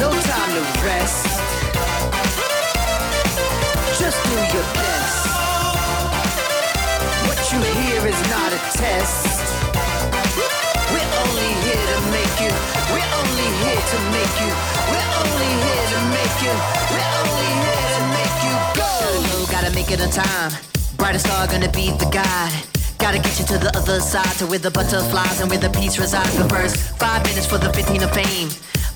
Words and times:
No 0.00 0.10
time 0.10 0.50
to 0.56 0.62
rest. 0.84 1.26
Just 3.98 4.18
do 4.24 4.36
your 4.54 4.66
best. 4.72 5.26
What 7.26 7.40
you 7.52 7.60
hear 7.60 8.06
is 8.06 8.20
not 8.30 8.52
a 8.52 8.60
test. 8.72 9.26
We're 10.92 11.12
only 11.22 11.50
here 11.66 11.86
to 11.92 12.00
make 12.10 12.36
you. 12.40 12.52
We're 12.92 13.10
only 13.20 13.48
here 13.62 13.82
to 13.92 13.98
make 14.16 14.34
you. 14.40 14.52
We're 14.90 15.10
only 15.20 15.50
here 15.64 15.86
to 15.92 16.00
make 16.16 16.36
you. 16.44 16.54
We're 16.92 17.12
only 17.20 17.50
here 17.66 17.88
to 17.96 18.02
make 18.16 18.36
you 18.46 18.54
go. 18.80 18.90
Gotta 18.92 19.30
go, 19.30 19.52
gotta 19.52 19.70
make 19.74 19.90
it 19.90 20.00
on 20.00 20.10
time. 20.10 20.52
Brightest 20.96 21.26
star 21.26 21.46
gonna 21.46 21.70
be 21.70 21.90
the 21.90 22.08
guide. 22.10 22.52
Gotta 22.98 23.18
get 23.18 23.38
you 23.38 23.44
to 23.46 23.58
the 23.58 23.76
other 23.76 24.00
side, 24.00 24.38
to 24.38 24.46
where 24.46 24.58
the 24.58 24.70
butterflies 24.70 25.40
and 25.40 25.50
where 25.50 25.58
the 25.58 25.70
peace 25.70 25.98
resides. 25.98 26.36
The 26.36 26.48
first 26.48 26.76
five 26.98 27.24
minutes 27.24 27.46
for 27.46 27.58
the 27.58 27.72
15 27.72 28.02
of 28.04 28.12
fame. 28.12 28.48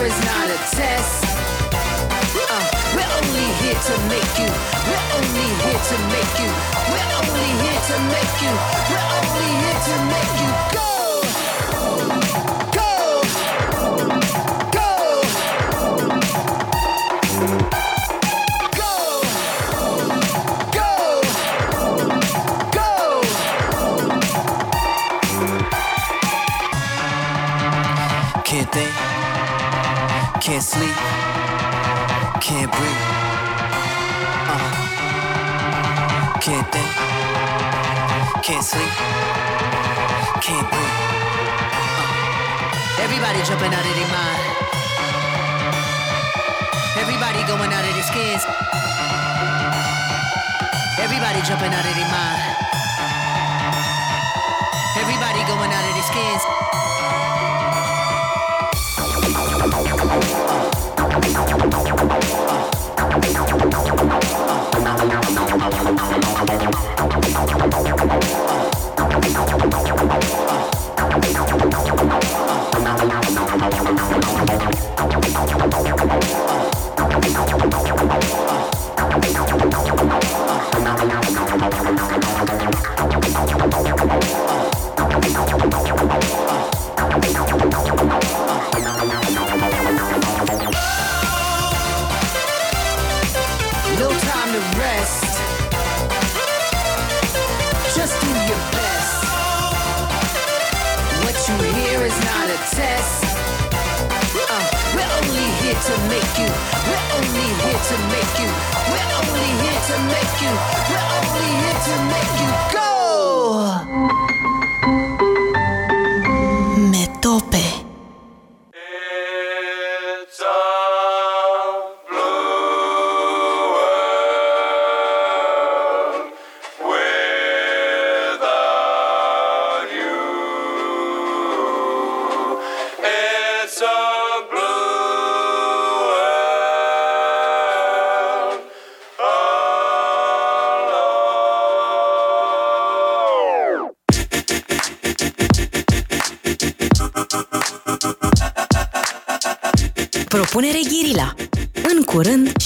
Hear 0.00 0.06
is 0.06 0.24
not 0.24 0.48
a 0.48 0.58
test. 0.76 1.24
Uh, 1.72 2.70
we're 2.94 3.12
only 3.20 3.46
here 3.60 3.80
to 3.88 3.94
make 4.08 4.32
you. 4.40 4.48
We're 4.88 5.06
only 5.16 5.48
here 5.64 5.82
to 5.90 5.96
make 6.14 6.34
you. 6.40 6.50
We're 6.90 7.10
only 7.20 7.48
here 7.62 7.80
to 7.90 7.96
make 8.14 8.36
you. 8.44 8.52
We're 8.90 9.08
only 9.18 9.48
here 9.62 9.80
to 9.88 9.96
make 10.12 10.34
you. 10.40 10.50
Go. 10.74 12.39
Can't 30.50 30.64
sleep, 30.64 30.96
can't 32.42 32.72
breathe. 32.74 33.02
Uh. 34.50 34.70
Can't 36.42 36.66
think, 36.74 36.90
can't 38.42 38.64
sleep, 38.66 38.90
can't 40.42 40.66
breathe. 40.66 40.96
Uh. 42.02 42.98
Everybody 42.98 43.38
jumping 43.46 43.70
out 43.70 43.86
of 43.86 43.94
their 43.94 44.10
mind. 44.10 44.42
Everybody 46.98 47.46
going 47.46 47.70
out 47.70 47.86
of 47.86 47.94
their 47.94 48.08
skins. 48.10 48.42
Everybody 50.98 51.46
jumping 51.46 51.70
out 51.70 51.86
of 51.86 51.94
their 51.94 52.10
mind. 52.10 52.42
Everybody 54.98 55.46
going 55.46 55.70
out 55.70 55.84
of 55.86 55.94
their 55.94 56.08
skins. 56.10 56.42
Thank 60.10 60.24
you. 60.24 60.49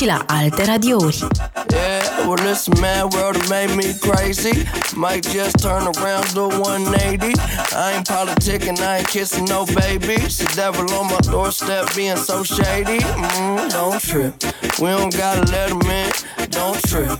Și 0.04 0.10
la 0.10 0.24
alte 0.26 0.64
radiouri. 0.64 1.26
Yeah, 1.70 2.26
well, 2.26 2.36
this 2.36 2.68
mad 2.80 3.12
world 3.14 3.48
made 3.48 3.72
me 3.74 3.86
crazy. 4.06 4.54
Might 4.94 5.24
just 5.32 5.56
turn 5.66 5.84
around, 5.94 6.24
do 6.34 6.46
180. 6.48 7.32
I 7.72 7.92
ain't 7.94 8.06
politicking, 8.06 8.78
I 8.80 8.98
ain't 8.98 9.08
kissing 9.08 9.46
no 9.48 9.64
babies. 9.64 10.36
The 10.36 10.48
devil 10.62 10.86
on 10.98 11.06
my 11.06 11.20
doorstep 11.30 11.84
being 11.94 12.20
so 12.28 12.36
shady. 12.42 13.00
Mm, 13.00 13.70
don't 13.76 14.00
trip. 14.10 14.32
We 14.80 14.88
don't 14.98 15.14
gotta 15.22 15.44
let 15.54 15.68
him 15.74 15.90
in. 16.00 16.10
Don't 16.58 16.80
trip. 16.90 17.18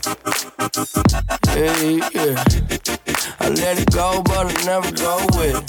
Hey, 1.54 2.00
yeah. 2.14 2.34
I 3.44 3.48
let 3.62 3.74
it 3.82 3.90
go, 4.00 4.08
but 4.30 4.44
I 4.52 4.54
never 4.70 4.90
go 5.06 5.14
with 5.36 5.56
it. 5.58 5.66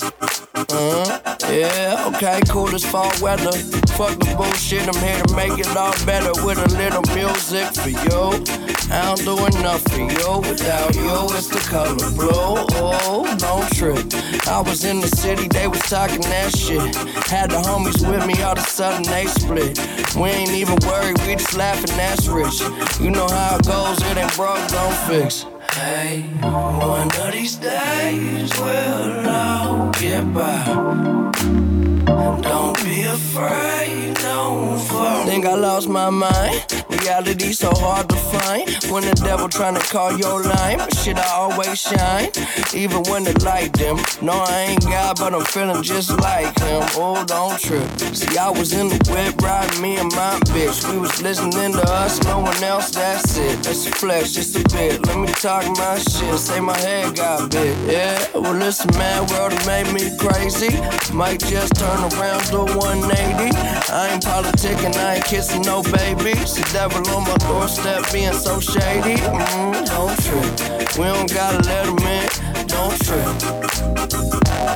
Uh-huh. 0.71 1.06
Yeah, 1.50 2.09
okay, 2.09 2.39
cool 2.50 2.73
as 2.75 2.83
fall 2.83 3.12
weather. 3.21 3.56
Fuck 3.95 4.19
the 4.19 4.36
bullshit, 4.36 4.89
I'm 4.89 5.01
here 5.01 5.24
to 5.24 5.36
make 5.38 5.57
it 5.57 5.68
all 5.77 5.94
better 6.06 6.33
with 6.45 6.59
a 6.59 6.68
little 6.75 7.01
music 7.15 7.74
for 7.75 7.88
you. 7.88 8.44
I 8.92 9.15
don't 9.15 9.24
do 9.24 9.57
enough 9.57 9.81
for 9.83 10.00
you. 10.00 10.39
Without 10.39 10.94
you, 10.95 11.31
it's 11.31 11.47
the 11.47 11.63
color 11.69 11.95
blue. 12.12 12.27
Oh, 12.30 13.24
don't 13.39 13.71
trip. 13.71 14.03
I 14.47 14.59
was 14.59 14.83
in 14.83 15.00
the 15.00 15.07
city, 15.07 15.47
they 15.47 15.69
was 15.69 15.80
talking 15.80 16.19
that 16.21 16.53
shit. 16.53 16.94
Had 17.27 17.51
the 17.51 17.62
homies 17.63 18.06
with 18.06 18.27
me, 18.27 18.44
all 18.44 18.51
of 18.51 18.57
a 18.57 18.62
sudden 18.68 19.03
they 19.03 19.27
split. 19.27 19.80
We 20.13 20.27
ain't 20.27 20.51
even 20.51 20.77
worried, 20.86 21.18
we 21.25 21.36
just 21.36 21.56
laughing, 21.56 21.95
that's 21.95 22.27
rich. 22.27 22.59
You 23.00 23.12
know 23.12 23.30
how 23.30 23.56
it 23.56 23.65
goes, 23.65 23.98
it 24.12 24.18
ain't 24.18 24.36
broke, 24.36 24.68
don't 24.68 24.98
fix. 25.07 25.45
Hey, 25.71 26.21
one 26.41 27.07
of 27.15 27.31
these 27.31 27.56
days 27.56 28.51
we'll 28.59 29.30
all 29.30 29.91
get 29.91 30.33
by. 30.33 31.75
Don't 32.05 32.83
be 32.83 33.03
afraid, 33.03 34.13
don't 34.15 34.79
fall. 34.79 35.25
Think 35.25 35.45
I 35.45 35.55
lost 35.55 35.89
my 35.89 36.09
mind. 36.09 36.75
Reality 37.05 37.53
so 37.53 37.69
hard 37.75 38.09
to 38.09 38.15
find. 38.15 38.65
When 38.91 39.03
the 39.03 39.13
devil 39.13 39.47
tryna 39.47 39.79
call 39.91 40.17
your 40.17 40.41
line, 40.41 40.79
shit, 40.97 41.19
I 41.19 41.29
always 41.37 41.79
shine. 41.79 42.31
Even 42.73 43.03
when 43.03 43.23
the 43.23 43.37
light 43.45 43.73
dim. 43.73 43.97
No, 44.23 44.33
I 44.33 44.73
ain't 44.73 44.81
God, 44.81 45.17
but 45.19 45.35
I'm 45.35 45.45
feeling 45.45 45.83
just 45.83 46.09
like 46.19 46.57
him. 46.57 46.81
Oh, 46.97 47.23
don't 47.23 47.59
trip. 47.59 47.87
See, 48.15 48.35
I 48.39 48.49
was 48.49 48.73
in 48.73 48.87
the 48.87 48.97
whip 49.13 49.37
riding 49.39 49.79
me 49.83 49.97
and 49.97 50.11
my 50.15 50.39
bitch. 50.49 50.81
We 50.91 50.97
was 50.97 51.21
listening 51.21 51.73
to 51.73 51.85
us, 51.93 52.23
no 52.23 52.39
one 52.39 52.63
else, 52.63 52.89
that's 52.89 53.37
it. 53.37 53.63
Let's 53.63 53.85
flex 53.85 54.33
just 54.33 54.55
a 54.55 54.63
bit. 54.75 55.05
Let 55.05 55.19
me 55.19 55.27
talk 55.27 55.63
my 55.77 55.99
shit. 55.99 56.39
Say 56.39 56.59
my 56.59 56.77
head 56.79 57.15
got 57.15 57.51
big. 57.51 57.77
Yeah, 57.85 58.17
well, 58.33 58.55
listen, 58.55 58.89
man, 58.97 59.27
world 59.27 59.53
made 59.67 59.93
me 59.93 60.09
crazy. 60.17 60.73
Might 61.13 61.39
just 61.39 61.75
turn 61.75 62.01
around, 62.13 62.49
do 62.49 62.65
180. 62.65 63.55
I 63.93 64.09
ain't 64.09 64.23
politicking, 64.23 64.95
I 64.95 65.15
ain't 65.17 65.25
kissing 65.25 65.61
no 65.61 65.83
babies. 65.83 66.55
The 66.55 66.94
devil 66.95 67.18
on 67.18 67.24
my 67.24 67.36
doorstep 67.38 68.12
being 68.12 68.33
so 68.33 68.59
shady. 68.59 69.15
Mm, 69.21 69.86
don't 69.86 70.18
trip. 70.24 70.97
We 70.97 71.06
don't 71.06 71.31
gotta 71.31 71.62
let 71.68 71.86
him 71.86 71.97
in. 71.97 72.68
Don't 72.68 72.97
trip. 73.03 73.42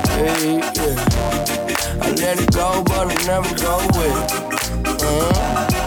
Hey, 0.07 0.57
yeah. 0.57 2.01
I 2.01 2.11
let 2.11 2.39
it 2.39 2.51
go, 2.51 2.83
but 2.83 3.07
I 3.07 3.15
never 3.25 3.55
go 3.55 3.77
with 3.97 4.33
it. 4.33 5.03
Uh. 5.03 5.78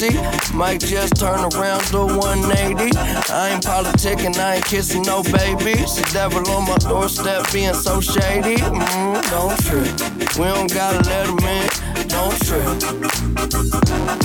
Me 0.00 0.10
crazy. 0.10 0.56
Might 0.56 0.80
just 0.80 1.16
turn 1.16 1.40
around 1.40 1.82
to 1.92 2.06
180. 2.06 2.96
I 3.30 3.50
ain't 3.50 3.64
politicking, 3.64 4.36
I 4.38 4.56
ain't 4.56 4.64
kissing 4.64 5.02
no 5.02 5.22
babies. 5.22 5.96
The 5.96 6.10
devil 6.12 6.48
on 6.50 6.66
my 6.66 6.76
doorstep 6.78 7.50
being 7.52 7.74
so 7.74 8.00
shady. 8.00 8.56
Mm, 8.56 9.22
don't 9.30 9.58
trip. 9.64 10.38
We 10.38 10.44
don't 10.44 10.72
gotta 10.72 11.02
let 11.08 11.26
him 11.26 11.38
in. 11.38 11.68
Don't 12.08 12.38
trip. 12.46 12.82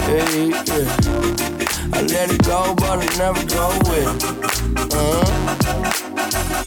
Hey, 0.06 0.50
yeah. 0.50 1.94
I 1.94 2.02
let 2.02 2.32
it 2.32 2.44
go, 2.44 2.74
but 2.76 3.00
I 3.00 3.06
never 3.18 3.44
go 3.46 3.70
with 3.90 4.24
it. 4.24 4.94
Uh. 4.94 6.64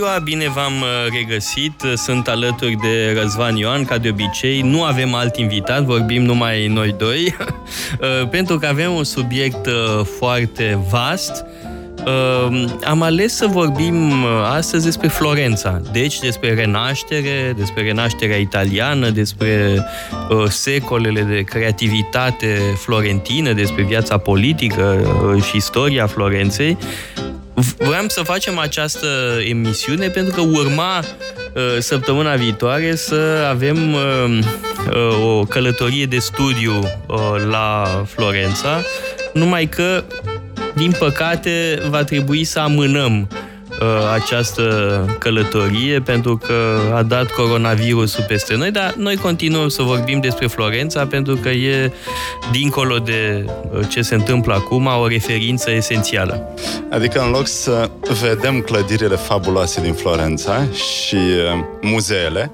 Ziua, 0.00 0.18
bine 0.18 0.48
v-am 0.48 0.80
uh, 0.80 1.12
regăsit. 1.12 1.82
Sunt 1.94 2.28
alături 2.28 2.76
de 2.82 3.20
Răzvan 3.20 3.56
Ioan, 3.56 3.84
ca 3.84 3.98
de 3.98 4.08
obicei. 4.08 4.60
Nu 4.60 4.82
avem 4.82 5.14
alt 5.14 5.36
invitat, 5.36 5.82
vorbim 5.82 6.22
numai 6.22 6.66
noi 6.66 6.94
doi, 6.98 7.34
uh, 8.00 8.28
pentru 8.28 8.58
că 8.58 8.66
avem 8.66 8.92
un 8.92 9.04
subiect 9.04 9.66
uh, 9.66 10.04
foarte 10.18 10.78
vast. 10.90 11.44
Uh, 12.06 12.64
Am 12.84 13.02
ales 13.02 13.34
să 13.34 13.46
vorbim 13.46 14.22
uh, 14.22 14.28
astăzi 14.44 14.84
despre 14.84 15.08
Florența, 15.08 15.80
deci 15.92 16.18
despre 16.18 16.54
renaștere, 16.54 17.54
despre 17.56 17.82
renașterea 17.82 18.36
italiană, 18.36 19.10
despre 19.10 19.84
uh, 20.30 20.44
secolele 20.48 21.20
de 21.22 21.42
creativitate 21.42 22.58
florentină, 22.76 23.52
despre 23.52 23.82
viața 23.82 24.18
politică 24.18 25.12
uh, 25.34 25.42
și 25.42 25.56
istoria 25.56 26.06
Florenței. 26.06 26.76
Vreau 27.60 28.08
să 28.08 28.22
facem 28.22 28.58
această 28.58 29.06
emisiune 29.48 30.08
pentru 30.08 30.34
că 30.34 30.40
urma 30.40 30.98
uh, 30.98 31.62
săptămâna 31.78 32.34
viitoare 32.34 32.94
să 32.94 33.46
avem 33.48 33.92
uh, 33.92 34.38
uh, 34.88 35.24
o 35.24 35.44
călătorie 35.44 36.06
de 36.06 36.18
studiu 36.18 36.78
uh, 36.78 37.16
la 37.50 37.84
Florența, 38.06 38.82
numai 39.32 39.66
că, 39.66 40.04
din 40.74 40.94
păcate, 40.98 41.82
va 41.88 42.04
trebui 42.04 42.44
să 42.44 42.58
amânăm 42.58 43.28
uh, 43.30 43.49
această 44.14 44.64
călătorie 45.18 46.00
pentru 46.00 46.36
că 46.36 46.78
a 46.94 47.02
dat 47.02 47.30
coronavirusul 47.30 48.24
peste 48.28 48.56
noi, 48.56 48.70
dar 48.70 48.94
noi 48.96 49.16
continuăm 49.16 49.68
să 49.68 49.82
vorbim 49.82 50.20
despre 50.20 50.46
Florența 50.46 51.06
pentru 51.06 51.34
că 51.34 51.48
e, 51.48 51.92
dincolo 52.52 52.98
de 52.98 53.44
uh, 53.72 53.88
ce 53.88 54.02
se 54.02 54.14
întâmplă 54.14 54.54
acum, 54.54 54.86
o 54.86 55.06
referință 55.06 55.70
esențială. 55.70 56.54
Adică 56.90 57.20
în 57.20 57.30
loc 57.30 57.46
să 57.46 57.90
vedem 58.20 58.60
clădirile 58.60 59.16
fabuloase 59.16 59.80
din 59.80 59.92
Florența 59.92 60.64
și 60.72 61.14
uh, 61.14 61.64
muzeele, 61.80 62.50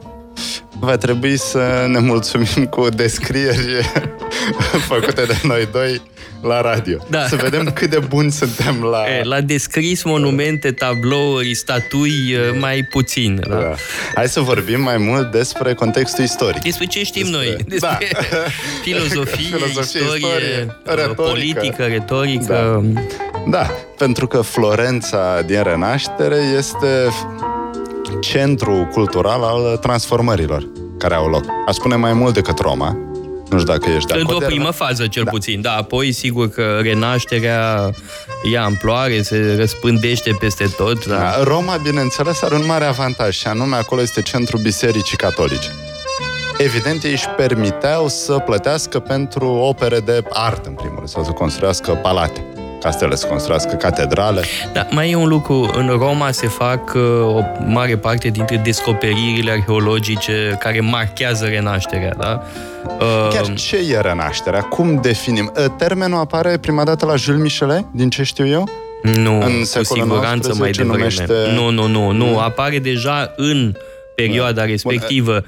va 0.81 0.97
trebui 0.97 1.39
să 1.39 1.85
ne 1.89 1.99
mulțumim 1.99 2.67
cu 2.71 2.89
descrieri 2.89 3.91
făcute 4.89 5.25
de 5.25 5.37
noi 5.43 5.69
doi 5.73 6.03
la 6.43 6.61
radio. 6.61 6.99
Da. 7.11 7.27
Să 7.27 7.37
vedem 7.37 7.65
cât 7.75 7.91
de 7.91 7.99
buni 7.99 8.31
suntem 8.33 8.83
la... 8.83 9.03
E, 9.19 9.23
la 9.25 9.41
descris 9.41 10.03
monumente, 10.03 10.73
tablouri, 10.73 11.55
statui, 11.55 12.11
e, 12.33 12.59
mai 12.59 12.83
puțin. 12.91 13.41
Da? 13.49 13.55
Da. 13.57 13.75
Hai 14.15 14.29
să 14.29 14.41
vorbim 14.41 14.81
mai 14.81 14.97
mult 14.97 15.31
despre 15.31 15.75
contextul 15.75 16.25
istoric. 16.25 16.63
Despre 16.63 16.87
ce 16.87 17.03
știm 17.05 17.23
Despre- 17.23 17.39
noi? 17.47 17.57
Despre 17.67 17.99
Da. 18.31 18.39
filozofie, 18.85 19.45
Filozofie, 19.57 20.01
istorie, 20.01 20.17
istorie, 20.27 20.77
retorică. 20.85 21.23
politică, 21.23 21.83
retorică. 21.85 22.85
Da, 23.49 23.71
pentru 23.99 24.27
că 24.27 24.41
Florența 24.41 25.43
din 25.47 25.63
Renaștere 25.63 26.39
este 26.59 27.09
centru 28.21 28.89
cultural 28.93 29.43
al 29.43 29.77
transformărilor 29.77 30.67
care 30.99 31.15
au 31.15 31.29
loc. 31.29 31.45
Aș 31.67 31.75
spune 31.75 31.95
mai 31.97 32.13
mult 32.13 32.35
decât 32.35 32.59
Roma. 32.59 32.97
Nu 33.51 33.59
știu 33.59 33.73
dacă 33.73 33.91
ești 33.97 34.07
de 34.13 34.19
Într-o 34.19 34.35
acord. 34.37 34.47
primă 34.47 34.71
fază, 34.71 35.07
cel 35.07 35.25
Da. 35.25 35.31
puțin. 35.31 35.61
Da, 35.61 35.73
apoi, 35.73 36.13
sigur 36.13 36.49
că 36.49 36.79
renașterea 36.83 37.91
ia 38.51 38.63
amploare, 38.65 39.23
se 39.23 39.55
răspândește 39.59 40.37
peste 40.41 40.65
tot. 40.77 41.07
Da. 41.07 41.17
Da, 41.17 41.43
Roma, 41.43 41.77
bineînțeles, 41.77 42.43
are 42.43 42.55
un 42.55 42.67
mare 42.67 42.85
avantaj 42.85 43.37
și 43.37 43.47
anume 43.47 43.77
acolo 43.77 44.01
este 44.01 44.23
centrul 44.23 44.61
bisericii 44.61 45.17
catolice. 45.17 45.69
Evident, 46.59 47.03
ei 47.03 47.11
își 47.13 47.29
permiteau 47.29 48.09
să 48.09 48.39
plătească 48.39 48.99
pentru 48.99 49.47
opere 49.49 49.99
de 49.99 50.23
artă, 50.31 50.69
în 50.69 50.75
primul 50.75 50.97
rând, 50.97 51.09
sau 51.09 51.25
să 51.25 51.31
construiască 51.31 51.93
palate, 51.93 52.45
castele, 52.81 53.15
să 53.15 53.27
construiască 53.27 53.75
catedrale. 53.75 54.43
Da, 54.73 54.87
mai 54.91 55.11
e 55.11 55.15
un 55.15 55.29
lucru. 55.29 55.71
În 55.75 55.89
Roma 55.99 56.31
se 56.31 56.47
fac 56.47 56.93
uh, 56.95 57.03
o 57.23 57.41
mare 57.67 57.97
parte 57.97 58.29
dintre 58.29 58.57
descoperirile 58.57 59.51
arheologice 59.51 60.57
care 60.59 60.81
marchează 60.81 61.45
renașterea, 61.45 62.15
da? 62.19 62.43
Uh, 63.01 63.29
Chiar 63.33 63.53
ce 63.55 63.77
e 63.77 63.99
renașterea? 64.01 64.61
Cum 64.61 64.99
definim? 65.03 65.53
Uh, 65.59 65.65
Termenul 65.79 66.19
apare 66.19 66.59
prima 66.59 66.85
dată 66.85 67.07
la 67.07 67.17
Jules 67.17 67.41
Michelet, 67.41 67.85
din 67.93 68.11
ce 68.11 68.23
știu 68.23 68.47
eu? 68.47 68.69
Nu, 69.03 69.41
În 69.41 69.59
cu 69.59 69.65
secolul 69.65 70.03
siguranță 70.03 70.55
mai 70.59 70.71
19 70.73 70.83
devreme. 70.83 70.97
numește- 70.99 71.53
Nu, 71.55 71.71
nu, 71.71 71.87
nu, 71.87 72.11
nu. 72.11 72.31
Nu? 72.31 72.39
Apare 72.39 72.79
deja 72.79 73.33
în 73.37 73.75
perioada 74.15 74.65
respectivă 74.65 75.33
uh, 75.37 75.43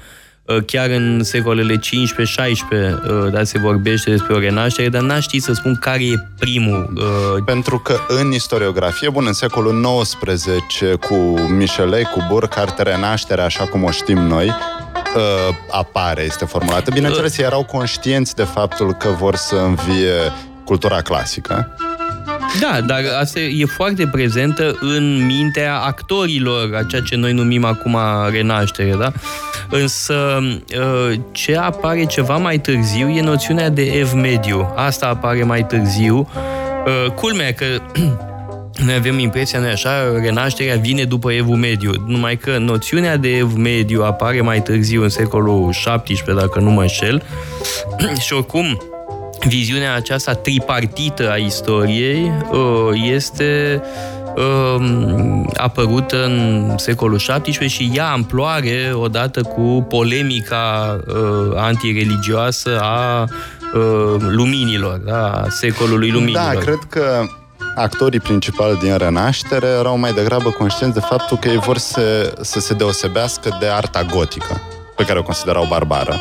chiar 0.65 0.89
în 0.89 1.23
secolele 1.23 1.75
15-16 1.75 1.79
uh, 1.79 3.31
da, 3.31 3.43
se 3.43 3.57
vorbește 3.59 4.09
despre 4.09 4.33
o 4.33 4.39
renaștere, 4.39 4.89
dar 4.89 5.01
n-aș 5.01 5.23
ști 5.23 5.39
să 5.39 5.53
spun 5.53 5.75
care 5.75 6.03
e 6.03 6.27
primul. 6.39 6.93
uh, 6.95 7.43
Pentru 7.45 7.79
că 7.79 7.99
în 8.07 8.31
istoriografie, 8.31 9.09
bun, 9.09 9.23
în 9.27 9.33
secolul 9.33 10.01
XIX, 10.01 10.45
cu 11.07 11.15
Michelet, 11.57 12.05
cu 12.05 12.25
Burckhardt, 12.29 12.79
renașterea, 12.79 13.43
așa 13.43 13.63
cum 13.63 13.83
o 13.83 13.91
știm 13.91 14.17
noi, 14.17 14.47
uh, 15.15 15.55
apare, 15.71 16.23
este 16.23 16.45
formulată. 16.45 16.91
Bineînțeles, 16.93 17.37
ei 17.37 17.45
erau 17.45 17.63
conștienți 17.63 18.35
de 18.35 18.43
faptul 18.43 18.93
că 18.93 19.09
vor 19.09 19.35
să 19.35 19.55
învie 19.55 20.13
cultura 20.65 21.01
clasică. 21.01 21.75
Da, 22.59 22.81
dar 22.81 23.01
asta 23.19 23.39
e 23.39 23.65
foarte 23.65 24.07
prezentă 24.07 24.77
în 24.79 25.25
mintea 25.25 25.79
actorilor, 25.79 26.75
a 26.75 26.83
ceea 26.83 27.01
ce 27.01 27.15
noi 27.15 27.33
numim 27.33 27.65
acum 27.65 27.97
renaștere, 28.31 28.95
da? 28.99 29.11
Însă, 29.69 30.39
uh, 30.79 31.19
ce 31.31 31.57
apare 31.57 32.05
ceva 32.05 32.37
mai 32.37 32.57
târziu 32.57 33.09
e 33.09 33.21
noțiunea 33.21 33.69
de 33.69 33.81
ev 33.81 34.13
mediu. 34.13 34.73
Asta 34.75 35.07
apare 35.07 35.43
mai 35.43 35.65
târziu. 35.65 36.29
Uh, 36.85 37.11
Culmea 37.11 37.53
că 37.53 37.65
noi 38.85 38.93
avem 38.95 39.19
impresia, 39.19 39.59
noi 39.59 39.69
așa, 39.69 39.89
renașterea 40.21 40.75
vine 40.75 41.03
după 41.03 41.31
evul 41.31 41.55
mediu, 41.55 41.91
numai 42.05 42.37
că 42.37 42.57
noțiunea 42.57 43.17
de 43.17 43.29
ev 43.37 43.53
mediu 43.55 44.03
apare 44.03 44.41
mai 44.41 44.61
târziu, 44.61 45.01
în 45.01 45.09
secolul 45.09 45.69
XVII, 45.69 46.35
dacă 46.35 46.59
nu 46.59 46.69
mă 46.69 46.81
înșel, 46.81 47.23
și 48.25 48.33
oricum, 48.33 48.81
viziunea 49.47 49.95
aceasta 49.95 50.33
tripartită 50.33 51.31
a 51.31 51.35
istoriei 51.35 52.31
uh, 52.51 52.59
este 53.13 53.81
um, 54.35 55.49
apărută 55.57 56.25
în 56.25 56.73
secolul 56.77 57.17
XVII 57.17 57.67
și 57.67 57.91
ia 57.93 58.11
amploare 58.11 58.91
odată 58.93 59.41
cu 59.41 59.85
polemica 59.89 60.97
uh, 61.07 61.15
antireligioasă 61.55 62.79
a 62.81 63.23
uh, 63.23 64.15
luminilor, 64.19 64.97
da, 64.97 65.31
a 65.31 65.49
secolului 65.49 66.11
luminilor. 66.11 66.53
Da, 66.53 66.59
cred 66.59 66.79
că 66.89 67.21
actorii 67.75 68.19
principali 68.19 68.77
din 68.77 68.97
Renaștere 68.97 69.67
erau 69.67 69.97
mai 69.97 70.13
degrabă 70.13 70.49
conștienți 70.49 70.99
de 70.99 71.05
faptul 71.09 71.37
că 71.37 71.47
ei 71.47 71.57
vor 71.57 71.77
să, 71.77 72.33
să 72.41 72.59
se 72.59 72.73
deosebească 72.73 73.57
de 73.59 73.67
arta 73.67 74.03
gotică, 74.03 74.61
pe 74.95 75.03
care 75.03 75.19
o 75.19 75.23
considerau 75.23 75.65
barbară. 75.69 76.15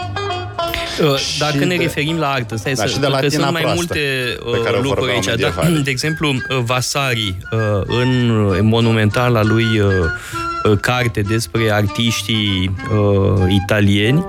Uh, 1.02 1.14
Dacă 1.38 1.52
Și 1.58 1.64
ne 1.64 1.76
de- 1.76 1.82
referim 1.82 2.18
la 2.18 2.28
artă, 2.30 2.56
stai 2.56 2.72
Da, 2.72 2.82
să, 2.82 2.88
și 2.88 2.98
de 2.98 3.06
că 3.06 3.08
latina 3.08 3.30
sunt 3.30 3.52
mai 3.52 3.60
proastă, 3.62 3.84
multe 3.94 4.00
pe 4.52 4.58
care 4.64 4.76
o 4.76 4.78
uh, 4.78 4.84
lucruri 4.84 4.86
vorbeau 5.06 5.14
aici. 5.16 5.24
Da, 5.24 5.30
medievalii. 5.30 5.82
de 5.82 5.90
exemplu, 5.90 6.28
uh, 6.28 6.58
Vasari, 6.64 7.36
uh, 7.52 7.82
în 7.86 8.40
monumentala 8.66 9.42
lui 9.42 9.64
uh, 9.64 9.88
uh, 10.70 10.78
carte 10.80 11.20
despre 11.20 11.72
artiștii 11.72 12.74
uh, 12.92 13.52
italieni, 13.64 14.24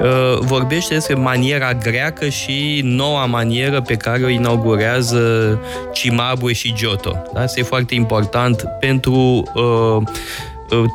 uh, 0.00 0.38
vorbește 0.40 0.94
despre 0.94 1.14
maniera 1.14 1.72
greacă 1.74 2.28
și 2.28 2.80
noua 2.84 3.24
manieră 3.24 3.80
pe 3.80 3.94
care 3.94 4.24
o 4.24 4.28
inaugurează 4.28 5.58
Cimabue 5.92 6.52
și 6.52 6.72
Giotto. 6.74 7.22
Da? 7.34 7.40
Asta 7.40 7.60
e 7.60 7.62
foarte 7.62 7.94
important 7.94 8.64
pentru 8.80 9.12
uh, 9.54 10.02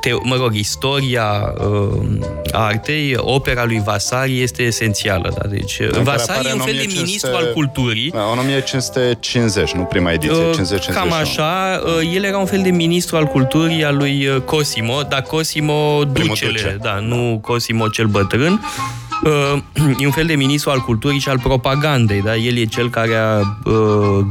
te, 0.02 0.12
mă 0.24 0.36
rog, 0.36 0.54
istoria 0.54 1.54
uh, 1.58 2.00
artei, 2.52 3.16
opera 3.18 3.66
lui 3.66 3.82
Vasari 3.86 4.42
este 4.42 4.64
esențială. 4.64 5.34
Da? 5.42 5.48
Deci, 5.48 5.78
care 5.78 6.04
Vasari 6.04 6.32
apare 6.32 6.50
e 6.50 6.54
un 6.54 6.60
în 6.60 6.66
fel 6.66 6.76
de 6.76 6.82
1500 6.82 7.02
ministru 7.02 7.30
al 7.36 7.54
culturii. 7.54 8.10
Da, 8.10 8.22
în 8.32 8.38
1550, 8.40 9.72
nu 9.72 9.84
prima 9.84 10.12
ediție, 10.12 10.36
Uh, 10.36 10.54
50 10.54 10.90
Cam 10.90 11.12
așa, 11.14 11.82
uh, 11.84 12.16
el 12.16 12.24
era 12.24 12.38
un 12.38 12.46
fel 12.46 12.62
de 12.62 12.70
ministru 12.70 13.16
al 13.16 13.26
culturii 13.26 13.84
al 13.84 13.96
lui 13.96 14.28
uh, 14.28 14.42
Cosimo, 14.42 15.02
dar 15.10 15.22
Cosimo 15.22 16.04
Ducele, 16.04 16.52
duce. 16.52 16.78
da, 16.82 17.00
nu 17.00 17.40
Cosimo 17.42 17.88
cel 17.88 18.06
bătrân. 18.06 18.52
Uh, 18.52 19.09
E 20.00 20.06
un 20.06 20.12
fel 20.12 20.26
de 20.26 20.36
ministru 20.36 20.70
al 20.70 20.80
culturii 20.80 21.20
și 21.20 21.30
al 21.30 21.40
propagandei, 21.40 22.22
da? 22.22 22.36
El 22.36 22.58
e 22.58 22.66
cel 22.66 22.90
care 22.90 23.16
a 23.16 23.38
uh, 23.38 23.76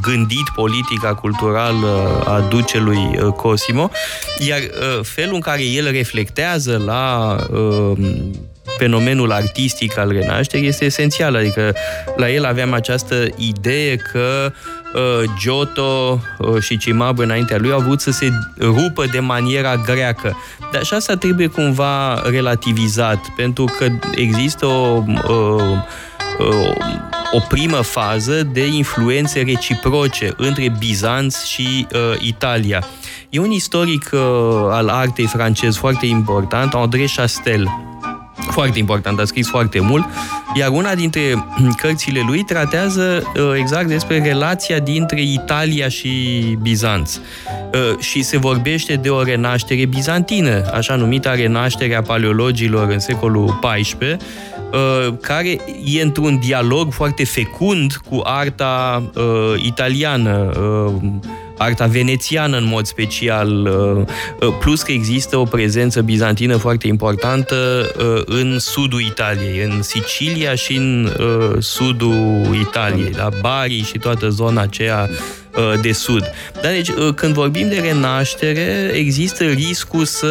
gândit 0.00 0.48
politica 0.54 1.14
culturală 1.14 2.22
a 2.26 2.40
ducelui 2.40 3.18
uh, 3.22 3.32
Cosimo, 3.32 3.90
iar 4.38 4.58
uh, 4.58 5.04
felul 5.04 5.34
în 5.34 5.40
care 5.40 5.64
el 5.64 5.90
reflectează 5.90 6.82
la 6.86 7.36
uh, 7.50 7.98
fenomenul 8.78 9.32
artistic 9.32 9.98
al 9.98 10.08
renașterii 10.12 10.68
este 10.68 10.84
esențial. 10.84 11.36
Adică 11.36 11.74
la 12.16 12.30
el 12.30 12.44
aveam 12.44 12.72
această 12.72 13.26
idee 13.36 13.96
că 13.96 14.52
uh, 14.52 14.77
Giotto 15.38 16.20
uh, 16.38 16.62
și 16.62 16.76
Cimabue 16.76 17.24
înaintea 17.24 17.58
lui 17.58 17.72
au 17.72 17.80
vrut 17.80 18.00
să 18.00 18.10
se 18.10 18.32
rupă 18.60 19.06
de 19.12 19.20
maniera 19.20 19.76
greacă. 19.76 20.36
Dar 20.72 20.82
și 20.82 20.94
asta 20.94 21.16
trebuie 21.16 21.46
cumva 21.46 22.22
relativizat, 22.30 23.26
pentru 23.36 23.64
că 23.78 23.86
există 24.14 24.66
o, 24.66 25.02
uh, 25.06 25.62
uh, 26.38 26.76
o 27.32 27.38
primă 27.48 27.76
fază 27.76 28.42
de 28.42 28.66
influențe 28.66 29.42
reciproce 29.42 30.32
între 30.36 30.74
Bizanț 30.78 31.44
și 31.44 31.86
uh, 31.92 32.20
Italia. 32.20 32.84
E 33.30 33.38
un 33.38 33.50
istoric 33.50 34.10
uh, 34.12 34.20
al 34.70 34.88
artei 34.88 35.26
francez 35.26 35.76
foarte 35.76 36.06
important, 36.06 36.74
André 36.74 37.04
Chastel, 37.16 37.68
foarte 38.50 38.78
important, 38.78 39.18
a 39.18 39.24
scris 39.24 39.48
foarte 39.48 39.80
mult, 39.80 40.04
iar 40.54 40.68
una 40.68 40.94
dintre 40.94 41.46
cărțile 41.82 42.22
lui 42.26 42.42
tratează 42.42 43.22
uh, 43.36 43.42
exact 43.56 43.88
despre 43.88 44.22
relația 44.22 44.78
dintre 44.78 45.22
Italia 45.22 45.88
și 45.88 46.08
Bizanț. 46.60 47.16
Uh, 47.16 47.98
și 47.98 48.22
se 48.22 48.36
vorbește 48.38 48.94
de 48.94 49.08
o 49.08 49.22
renaștere 49.22 49.84
bizantină, 49.84 50.70
așa 50.72 50.94
numita 50.94 51.34
renaștere 51.34 51.94
a 51.94 52.02
paleologilor 52.02 52.88
în 52.88 52.98
secolul 52.98 53.58
XIV, 53.60 54.00
uh, 54.00 55.14
care 55.20 55.60
e 55.84 56.02
într-un 56.02 56.38
dialog 56.38 56.92
foarte 56.92 57.24
fecund 57.24 57.92
cu 58.08 58.20
arta 58.24 59.02
uh, 59.14 59.64
italiană, 59.64 60.50
uh, 60.60 60.92
arta 61.58 61.86
venețiană 61.86 62.56
în 62.56 62.66
mod 62.66 62.86
special, 62.86 63.66
uh, 63.66 64.48
uh, 64.48 64.56
plus 64.60 64.82
că 64.82 64.92
există 64.92 65.36
o 65.36 65.44
prezență 65.44 66.02
bizantină 66.02 66.56
foarte 66.56 66.86
importantă 66.86 67.90
uh, 67.98 68.22
în 68.26 68.58
sudul 68.58 69.00
Italiei, 69.00 69.64
în 69.64 69.82
Sicilia 69.82 70.54
și 70.54 70.76
în 70.76 71.12
uh, 71.18 71.62
sudul 71.62 72.56
Italiei, 72.60 73.12
la 73.16 73.28
Bari 73.40 73.82
și 73.82 73.98
toată 73.98 74.28
zona 74.28 74.60
aceea 74.60 75.08
uh, 75.10 75.16
de 75.80 75.92
sud. 75.92 76.30
Dar 76.62 76.72
deci, 76.72 76.88
uh, 76.88 77.14
când 77.14 77.34
vorbim 77.34 77.68
de 77.68 77.80
renaștere, 77.84 78.90
există 78.94 79.44
riscul 79.44 80.04
să 80.04 80.26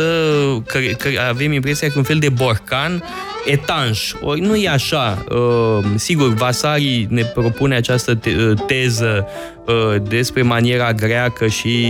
că, 0.66 0.80
că 0.98 1.10
avem 1.30 1.52
impresia 1.52 1.88
că 1.88 1.94
un 1.98 2.04
fel 2.04 2.18
de 2.20 2.30
borcan 2.30 3.04
etanș. 3.46 4.12
Ori 4.22 4.40
nu 4.40 4.56
e 4.56 4.70
așa. 4.70 5.24
Uh, 5.30 5.86
Sigur, 5.96 6.34
Vasari 6.34 7.08
ne 7.10 7.24
propune 7.24 7.76
această 7.76 8.16
te- 8.16 8.30
uh, 8.30 8.58
teză 8.68 9.28
uh, 9.66 10.02
despre 10.08 10.42
maniera 10.42 10.94
greacă 10.94 11.48
și 11.48 11.86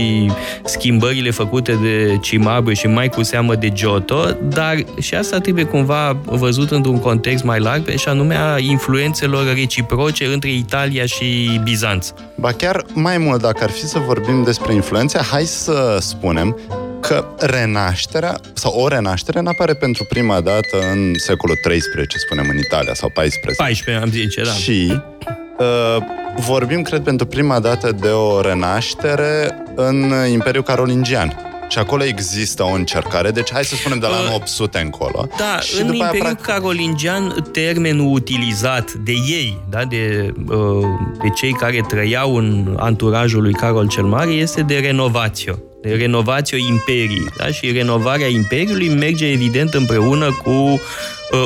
schimbările 0.64 1.30
făcute 1.30 1.78
de 1.82 2.18
Cimabue 2.20 2.74
și 2.74 2.86
mai 2.86 3.08
cu 3.08 3.22
seamă 3.22 3.54
de 3.54 3.70
Giotto, 3.70 4.36
dar 4.48 4.74
și 5.00 5.14
asta 5.14 5.38
trebuie 5.38 5.64
cumva 5.64 6.16
văzut 6.24 6.70
într-un 6.70 6.98
context 6.98 7.44
mai 7.44 7.60
larg, 7.60 7.88
și 7.96 8.08
anume 8.08 8.34
a 8.34 8.58
influențelor 8.58 9.54
reciproce 9.54 10.26
între 10.26 10.50
Italia 10.50 11.04
și 11.06 11.60
Bizanț. 11.62 12.12
Ba 12.34 12.52
chiar 12.52 12.84
mai 12.92 13.18
mult, 13.18 13.27
dacă 13.36 13.64
ar 13.64 13.70
fi 13.70 13.86
să 13.86 13.98
vorbim 13.98 14.42
despre 14.42 14.74
influențe, 14.74 15.18
hai 15.18 15.44
să 15.44 15.96
spunem 16.00 16.58
că 17.00 17.24
renașterea, 17.38 18.38
sau 18.52 18.72
o 18.80 18.88
renaștere, 18.88 19.40
n-apare 19.40 19.74
pentru 19.74 20.04
prima 20.04 20.40
dată 20.40 20.78
în 20.92 21.14
secolul 21.16 21.56
XIII, 21.62 22.06
spunem, 22.16 22.48
în 22.48 22.58
Italia, 22.58 22.94
sau 22.94 23.08
XIV. 23.08 23.56
14, 23.56 24.04
am 24.04 24.10
zice, 24.10 24.42
da. 24.42 24.50
Și 24.50 25.00
uh, 25.58 25.96
vorbim, 26.36 26.82
cred, 26.82 27.02
pentru 27.02 27.26
prima 27.26 27.60
dată 27.60 27.92
de 28.00 28.08
o 28.08 28.40
renaștere 28.40 29.54
în 29.74 30.12
Imperiul 30.32 30.62
Carolingian. 30.62 31.47
Și 31.68 31.78
acolo 31.78 32.04
există 32.04 32.62
o 32.62 32.72
încercare, 32.72 33.30
deci 33.30 33.52
hai 33.52 33.64
să 33.64 33.74
spunem 33.74 33.98
de 33.98 34.06
la 34.06 34.16
Uh, 34.18 34.24
anul 34.24 34.34
800 34.34 34.78
încolo. 34.78 35.28
Da, 35.36 35.60
și 35.60 35.80
în 35.80 35.86
după 35.86 36.02
aia, 36.02 36.04
Imperiul 36.04 36.36
practic, 36.36 36.46
Carolingian, 36.46 37.48
termenul 37.52 38.12
utilizat 38.12 38.92
de 38.92 39.12
ei, 39.12 39.60
da, 39.70 39.84
de, 39.84 40.32
uh, 40.48 40.84
de 41.22 41.28
cei 41.34 41.52
care 41.52 41.84
trăiau 41.88 42.36
în 42.36 42.76
anturajul 42.78 43.42
lui 43.42 43.52
Carol 43.52 43.88
cel 43.88 44.04
Mare, 44.04 44.30
este 44.30 44.62
de 44.62 44.78
renovațio. 44.78 45.58
De 45.82 45.94
renovațio 45.94 46.56
imperii. 46.56 47.26
Da? 47.36 47.46
Și 47.46 47.72
renovarea 47.72 48.26
imperiului 48.26 48.88
merge 48.88 49.26
evident 49.26 49.74
împreună 49.74 50.38
cu 50.42 50.50
uh, 50.50 50.78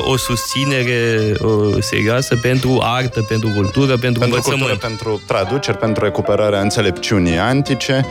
o 0.05 0.17
susținere 0.17 1.33
uh, 1.41 1.76
serioasă 1.81 2.37
pentru 2.37 2.81
artă, 2.83 3.23
pentru 3.23 3.49
cultură, 3.55 3.97
pentru, 3.97 4.21
pentru 4.21 4.41
cultură, 4.41 4.55
învățământ. 4.55 4.81
pentru 4.81 5.23
traduceri, 5.26 5.76
pentru 5.79 6.05
recuperarea 6.05 6.61
înțelepciunii 6.61 7.38
antice 7.38 8.07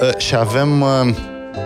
uh, 0.00 0.18
și 0.18 0.36
avem 0.36 0.80
uh, 0.80 1.14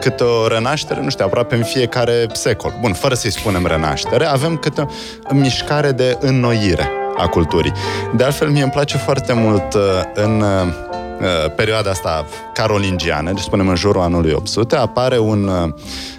câte 0.00 0.24
o 0.24 0.46
renaștere, 0.46 1.00
nu 1.00 1.10
știu, 1.10 1.24
aproape 1.24 1.54
în 1.54 1.62
fiecare 1.62 2.26
secol. 2.32 2.74
Bun, 2.80 2.92
fără 2.92 3.14
să-i 3.14 3.32
spunem 3.32 3.66
renaștere, 3.66 4.26
avem 4.26 4.56
câte 4.56 4.86
o 5.30 5.34
mișcare 5.34 5.90
de 5.90 6.18
înnoire 6.20 6.90
a 7.16 7.28
culturii. 7.28 7.72
De 8.16 8.24
altfel, 8.24 8.48
mie 8.48 8.62
îmi 8.62 8.70
place 8.70 8.96
foarte 8.96 9.32
mult 9.32 9.74
uh, 9.74 9.80
în 10.14 10.40
uh, 10.40 11.52
perioada 11.56 11.90
asta 11.90 12.26
carolingiană, 12.54 13.32
deci 13.32 13.42
spunem 13.42 13.68
în 13.68 13.74
jurul 13.74 14.02
anului 14.02 14.32
800, 14.32 14.76
apare 14.76 15.18
un 15.18 15.48
uh, 15.48 15.74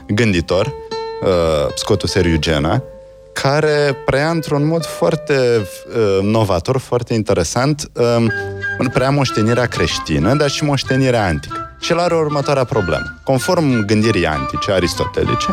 gânditor, 0.07 0.65
uh, 0.65 1.73
Scotus 1.75 2.15
Eriugena, 2.15 2.83
care 3.33 3.97
preia 4.05 4.29
într-un 4.29 4.67
mod 4.67 4.85
foarte 4.85 5.37
uh, 5.37 6.23
novator, 6.23 6.77
foarte 6.77 7.13
interesant, 7.13 7.91
uh, 7.93 8.25
preia 8.93 9.09
moștenirea 9.09 9.65
creștină, 9.65 10.35
dar 10.35 10.49
și 10.49 10.63
moștenirea 10.63 11.25
antică. 11.25 11.70
Și 11.81 11.91
el 11.91 12.00
are 12.00 12.15
următoarea 12.15 12.63
problemă. 12.63 13.19
Conform 13.23 13.85
gândirii 13.85 14.25
antice, 14.25 14.71
aristotelice, 14.71 15.47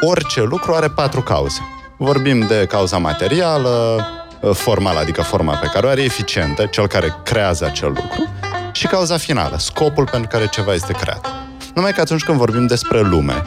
orice 0.00 0.42
lucru 0.42 0.74
are 0.74 0.88
patru 0.88 1.22
cauze. 1.22 1.60
Vorbim 1.96 2.40
de 2.46 2.66
cauza 2.68 2.98
materială, 2.98 4.06
uh, 4.40 4.54
formală, 4.54 4.98
adică 4.98 5.22
forma 5.22 5.54
pe 5.54 5.70
care 5.72 5.86
o 5.86 5.88
are, 5.88 6.02
eficientă, 6.02 6.66
cel 6.66 6.86
care 6.86 7.14
creează 7.24 7.64
acel 7.64 7.88
lucru, 7.88 8.28
și 8.72 8.86
cauza 8.86 9.16
finală, 9.16 9.56
scopul 9.58 10.08
pentru 10.10 10.28
care 10.28 10.46
ceva 10.46 10.74
este 10.74 10.92
creat. 10.92 11.26
Numai 11.74 11.92
că 11.92 12.00
atunci 12.00 12.22
când 12.22 12.38
vorbim 12.38 12.66
despre 12.66 13.00
lume, 13.00 13.42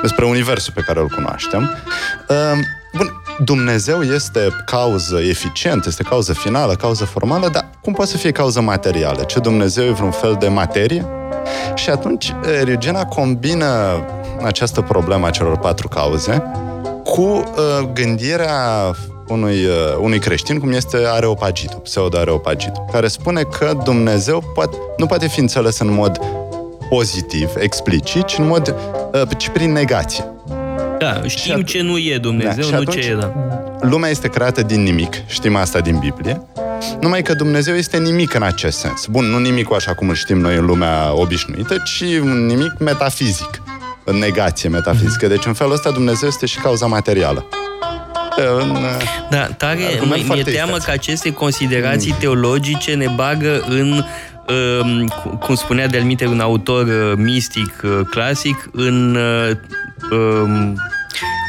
despre 0.00 0.24
universul 0.24 0.72
pe 0.76 0.80
care 0.80 1.00
îl 1.00 1.08
cunoaștem, 1.08 1.70
uh, 2.28 2.36
bun, 2.96 3.22
Dumnezeu 3.38 4.02
este 4.02 4.48
cauză 4.66 5.18
eficientă, 5.20 5.88
este 5.88 6.02
cauză 6.02 6.32
finală, 6.32 6.74
cauză 6.74 7.04
formală, 7.04 7.48
dar 7.48 7.70
cum 7.80 7.92
poate 7.92 8.10
să 8.10 8.16
fie 8.16 8.30
cauză 8.30 8.60
materială? 8.60 9.22
Ce 9.22 9.38
Dumnezeu 9.38 9.84
e 9.84 9.90
vreun 9.90 10.10
fel 10.10 10.36
de 10.40 10.48
materie? 10.48 11.21
Și 11.74 11.90
atunci 11.90 12.34
Erigena 12.60 13.04
combină 13.04 13.66
această 14.44 14.80
problemă 14.80 15.26
a 15.26 15.30
celor 15.30 15.58
patru 15.58 15.88
cauze 15.88 16.42
cu 17.04 17.20
uh, 17.22 17.42
gândirea 17.92 18.56
unui, 19.28 19.64
uh, 19.64 19.96
unui 20.00 20.18
creștin, 20.18 20.58
cum 20.58 20.72
este 20.72 20.96
Areopagitul, 21.06 21.78
pseudo-Areopagitul, 21.78 22.84
care 22.92 23.08
spune 23.08 23.42
că 23.42 23.72
Dumnezeu 23.84 24.42
poate, 24.54 24.76
nu 24.96 25.06
poate 25.06 25.28
fi 25.28 25.40
înțeles 25.40 25.78
în 25.78 25.92
mod 25.92 26.20
pozitiv, 26.88 27.50
explicit, 27.58 28.24
ci, 28.24 28.38
în 28.38 28.46
mod, 28.46 28.74
uh, 29.12 29.22
ci 29.36 29.48
prin 29.48 29.72
negație. 29.72 30.24
Da, 30.98 31.20
știm 31.26 31.60
at- 31.62 31.64
ce 31.64 31.82
nu 31.82 31.98
e 31.98 32.18
Dumnezeu, 32.20 32.62
și 32.64 32.70
nu 32.70 32.76
atunci, 32.76 33.00
ce 33.00 33.08
e, 33.10 33.14
da. 33.14 33.32
Lumea 33.80 34.10
este 34.10 34.28
creată 34.28 34.62
din 34.62 34.82
nimic, 34.82 35.14
știm 35.26 35.56
asta 35.56 35.80
din 35.80 35.98
Biblie, 35.98 36.42
numai 37.00 37.22
că 37.22 37.34
Dumnezeu 37.34 37.74
este 37.74 37.98
nimic 37.98 38.34
în 38.34 38.42
acest 38.42 38.78
sens. 38.78 39.06
Bun, 39.06 39.24
nu 39.24 39.38
nimicul 39.38 39.76
așa 39.76 39.94
cum 39.94 40.08
îl 40.08 40.14
știm 40.14 40.38
noi 40.38 40.56
în 40.56 40.64
lumea 40.64 41.12
obișnuită, 41.14 41.82
ci 41.84 42.00
un 42.20 42.46
nimic 42.46 42.72
metafizic, 42.78 43.62
în 44.04 44.16
negație 44.16 44.68
metafizică. 44.68 45.26
Deci 45.26 45.46
în 45.46 45.52
felul 45.52 45.72
ăsta 45.72 45.90
Dumnezeu 45.90 46.28
este 46.28 46.46
și 46.46 46.58
cauza 46.58 46.86
materială. 46.86 47.46
În, 48.60 48.76
Da, 49.30 49.44
tare, 49.46 49.82
Argument 49.84 50.08
mă, 50.08 50.14
mi-e 50.14 50.24
foarte 50.24 50.50
teamă 50.50 50.70
isteț. 50.70 50.84
că 50.84 50.90
aceste 50.90 51.32
considerații 51.32 52.16
teologice 52.18 52.94
ne 52.94 53.06
bagă 53.16 53.64
în 53.68 54.04
um, 54.82 55.06
cu- 55.06 55.36
cum 55.36 55.54
spunea 55.54 55.86
de 55.86 55.98
minte 55.98 56.26
un 56.26 56.40
autor 56.40 56.86
uh, 56.86 57.12
mistic 57.16 57.80
uh, 57.84 58.00
clasic, 58.10 58.68
în 58.72 59.14
uh, 59.14 59.50
um, 60.10 60.76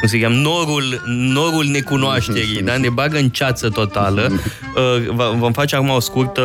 cum 0.03 0.11
să 0.11 0.17
cheamă, 0.17 0.35
norul, 0.35 1.01
norul 1.05 1.65
necunoașterii, 1.65 2.61
da? 2.61 2.77
ne 2.77 2.89
bagă 2.89 3.17
în 3.17 3.29
ceață 3.29 3.69
totală. 3.69 4.31
Uh, 4.75 5.09
va- 5.09 5.29
vom 5.29 5.51
face 5.51 5.75
acum 5.75 5.89
o 5.89 5.99
scurtă 5.99 6.41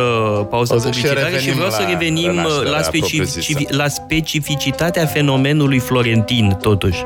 pauză 0.49 0.73
Pauză 0.73 0.91
și 0.91 1.01
publicitară 1.01 1.19
și, 1.19 1.33
revenim 1.33 1.53
vreau 1.55 1.69
să 1.69 1.81
la 1.81 1.89
revenim 1.89 2.29
uh, 2.29 2.35
renașterea 2.35 2.71
la, 2.71 2.81
specific, 2.81 3.23
propriu-zisă. 3.23 3.75
la 3.75 3.87
specificitatea 3.87 5.05
fenomenului 5.05 5.79
florentin, 5.79 6.57
totuși. 6.61 7.03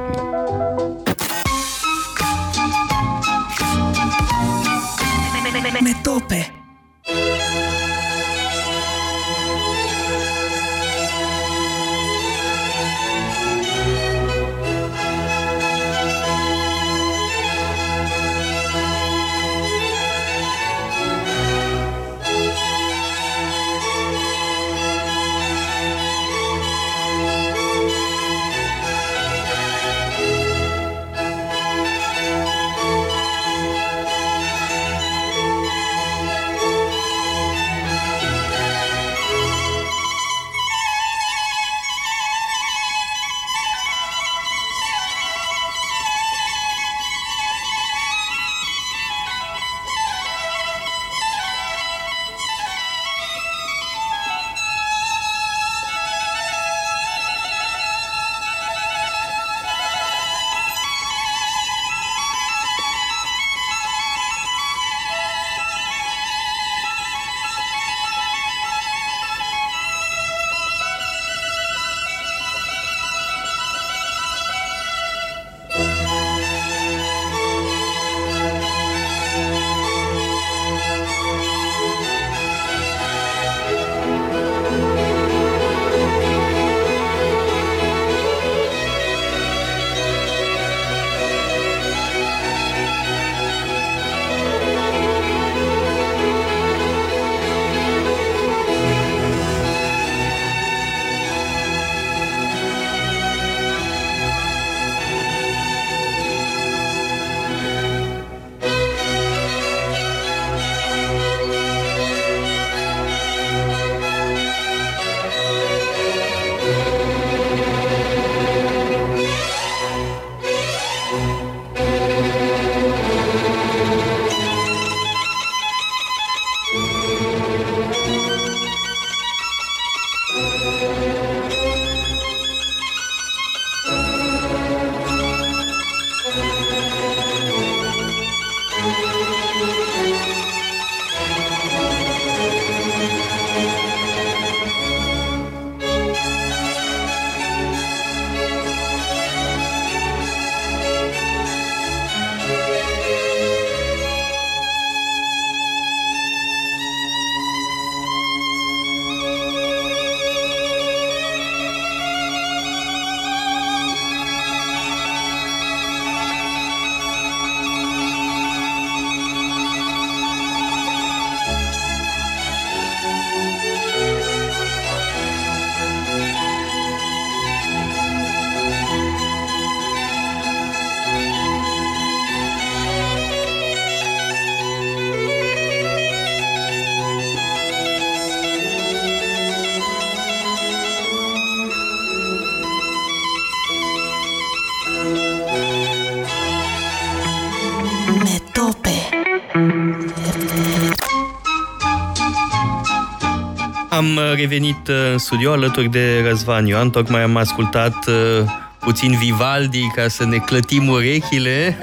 Am 204.03 204.16
uh, 204.16 204.33
revenit 204.35 204.87
uh, 204.87 204.96
în 205.11 205.18
studio 205.18 205.51
alături 205.51 205.89
de 205.89 206.24
Răzvan 206.27 206.66
Ioan. 206.66 206.89
Tocmai 206.89 207.22
am 207.22 207.35
ascultat 207.35 208.07
uh, 208.07 208.46
puțin 208.79 209.18
Vivaldi 209.18 209.81
ca 209.96 210.07
să 210.07 210.25
ne 210.25 210.37
clătim 210.37 210.87
urechile. 210.87 211.57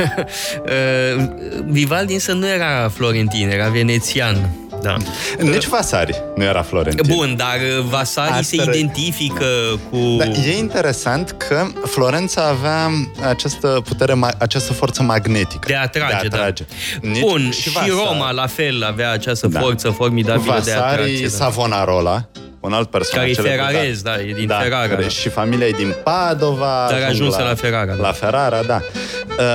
Uh, 0.60 1.24
Vivaldi 1.66 2.12
însă 2.12 2.32
nu 2.32 2.48
era 2.48 2.88
florentin, 2.88 3.48
era 3.48 3.68
venețian. 3.68 4.50
Da. 4.82 4.96
Nici 5.38 5.66
Vasari 5.66 6.22
nu 6.36 6.42
era 6.44 6.62
Florentin. 6.62 7.14
Bun, 7.16 7.34
dar 7.36 7.56
uh, 7.78 7.84
Vasari 7.88 8.30
Asta 8.30 8.42
se 8.42 8.56
re- 8.56 8.76
identifică 8.76 9.44
cu... 9.90 9.96
Da, 10.18 10.24
e 10.24 10.56
interesant 10.58 11.30
că 11.48 11.66
Florența 11.86 12.42
avea 12.42 12.90
această 13.28 13.82
putere, 13.84 14.12
ma- 14.12 14.36
această 14.38 14.72
forță 14.72 15.02
magnetică. 15.02 15.66
De 15.66 15.74
a 15.76 15.80
atrage, 15.82 16.28
de 16.28 16.36
a 16.36 16.38
atrage. 16.38 16.64
da. 17.02 17.08
Nici- 17.08 17.20
Bun, 17.20 17.50
și, 17.50 17.70
Vasari- 17.70 17.88
Roma 17.90 18.30
la 18.30 18.46
fel 18.46 18.84
avea 18.84 19.10
această 19.10 19.46
Da. 19.48 19.60
forță 19.60 19.90
formidabilă 19.90 20.60
de 20.64 20.70
atracție. 20.72 21.02
Vasari 21.04 21.20
Da. 21.22 21.28
Savonarola, 21.44 22.28
un 22.60 22.72
alt 22.72 22.90
personaj. 22.90 23.18
Care 23.18 23.30
e 23.30 23.34
celebru, 23.34 23.64
ferrarez, 23.66 24.02
da, 24.02 24.14
e 24.20 24.32
din 24.32 24.48
Ferrara, 24.48 24.88
care 24.88 25.02
da. 25.02 25.08
Și 25.08 25.28
familia 25.28 25.66
e 25.66 25.70
din 25.70 25.94
Padova. 26.04 26.86
Dar 26.88 26.96
ajung 26.96 27.08
ajunse 27.10 27.42
la 27.42 27.54
Ferrara, 27.54 27.94
da. 27.94 28.02
La 28.02 28.12
Ferrara, 28.12 28.62
da. 28.62 28.80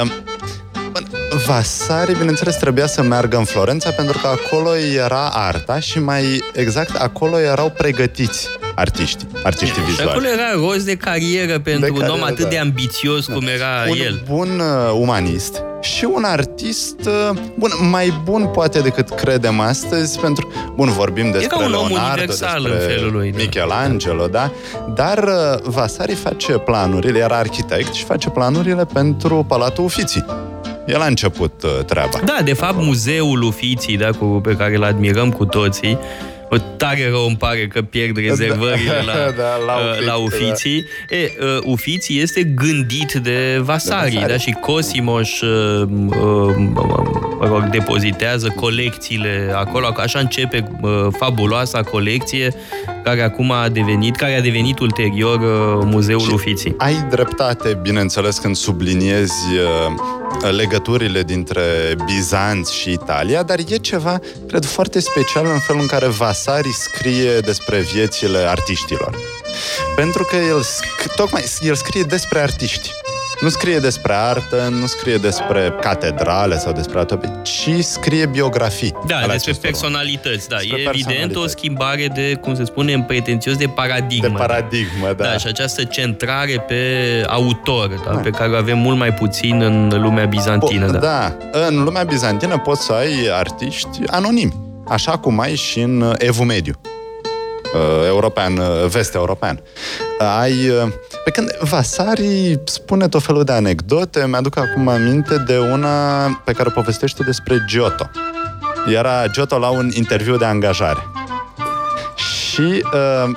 Um, 0.02 0.08
bun, 0.08 0.35
Vasari, 1.45 2.17
bineînțeles, 2.17 2.55
trebuia 2.55 2.88
să 2.88 3.01
meargă 3.01 3.38
în 3.38 3.43
Florența 3.43 3.89
pentru 3.89 4.17
că 4.17 4.27
acolo 4.27 4.75
era 4.75 5.29
arta 5.29 5.79
și 5.79 5.99
mai 5.99 6.43
exact 6.53 6.95
acolo 6.95 7.39
erau 7.39 7.69
pregătiți 7.69 8.47
artiștii, 8.75 9.27
artiștii 9.43 9.81
Și 9.81 9.89
vizuali. 9.89 10.10
acolo 10.10 10.25
era 10.27 10.67
rost 10.67 10.86
de 10.86 10.95
carieră 10.95 11.60
pentru 11.60 11.93
un 11.93 12.01
om 12.01 12.08
carieră, 12.08 12.25
atât 12.25 12.43
da. 12.43 12.47
de 12.49 12.58
ambițios 12.58 13.25
cum 13.25 13.47
era 13.47 13.89
un 13.89 13.97
el. 13.97 14.23
bun 14.29 14.60
uh, 14.60 14.99
umanist 14.99 15.63
și 15.81 16.08
un 16.13 16.23
artist 16.23 16.99
uh, 17.05 17.38
bun, 17.58 17.71
mai 17.89 18.21
bun 18.23 18.47
poate 18.53 18.79
decât 18.79 19.10
credem 19.10 19.60
astăzi, 19.60 20.19
pentru 20.19 20.51
bun, 20.75 20.89
vorbim 20.91 21.31
despre 21.31 21.55
un 21.58 21.63
om 21.63 21.69
Leonardo, 21.69 22.12
universal 22.12 22.62
despre 22.62 22.81
în 22.81 22.89
felul 22.89 23.12
lui, 23.12 23.31
da. 23.31 23.38
Michelangelo, 23.38 24.27
da? 24.27 24.51
Dar 24.95 25.17
uh, 25.17 25.60
Vasari 25.63 26.13
face 26.13 26.51
planurile, 26.51 27.19
era 27.19 27.38
arhitect 27.38 27.93
și 27.93 28.03
face 28.03 28.29
planurile 28.29 28.86
pentru 28.86 29.45
Palatul 29.47 29.84
Ufiții. 29.84 30.25
El 30.86 31.02
a 31.02 31.06
început 31.06 31.63
uh, 31.63 31.86
treaba. 31.86 32.19
Da, 32.26 32.41
de 32.43 32.54
fapt, 32.54 32.76
muzeul 32.76 33.41
Ufiții, 33.41 33.98
da, 33.98 34.10
cu, 34.10 34.26
pe 34.26 34.56
care 34.56 34.76
îl 34.76 34.84
admirăm 34.84 35.32
cu 35.32 35.45
toții, 35.45 35.98
o 35.98 36.35
tare 36.58 37.08
rău 37.10 37.26
îmi 37.26 37.38
pare 37.38 37.68
că 37.68 37.82
pierd 37.82 38.18
rezervările 38.18 39.04
la, 39.06 39.13
Da, 39.41 39.56
la 39.65 39.74
uh, 39.74 40.06
la 40.06 40.15
Ufiții, 40.15 40.50
Ufiții. 40.50 40.86
E, 41.10 41.32
uh, 41.39 41.62
Ufiții 41.63 42.22
este 42.22 42.44
gândit 42.44 43.13
de 43.13 43.60
Vasari, 43.62 44.10
De 44.10 44.15
Vasari. 44.15 44.32
da, 44.32 44.38
și 44.38 44.52
Cosimoș, 44.62 45.41
uh, 45.41 45.82
uh, 46.08 46.56
mă 47.39 47.48
rog, 47.48 47.70
depozitează 47.70 48.54
colecțiile 48.56 49.52
acolo. 49.56 49.88
Așa 49.98 50.20
începe 50.20 50.68
uh, 50.82 51.08
fabuloasa 51.18 51.82
colecție 51.82 52.54
care 53.04 53.24
acum 53.24 53.52
a 53.52 53.70
devenit, 53.70 54.15
care 54.15 54.36
a 54.36 54.41
devenit 54.41 54.80
ulterior 54.80 55.39
uh, 55.39 55.88
Muzeul 55.91 56.20
Și 56.20 56.34
Ufiții. 56.34 56.74
Ai 56.78 57.06
dreptate, 57.10 57.80
bineînțeles, 57.82 58.38
când 58.38 58.56
subliniezi 58.56 59.34
uh, 59.54 60.52
legăturile 60.52 61.24
dintre 61.24 61.62
Bizanț 62.06 62.70
și 62.70 62.91
Italia, 62.91 63.44
dar 63.44 63.60
e 63.68 63.76
ceva, 63.76 64.20
cred, 64.48 64.65
foarte 64.65 65.00
special 65.00 65.46
în 65.54 65.60
felul 65.60 65.82
în 65.82 65.88
care 65.88 66.08
Vasari 66.08 66.44
scrie 66.71 67.39
despre 67.39 67.79
viețile 67.79 68.38
artiștilor. 68.38 69.15
Pentru 69.95 70.23
că 70.23 70.36
el, 70.36 70.62
sc- 70.63 71.15
tocmai, 71.15 71.43
el 71.62 71.75
scrie 71.75 72.03
despre 72.03 72.39
artiști. 72.39 72.91
Nu 73.41 73.49
scrie 73.49 73.79
despre 73.79 74.13
artă, 74.13 74.67
nu 74.79 74.86
scrie 74.86 75.17
despre 75.17 75.73
catedrale 75.81 76.58
sau 76.58 76.73
despre 76.73 76.99
atopii, 76.99 77.31
ci 77.43 77.69
scrie 77.79 78.25
biografii. 78.25 78.93
Da, 79.08 79.15
ale 79.15 79.25
despre 79.31 79.51
acestor 79.51 79.69
personalități, 79.69 80.49
da. 80.49 80.58
Despre 80.58 80.81
e 80.81 80.88
evident 80.88 81.08
o 81.08 81.19
personalități. 81.19 81.51
schimbare 81.51 82.08
de, 82.13 82.36
cum 82.41 82.55
se 82.55 82.65
spune, 82.65 82.93
în 82.93 83.01
pretențios 83.01 83.55
de 83.55 83.67
paradigmă. 83.67 84.27
De 84.27 84.34
paradigmă, 84.38 85.13
da. 85.17 85.23
Da, 85.23 85.38
și 85.38 85.47
această 85.47 85.84
centrare 85.84 86.63
pe 86.67 86.84
autor, 87.27 87.89
da, 88.05 88.12
pe 88.12 88.29
care 88.29 88.51
o 88.51 88.55
avem 88.55 88.77
mult 88.77 88.97
mai 88.97 89.13
puțin 89.13 89.62
în 89.62 90.01
lumea 90.01 90.25
bizantină. 90.25 90.88
Po- 90.88 90.91
da. 90.91 90.99
da. 91.51 91.67
În 91.67 91.84
lumea 91.84 92.03
bizantină 92.03 92.58
poți 92.58 92.86
să 92.86 92.93
ai 92.93 93.29
artiști 93.31 93.99
anonimi, 94.08 94.64
așa 94.88 95.17
cum 95.17 95.39
ai 95.39 95.56
și 95.56 95.80
în 95.80 96.02
uh, 96.02 96.13
Evul 96.17 96.45
Mediu. 96.45 96.74
uh, 97.74 98.06
european, 98.08 98.58
uh, 98.58 98.86
vest-european. 98.88 99.62
Ai, 100.39 100.69
uh, 100.69 100.91
pe 101.24 101.32
când 101.32 101.58
Vasari 101.60 102.60
spune 102.65 103.08
tot 103.08 103.24
felul 103.24 103.43
de 103.43 103.52
anecdote, 103.52 104.28
mi-aduc 104.28 104.58
acum 104.58 104.88
aminte 104.88 105.38
de 105.38 105.58
una 105.58 106.26
pe 106.45 106.52
care 106.52 106.67
o 106.67 106.71
povestește 106.71 107.24
despre 107.24 107.63
Giotto. 107.67 108.10
Era 108.93 109.28
Giotto 109.28 109.58
la 109.58 109.69
un 109.69 109.89
interviu 109.93 110.38
de 110.38 110.45
angajare. 110.45 111.08
Și, 112.15 112.84
uh, 112.93 113.30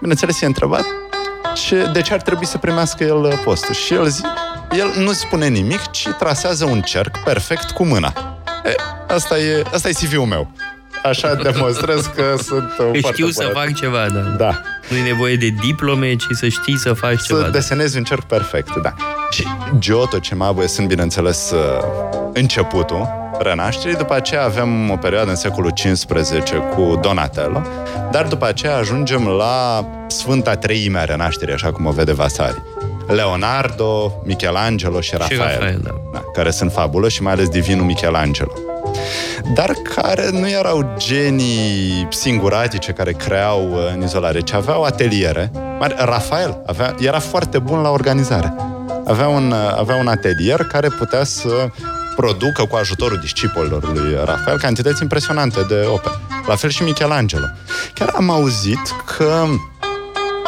bineînțeles, 0.00 0.40
e 0.40 0.46
întrebat 0.46 0.84
ce, 1.54 1.90
de 1.92 2.00
ce 2.00 2.12
ar 2.12 2.22
trebui 2.22 2.46
să 2.46 2.58
primească 2.58 3.04
el 3.04 3.22
uh, 3.22 3.40
postul. 3.44 3.74
Și 3.74 3.94
el, 3.94 4.06
zi, 4.06 4.22
el 4.78 5.04
nu 5.04 5.12
spune 5.12 5.46
nimic, 5.48 5.90
ci 5.90 6.08
trasează 6.18 6.64
un 6.64 6.80
cerc 6.80 7.18
perfect 7.24 7.70
cu 7.70 7.84
mâna. 7.84 8.12
E, 8.64 8.74
asta 9.14 9.38
e, 9.38 9.62
asta 9.72 9.88
e 9.88 9.92
CV-ul 9.92 10.26
meu. 10.26 10.50
Așa 11.04 11.34
demonstrez 11.34 12.06
că 12.14 12.22
sunt 12.42 12.62
uh, 12.70 12.76
Că 12.76 12.82
foarte 12.82 13.12
știu 13.12 13.28
să 13.28 13.50
bun. 13.52 13.62
fac 13.62 13.74
ceva, 13.74 14.06
da. 14.14 14.20
Da. 14.20 14.60
Nu 14.90 14.96
e 14.96 15.02
nevoie 15.02 15.36
de 15.36 15.48
diplome, 15.66 16.14
ci 16.14 16.26
să 16.30 16.48
știi 16.48 16.78
să 16.78 16.92
faci 16.92 17.18
Să 17.18 17.24
ceva. 17.26 17.40
da. 17.40 17.48
desenezi 17.48 17.96
un 17.96 18.04
cerc 18.04 18.22
perfect, 18.22 18.76
da. 18.82 18.94
Și 19.30 19.46
Giotto, 19.78 20.18
Cimabue 20.18 20.66
sunt, 20.66 20.88
bineînțeles, 20.88 21.50
uh, 21.50 21.58
începutul 22.32 23.08
renașterii. 23.38 23.96
După 23.96 24.14
aceea 24.14 24.44
avem 24.44 24.90
o 24.90 24.96
perioadă 24.96 25.30
în 25.30 25.36
secolul 25.36 25.72
XV 25.72 26.50
cu 26.74 26.98
Donatello, 27.02 27.62
dar 28.10 28.26
după 28.26 28.46
aceea 28.46 28.76
ajungem 28.76 29.26
la 29.28 29.86
Sfânta 30.08 30.54
Treime 30.56 30.98
a 30.98 31.04
renașterii, 31.04 31.54
așa 31.54 31.72
cum 31.72 31.86
o 31.86 31.90
vede 31.90 32.12
Vasari. 32.12 32.62
Leonardo, 33.06 34.12
Michelangelo 34.24 35.00
și 35.00 35.14
Rafael, 35.16 35.38
Rafael, 35.40 35.80
da. 35.84 35.90
Da, 36.12 36.22
care 36.32 36.50
sunt 36.50 36.72
fabuloși 36.72 37.14
și 37.16 37.22
mai 37.22 37.32
ales 37.32 37.48
divinul 37.48 37.84
Michelangelo 37.84 38.52
dar 39.54 39.72
care 39.94 40.28
nu 40.30 40.48
erau 40.48 40.94
genii 40.96 42.08
singuratice 42.10 42.92
care 42.92 43.12
creau 43.12 43.70
uh, 43.70 43.78
în 43.94 44.02
izolare, 44.02 44.40
ci 44.40 44.52
aveau 44.52 44.82
ateliere. 44.82 45.50
Mari, 45.78 45.94
Rafael 45.98 46.62
avea, 46.66 46.94
era 46.98 47.18
foarte 47.18 47.58
bun 47.58 47.80
la 47.80 47.90
organizare. 47.90 48.54
Avea 49.06 49.28
un, 49.28 49.50
uh, 49.50 49.76
avea 49.78 49.96
un 49.96 50.08
atelier 50.08 50.64
care 50.64 50.88
putea 50.88 51.24
să 51.24 51.70
producă 52.16 52.64
cu 52.64 52.76
ajutorul 52.76 53.18
discipolilor 53.18 53.92
lui 53.92 54.14
Rafael 54.24 54.58
cantități 54.58 55.02
impresionante 55.02 55.60
de 55.68 55.86
opere. 55.92 56.14
La 56.46 56.54
fel 56.54 56.70
și 56.70 56.82
Michelangelo. 56.82 57.46
Chiar 57.94 58.12
am 58.16 58.30
auzit 58.30 58.94
că 59.16 59.44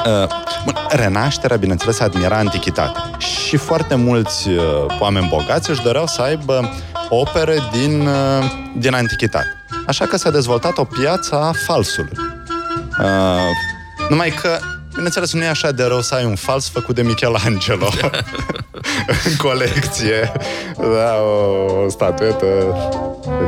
Uh, 0.06 0.28
bun, 0.64 0.74
renașterea, 0.88 1.56
bineînțeles, 1.56 2.00
admira 2.00 2.36
antichitatea. 2.36 3.10
Și 3.18 3.56
foarte 3.56 3.94
mulți 3.94 4.48
uh, 4.48 4.62
oameni 5.00 5.28
bogați 5.28 5.70
își 5.70 5.82
doreau 5.82 6.06
să 6.06 6.22
aibă 6.22 6.70
opere 7.08 7.58
din, 7.72 8.06
uh, 8.06 8.44
din 8.76 8.94
antichitate. 8.94 9.56
Așa 9.86 10.06
că 10.06 10.16
s-a 10.16 10.30
dezvoltat 10.30 10.78
o 10.78 10.84
piață 10.84 11.34
a 11.34 11.52
falsului. 11.66 12.12
Uh, 13.00 14.08
numai 14.08 14.30
că, 14.30 14.58
bineînțeles, 15.02 15.32
nu 15.32 15.42
e 15.42 15.48
așa 15.48 15.70
de 15.70 15.84
rău 15.84 16.00
să 16.00 16.14
ai 16.14 16.24
un 16.24 16.34
fals 16.34 16.68
făcut 16.70 16.94
de 16.94 17.02
Michelangelo 17.02 17.88
în 19.28 19.36
colecție. 19.38 20.32
Da, 20.76 21.14
o 21.84 21.88
statuetă 21.88 22.46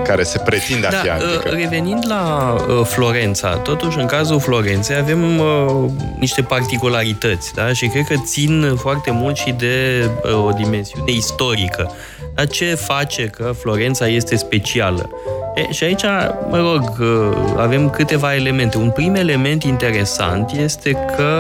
care 0.05 0.23
se 0.23 0.39
pretinde 0.39 0.87
a 0.87 0.91
fi 0.91 1.07
Da, 1.07 1.13
antică. 1.13 1.43
uh, 1.47 1.53
revenind 1.53 2.05
la 2.09 2.55
uh, 2.69 2.85
Florența, 2.87 3.49
totuși 3.57 3.99
în 3.99 4.07
cazul 4.07 4.41
Florenței 4.41 4.97
avem 4.97 5.39
uh, 5.39 5.91
niște 6.19 6.43
particularități, 6.43 7.55
da? 7.55 7.73
Și 7.73 7.87
cred 7.87 8.07
că 8.07 8.15
țin 8.25 8.75
foarte 8.77 9.11
mult 9.11 9.37
și 9.37 9.51
de 9.51 10.09
uh, 10.25 10.45
o 10.47 10.51
dimensiune 10.51 11.11
istorică. 11.13 11.91
Dar 12.35 12.47
ce 12.47 12.75
face 12.75 13.25
că 13.27 13.53
Florența 13.61 14.07
este 14.07 14.37
specială? 14.37 15.11
E, 15.55 15.73
și 15.73 15.85
aici, 15.85 16.03
mă 16.51 16.57
rog, 16.59 16.97
uh, 17.01 17.37
avem 17.57 17.91
câteva 17.91 18.35
elemente. 18.35 18.79
Un 18.79 18.91
prim 18.91 19.15
element 19.15 19.63
interesant 19.63 20.51
este 20.51 20.91
că, 21.17 21.40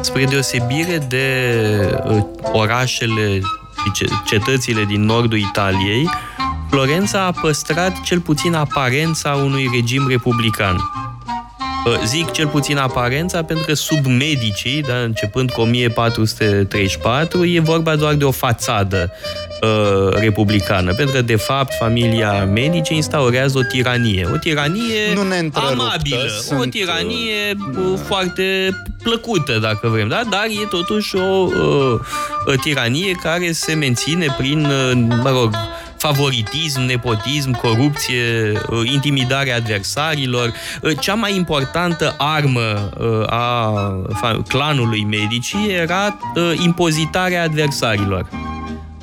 spre 0.00 0.24
deosebire 0.24 0.98
de 1.08 1.36
uh, 2.04 2.22
orașele 2.52 3.40
și 3.84 3.92
ce- 3.94 4.08
cetățile 4.24 4.84
din 4.84 5.04
nordul 5.04 5.38
Italiei, 5.38 6.08
Florența 6.70 7.24
a 7.24 7.30
păstrat 7.40 8.00
cel 8.00 8.20
puțin 8.20 8.54
aparența 8.54 9.30
unui 9.34 9.70
regim 9.74 10.08
republican. 10.08 10.74
Uh, 11.86 12.00
Zic 12.04 12.30
cel 12.30 12.46
puțin 12.46 12.76
aparența 12.76 13.42
pentru 13.42 13.64
că 13.64 13.74
sub 13.74 14.06
medicii, 14.06 14.82
da, 14.82 14.94
începând 14.94 15.50
cu 15.50 15.60
1434, 15.60 17.44
e 17.44 17.60
vorba 17.60 17.96
doar 17.96 18.14
de 18.14 18.24
o 18.24 18.30
fațadă 18.30 19.12
uh, 19.64 20.12
republicană, 20.12 20.94
pentru 20.94 21.14
că 21.14 21.22
de 21.22 21.36
fapt 21.36 21.72
familia 21.78 22.44
Medici 22.44 22.88
instaurează 22.88 23.58
o 23.58 23.62
tiranie. 23.62 24.28
O 24.34 24.36
tiranie 24.36 25.14
Nu 25.14 25.22
ne 25.22 25.38
întreruptă, 25.38 25.82
amabilă, 25.82 26.24
o 26.50 26.56
sunt, 26.56 26.70
tiranie 26.70 27.56
uh, 27.76 27.98
foarte 28.06 28.68
plăcută, 29.02 29.58
dacă 29.58 29.88
vrem, 29.88 30.08
da? 30.08 30.22
dar 30.30 30.44
e 30.62 30.66
totuși 30.70 31.16
o 31.16 31.46
uh, 31.46 32.00
uh, 32.46 32.54
tiranie 32.62 33.12
care 33.22 33.52
se 33.52 33.74
menține 33.74 34.34
prin, 34.38 34.64
uh, 34.64 34.92
mă 35.22 35.30
rog, 35.30 35.54
favoritism, 35.96 36.80
nepotism, 36.80 37.50
corupție, 37.50 38.52
uh, 38.70 38.90
intimidarea 38.92 39.56
adversarilor. 39.56 40.52
Uh, 40.82 40.90
Cea 41.00 41.14
mai 41.14 41.36
importantă 41.36 42.14
armă 42.18 42.90
uh, 42.98 43.22
a 43.26 43.72
fa- 44.22 44.48
clanului 44.48 45.04
medicii 45.04 45.70
era 45.70 46.18
uh, 46.34 46.52
impozitarea 46.64 47.42
adversarilor. 47.42 48.26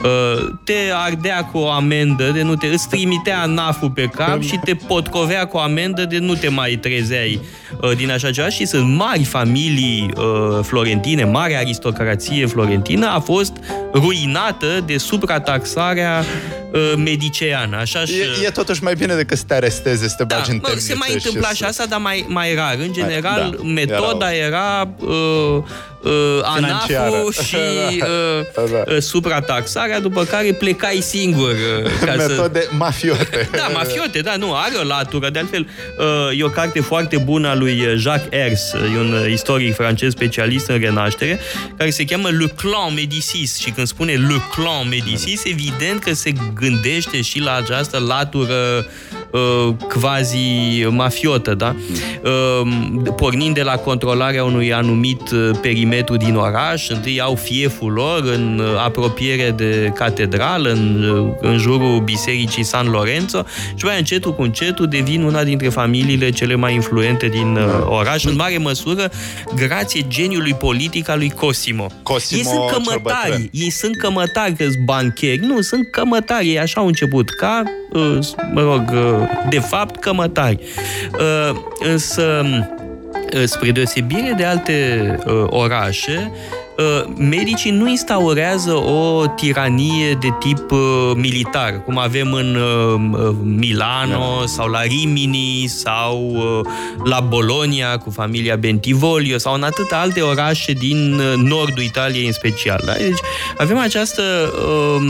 Uh, 0.04 0.48
te 0.64 0.74
ardea 0.94 1.44
cu 1.46 1.58
o 1.58 1.70
amendă 1.70 2.32
de 2.34 2.42
nu 2.42 2.56
te... 2.56 2.68
Îți 2.68 2.88
trimitea 2.90 3.46
naful 3.46 3.90
pe 3.90 4.06
cap 4.06 4.42
și 4.42 4.60
te 4.64 4.74
potcovea 4.76 5.46
cu 5.46 5.58
o 5.58 5.60
amendă 5.60 6.06
de 6.06 6.18
nu 6.18 6.34
te 6.36 6.50
mai 6.50 6.76
trezeai 6.82 7.40
uh, 7.82 7.92
din 7.96 8.12
așa 8.12 8.32
ceva 8.32 8.50
și 8.50 8.66
sunt 8.66 8.96
mari 8.96 9.24
familii 9.24 10.12
uh, 10.18 10.60
florentine, 10.64 11.24
mare 11.24 11.56
aristocrație 11.58 12.46
florentină 12.46 13.08
a 13.08 13.20
fost 13.20 13.54
ruinată 13.94 14.84
de 14.86 14.98
suprataxarea 14.98 16.24
uh, 16.74 16.94
mediceană. 16.98 17.78
Așa 17.78 18.06
și, 18.06 18.14
E, 18.20 18.46
e 18.46 18.50
totuși 18.50 18.84
mai 18.84 18.94
bine 18.96 19.16
decât 19.16 19.38
să 19.38 19.44
te 19.48 19.54
aresteze, 19.54 20.08
să 20.08 20.16
te 20.18 20.24
da, 20.24 20.36
bagi 20.36 20.52
în 20.52 20.60
mă, 20.62 20.68
se 20.68 20.74
temniță 20.74 20.96
mai 20.98 21.14
întâmpla 21.14 21.48
și 21.48 21.56
și 21.56 21.62
să- 21.62 21.68
asta, 21.68 21.86
dar 21.90 22.00
mai, 22.00 22.26
mai 22.28 22.56
rar. 22.56 22.76
În 22.80 22.94
general, 22.94 23.56
da, 23.58 23.64
metoda 23.64 24.34
era 24.34 24.88
uh, 25.00 25.08
uh, 25.08 25.14
Financiară. 25.14 25.91
ANAF-ul 26.44 27.34
și 27.48 27.56
Da, 28.00 28.06
uh, 28.06 28.46
da, 28.56 28.84
da. 28.86 28.94
uh, 28.94 29.02
suprataxarea, 29.02 30.00
după 30.00 30.24
care 30.24 30.54
plecai 30.54 31.00
singur. 31.02 31.52
Uh, 31.52 31.92
ca 32.06 32.16
să... 32.18 32.28
Metode 32.28 32.68
mafiote. 32.78 33.50
Da, 33.62 33.68
mafiote, 33.74 34.20
da, 34.20 34.36
nu, 34.36 34.56
are 34.56 34.76
o 34.82 34.84
latură. 34.84 35.30
De 35.30 35.40
altfel, 35.40 35.68
uh, 35.98 36.40
e 36.40 36.44
o 36.44 36.50
carte 36.50 36.80
foarte 36.80 37.18
bună 37.18 37.48
a 37.48 37.56
lui 37.56 37.84
Jacques 37.96 38.42
Hers, 38.42 38.74
e 38.74 38.98
un 39.00 39.14
uh, 39.14 39.32
istoric 39.32 39.76
francez 39.76 40.12
specialist 40.12 40.68
în 40.68 40.80
renaștere, 40.80 41.40
care 41.78 41.90
se 41.90 42.06
cheamă 42.06 42.30
Le 42.30 42.54
Clan 42.56 42.94
Médicis. 42.96 43.58
Și 43.60 43.70
când 43.70 43.88
spune 43.88 44.12
Le 44.12 44.42
Clan 44.56 44.88
Médicis, 44.90 45.44
evident 45.46 46.00
că 46.04 46.14
se 46.14 46.32
gândește 46.54 47.22
și 47.22 47.40
la 47.40 47.56
această 47.56 47.98
latură 47.98 48.86
uh, 49.32 49.74
quasi 50.00 50.86
mafiotă, 50.90 51.54
da? 51.54 51.76
Uh, 52.24 52.68
pornind 53.16 53.56
de 53.56 53.62
la 53.62 53.76
controlarea 53.76 54.44
unui 54.44 54.74
anumit 54.74 55.32
uh, 55.32 55.50
perimetru 55.62 56.18
din 56.18 56.36
oraș, 56.36 56.90
întâi 56.90 57.22
au 57.22 57.36
fieful 57.36 57.92
lor 57.92 58.22
în 58.24 58.60
uh, 58.60 58.84
apropiere 58.86 59.52
de 59.52 59.92
catedrală, 59.96 60.70
în, 60.70 61.04
uh, 61.04 61.34
în 61.40 61.58
jurul 61.58 62.00
bisericii 62.00 62.64
San 62.64 62.88
Lorenzo 62.88 63.46
și 63.76 63.86
mai 63.86 63.98
încetul 63.98 64.34
cu 64.34 64.42
încetul 64.42 64.88
devin 64.88 65.24
una 65.24 65.44
dintre 65.44 65.70
familiile 65.70 66.30
cele 66.30 66.56
mai 66.56 66.74
influente 66.74 67.28
din 67.28 67.56
uh, 67.56 67.64
oraș, 67.86 68.24
în 68.24 68.36
mare 68.36 68.58
măsură 68.58 69.12
grație 69.56 70.06
geniului 70.08 70.54
politic 70.54 71.10
al 71.10 71.18
lui 71.18 71.30
Cosimo. 71.30 71.88
Cosimo 72.04 72.40
ei 72.40 72.44
sunt 72.46 72.70
cel 72.70 72.84
cămătari, 72.84 73.30
bătrân. 73.30 73.50
ei 73.52 73.70
sunt 73.70 73.98
cămătari, 73.98 74.54
că 74.56 74.64
sunt 74.64 74.84
bancheri, 74.84 75.46
nu, 75.46 75.62
sunt 75.62 75.92
cămătari, 75.92 76.48
ei 76.48 76.60
așa 76.60 76.82
au 76.82 76.88
început, 76.88 77.30
ca, 77.30 77.64
uh, 77.92 78.18
mă 78.54 78.62
rog, 78.62 78.92
uh, 78.94 79.21
de 79.50 79.60
fapt, 79.60 80.00
cămătari. 80.00 80.60
Uh, 81.14 81.58
Însă, 81.80 82.46
uh, 83.36 83.44
spre 83.46 83.72
deosebire 83.72 84.34
de 84.38 84.44
alte 84.46 85.18
uh, 85.26 85.44
orașe, 85.50 86.32
uh, 86.32 86.61
medicii 87.16 87.72
nu 87.72 87.90
instaurează 87.90 88.74
o 88.74 89.26
tiranie 89.36 90.18
de 90.20 90.28
tip 90.40 90.72
uh, 90.72 91.12
militar, 91.16 91.84
cum 91.86 91.98
avem 91.98 92.34
în 92.34 92.56
uh, 92.56 93.22
uh, 93.22 93.36
Milano 93.44 94.46
sau 94.46 94.68
la 94.68 94.82
Rimini 94.82 95.66
sau 95.68 96.32
uh, 96.36 96.72
la 97.04 97.20
Bologna 97.20 97.98
cu 97.98 98.10
familia 98.10 98.56
Bentivoglio 98.56 99.38
sau 99.38 99.54
în 99.54 99.64
atâtea 99.64 100.00
alte 100.00 100.22
orașe 100.22 100.72
din 100.72 101.20
uh, 101.20 101.34
nordul 101.36 101.84
Italiei 101.84 102.26
în 102.26 102.32
special. 102.32 102.82
Da? 102.86 102.94
Deci 102.94 103.20
avem 103.58 103.78
această 103.78 104.22
um, 104.96 105.06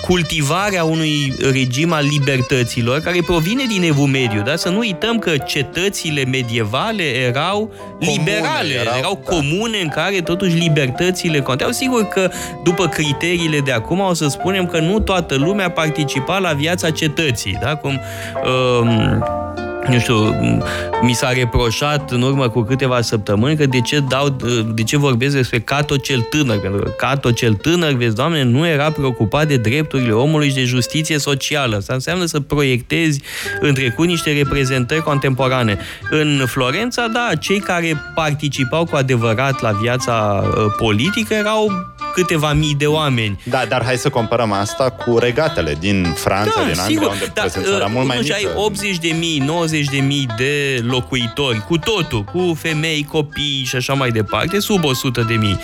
cultivare 0.00 0.78
a 0.78 0.84
unui 0.84 1.34
regim 1.52 1.92
al 1.92 2.04
libertăților 2.04 3.00
care 3.00 3.22
provine 3.26 3.64
din 3.68 3.82
Evul 3.82 4.06
Mediu. 4.06 4.42
Da? 4.42 4.56
Să 4.56 4.68
nu 4.68 4.78
uităm 4.78 5.18
că 5.18 5.36
cetățile 5.36 6.24
medievale 6.24 7.02
erau 7.02 7.72
Comune, 7.98 8.18
liberale, 8.18 8.74
erau, 8.74 8.98
erau 8.98 9.20
da. 9.24 9.30
comune 9.30 9.78
în 9.78 9.88
care 9.88 10.20
totuși 10.20 10.54
libertățile 10.90 11.40
conteau. 11.40 11.70
Sigur 11.70 12.08
că 12.08 12.30
după 12.62 12.86
criteriile 12.86 13.58
de 13.58 13.72
acum 13.72 14.00
o 14.00 14.14
să 14.14 14.28
spunem 14.28 14.66
că 14.66 14.80
nu 14.80 15.00
toată 15.00 15.34
lumea 15.34 15.70
participa 15.70 16.38
la 16.38 16.52
viața 16.52 16.90
cetății, 16.90 17.58
da? 17.60 17.76
Cum 17.76 18.00
um, 18.80 19.24
nu 19.90 19.98
știu, 19.98 20.34
mi 21.02 21.12
s-a 21.12 21.32
reproșat 21.32 22.10
în 22.10 22.22
urmă 22.22 22.48
cu 22.48 22.60
câteva 22.60 23.00
săptămâni 23.00 23.56
că 23.56 23.66
de 23.66 23.80
ce, 23.80 24.00
dau, 24.08 24.36
de 24.74 24.82
ce 24.82 24.96
vorbesc 24.96 25.34
despre 25.34 25.60
Cato 25.60 25.96
cel 25.96 26.20
tânăr, 26.20 26.60
pentru 26.60 26.82
că 26.82 26.90
Cato 26.90 27.30
cel 27.30 27.54
tânăr, 27.54 27.92
vezi, 27.92 28.14
doamne, 28.14 28.42
nu 28.42 28.66
era 28.66 28.90
preocupat 28.90 29.46
de 29.46 29.56
drepturile 29.56 30.12
omului 30.12 30.48
și 30.48 30.54
de 30.54 30.64
justiție 30.64 31.18
socială. 31.18 31.76
Asta 31.76 31.92
înseamnă 31.92 32.24
să 32.24 32.40
proiectezi 32.40 33.20
în 33.60 33.74
trecut 33.74 34.06
niște 34.06 34.32
reprezentări 34.32 35.02
contemporane. 35.02 35.78
În 36.10 36.42
Florența, 36.46 37.06
da, 37.06 37.30
cei 37.40 37.58
care 37.58 38.02
participau 38.14 38.84
cu 38.84 38.96
adevărat 38.96 39.60
la 39.60 39.70
viața 39.70 40.44
uh, 40.44 40.64
politică 40.76 41.34
erau 41.34 41.89
câteva 42.14 42.52
mii 42.52 42.74
de 42.74 42.86
oameni. 42.86 43.40
Da, 43.42 43.64
dar 43.68 43.84
hai 43.84 43.96
să 43.96 44.08
comparăm 44.08 44.52
asta 44.52 44.90
cu 44.90 45.18
regatele 45.18 45.76
din 45.80 46.14
Franța, 46.16 46.64
din 46.72 46.80
Anglia, 46.80 47.08
unde 47.08 47.30
da, 47.34 47.40
prezența 47.40 47.74
era 47.74 47.86
mult 47.86 48.06
mai 48.06 48.16
nu, 48.16 48.22
mică. 48.22 48.34
ai 48.34 48.48
80 48.54 48.98
de 48.98 49.14
mii, 49.18 49.38
90 49.38 49.86
de 49.86 49.98
mii 49.98 50.28
de 50.36 50.80
locuitori, 50.82 51.64
cu 51.66 51.78
totul, 51.78 52.22
cu 52.22 52.54
femei, 52.60 53.06
copii 53.08 53.64
și 53.64 53.76
așa 53.76 53.92
mai 53.92 54.10
departe, 54.10 54.58
sub 54.60 54.84
100 54.84 55.20
de 55.22 55.34
mii. 55.34 55.58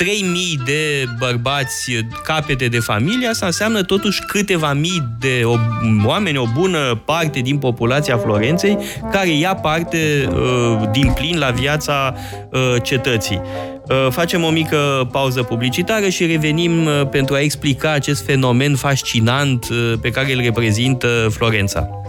3000 0.00 0.60
de 0.64 1.04
bărbați 1.18 1.92
capete 2.24 2.66
de 2.66 2.78
familie, 2.78 3.28
asta 3.28 3.46
înseamnă 3.46 3.82
totuși 3.82 4.20
câteva 4.26 4.72
mii 4.72 5.08
de 5.18 5.42
o, 5.44 5.56
oameni, 6.04 6.36
o 6.36 6.44
bună 6.54 7.02
parte 7.04 7.40
din 7.40 7.58
populația 7.58 8.16
Florenței, 8.16 8.78
care 9.10 9.28
ia 9.28 9.54
parte 9.54 10.28
uh, 10.28 10.88
din 10.92 11.12
plin 11.12 11.38
la 11.38 11.50
viața 11.50 12.14
uh, 12.50 12.60
cetății. 12.82 13.40
Uh, 13.88 14.10
Facem 14.10 14.44
o 14.44 14.50
mică 14.50 15.08
pauză 15.12 15.42
publicitară 15.42 16.08
și 16.08 16.26
revenim 16.26 16.86
uh, 16.86 17.08
pentru 17.10 17.34
a 17.34 17.40
explica 17.40 17.90
acest 17.90 18.24
fenomen 18.24 18.76
fascinant 18.76 19.68
uh, 19.70 19.92
pe 20.00 20.10
care 20.10 20.32
îl 20.32 20.40
reprezintă 20.40 21.28
Florența. 21.30 21.99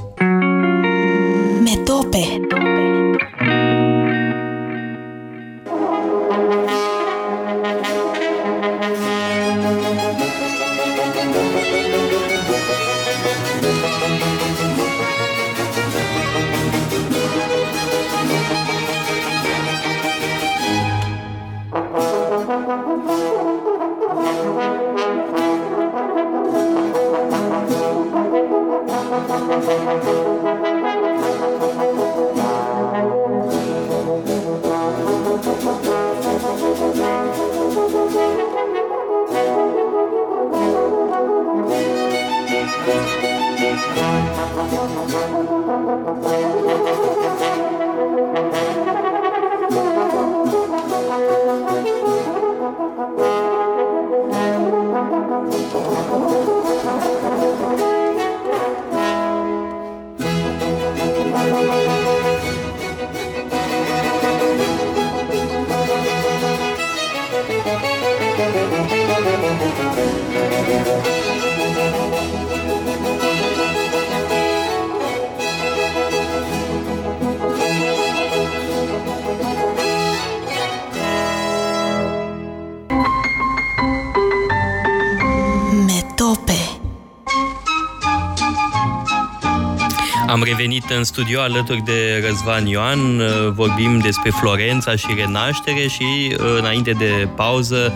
Revenit 90.62 90.90
în 90.98 91.04
studio 91.04 91.40
alături 91.40 91.82
de 91.86 92.24
Răzvan 92.28 92.66
Ioan, 92.66 93.20
uh, 93.20 93.52
vorbim 93.54 94.00
despre 94.00 94.30
Florența 94.30 94.96
și 94.96 95.06
renaștere 95.18 95.88
și 95.88 96.36
uh, 96.40 96.58
înainte 96.60 96.92
de 96.92 97.28
pauză 97.36 97.94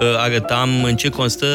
uh, 0.00 0.06
arătam 0.16 0.68
în 0.84 0.96
ce 0.96 1.08
constă 1.08 1.46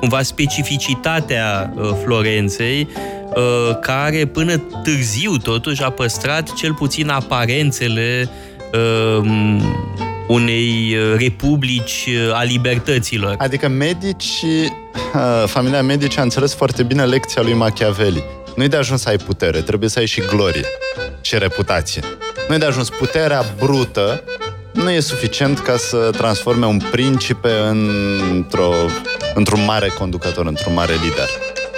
cumva 0.00 0.22
specificitatea 0.22 1.72
uh, 1.74 1.90
Florenței, 2.04 2.88
uh, 3.34 3.78
care 3.80 4.26
până 4.26 4.56
târziu 4.82 5.36
totuși 5.36 5.82
a 5.82 5.90
păstrat 5.90 6.52
cel 6.52 6.74
puțin 6.74 7.08
aparențele 7.08 8.30
uh, 8.72 9.28
unei 10.28 10.96
uh, 10.96 11.18
republici 11.18 12.08
uh, 12.08 12.34
a 12.34 12.42
libertăților. 12.42 13.34
Adică 13.38 13.68
medici, 13.68 14.42
uh, 14.44 15.44
familia 15.46 15.82
medici 15.82 16.18
a 16.18 16.22
înțeles 16.22 16.54
foarte 16.54 16.82
bine 16.82 17.04
lecția 17.04 17.42
lui 17.42 17.54
Machiavelli. 17.54 18.22
Nu-i 18.56 18.68
de 18.68 18.76
ajuns 18.76 19.00
să 19.00 19.08
ai 19.08 19.16
putere, 19.16 19.60
trebuie 19.60 19.88
să 19.88 19.98
ai 19.98 20.06
și 20.06 20.20
glorie 20.20 20.66
și 21.20 21.38
reputație. 21.38 22.02
Nu-i 22.48 22.58
de 22.58 22.64
ajuns 22.64 22.88
puterea 22.90 23.44
brută, 23.58 24.22
nu 24.72 24.90
e 24.90 25.00
suficient 25.00 25.58
ca 25.58 25.76
să 25.76 26.10
transforme 26.16 26.66
un 26.66 26.80
principe 26.90 27.50
într-o, 28.30 28.72
într-un 29.34 29.64
mare 29.64 29.88
conducător, 29.88 30.46
într-un 30.46 30.74
mare 30.74 30.92
lider. 30.92 31.28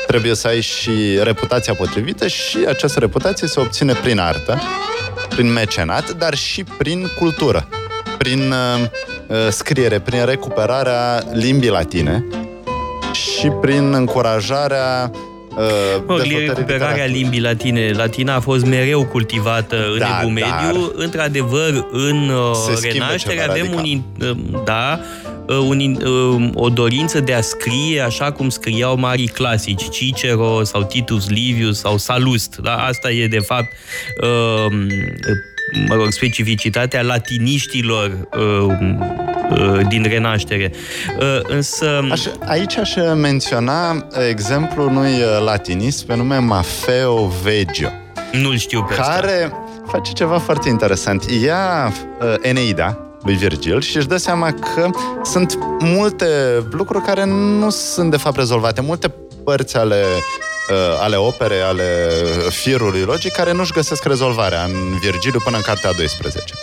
Trebuie 0.07 0.35
să 0.35 0.47
ai 0.47 0.61
și 0.61 1.19
reputația 1.23 1.75
potrivită 1.75 2.27
și 2.27 2.59
această 2.69 2.99
reputație 2.99 3.49
se 3.49 3.61
obține 3.61 3.93
prin 3.93 4.19
artă, 4.19 4.63
prin 5.29 5.53
mecenat, 5.53 6.11
dar 6.11 6.35
și 6.35 6.65
prin 6.65 7.11
cultură, 7.19 7.69
prin 8.19 8.51
uh, 8.51 8.85
uh, 9.27 9.37
scriere, 9.51 9.99
prin 9.99 10.25
recuperarea 10.25 11.23
limbii 11.33 11.71
latine 11.71 12.25
și 13.13 13.49
prin 13.49 13.93
încurajarea 13.93 15.11
uh, 15.59 15.65
Mă, 16.07 16.17
dezvoltării 16.17 16.47
recuperarea 16.47 16.89
literaturii. 16.89 17.21
limbii 17.23 17.41
latine. 17.41 17.91
Latina 17.95 18.35
a 18.35 18.41
fost 18.41 18.65
mereu 18.65 19.05
cultivată 19.07 19.77
în 19.93 19.99
Da, 19.99 20.19
Evul 20.21 20.33
Mediu. 20.33 20.93
Într-adevăr, 20.95 21.87
în 21.93 22.29
uh, 22.29 22.51
Se 22.69 22.75
schimbă 22.75 23.05
Renaștere 23.05 23.35
ceva 23.41 23.53
avem 23.53 23.65
radical. 23.75 23.85
un, 23.85 23.85
in- 23.85 24.29
uh, 24.55 24.61
da, 24.65 25.01
uh, 25.49 25.57
un, 25.57 25.79
in- 25.79 26.03
uh, 26.05 26.51
o 26.55 26.69
dorință 26.69 27.21
de 27.21 27.33
a 27.35 27.41
scrie 27.41 28.01
așa 28.01 28.33
cum 28.33 28.49
scriau 28.49 28.97
marii 28.99 29.27
clasici, 29.29 29.89
Cicero 29.91 30.65
sau 30.65 30.83
Titus 30.83 31.29
Livius 31.31 31.79
sau 31.79 31.97
Salust. 31.97 32.57
Da? 32.63 32.75
Asta 32.77 33.11
e, 33.11 33.27
de 33.27 33.39
fapt, 33.39 33.73
uh, 34.23 34.73
mă 35.89 35.95
rog, 35.95 36.07
specificitatea 36.11 37.03
latiniștilor 37.03 38.29
uh, 38.39 38.63
uh, 38.63 38.77
din 39.89 40.07
Renaștere. 40.09 40.73
Uh, 41.19 41.41
Însă... 41.49 42.01
Aș, 42.11 42.25
aici 42.47 42.77
aș 42.77 42.95
menționa 43.15 44.07
exemplul 44.29 44.87
unui 44.87 45.11
uh, 45.11 45.45
latinist 45.45 46.07
pe 46.07 46.17
nume 46.17 46.39
Maffeo 46.39 47.27
Veggio, 47.43 47.89
Nu-l 48.33 48.57
știu 48.57 48.83
pe 48.83 48.95
asta. 49.01 49.13
care 49.15 49.53
face 49.87 50.13
ceva 50.13 50.39
foarte 50.39 50.69
interesant. 50.69 51.25
Ia 51.45 51.93
uh, 52.21 52.35
Eneida 52.41 52.99
lui 53.23 53.35
Virgil 53.35 53.81
și 53.81 53.97
își 53.97 54.07
dă 54.07 54.17
seama 54.17 54.53
că 54.53 54.91
sunt 55.25 55.59
multe 55.81 56.27
lucruri 56.71 57.05
care 57.05 57.25
nu 57.59 57.71
sunt 57.71 58.11
de 58.11 58.17
fapt 58.17 58.37
rezolvate, 58.37 58.81
multe 58.81 59.15
părți 59.45 59.77
ale 59.77 59.95
uh, 59.95 60.48
ale 61.01 61.17
opere, 61.17 61.61
ale 61.61 62.09
firului 62.51 63.01
logic, 63.01 63.33
care 63.33 63.53
nu-și 63.53 63.73
găsesc 63.73 64.05
rezolvarea 64.05 64.65
în 64.65 64.99
Virgiliu 64.99 65.41
până 65.45 65.57
în 65.57 65.63
cartea 65.63 65.91
a 65.91 65.93
12. 65.93 66.55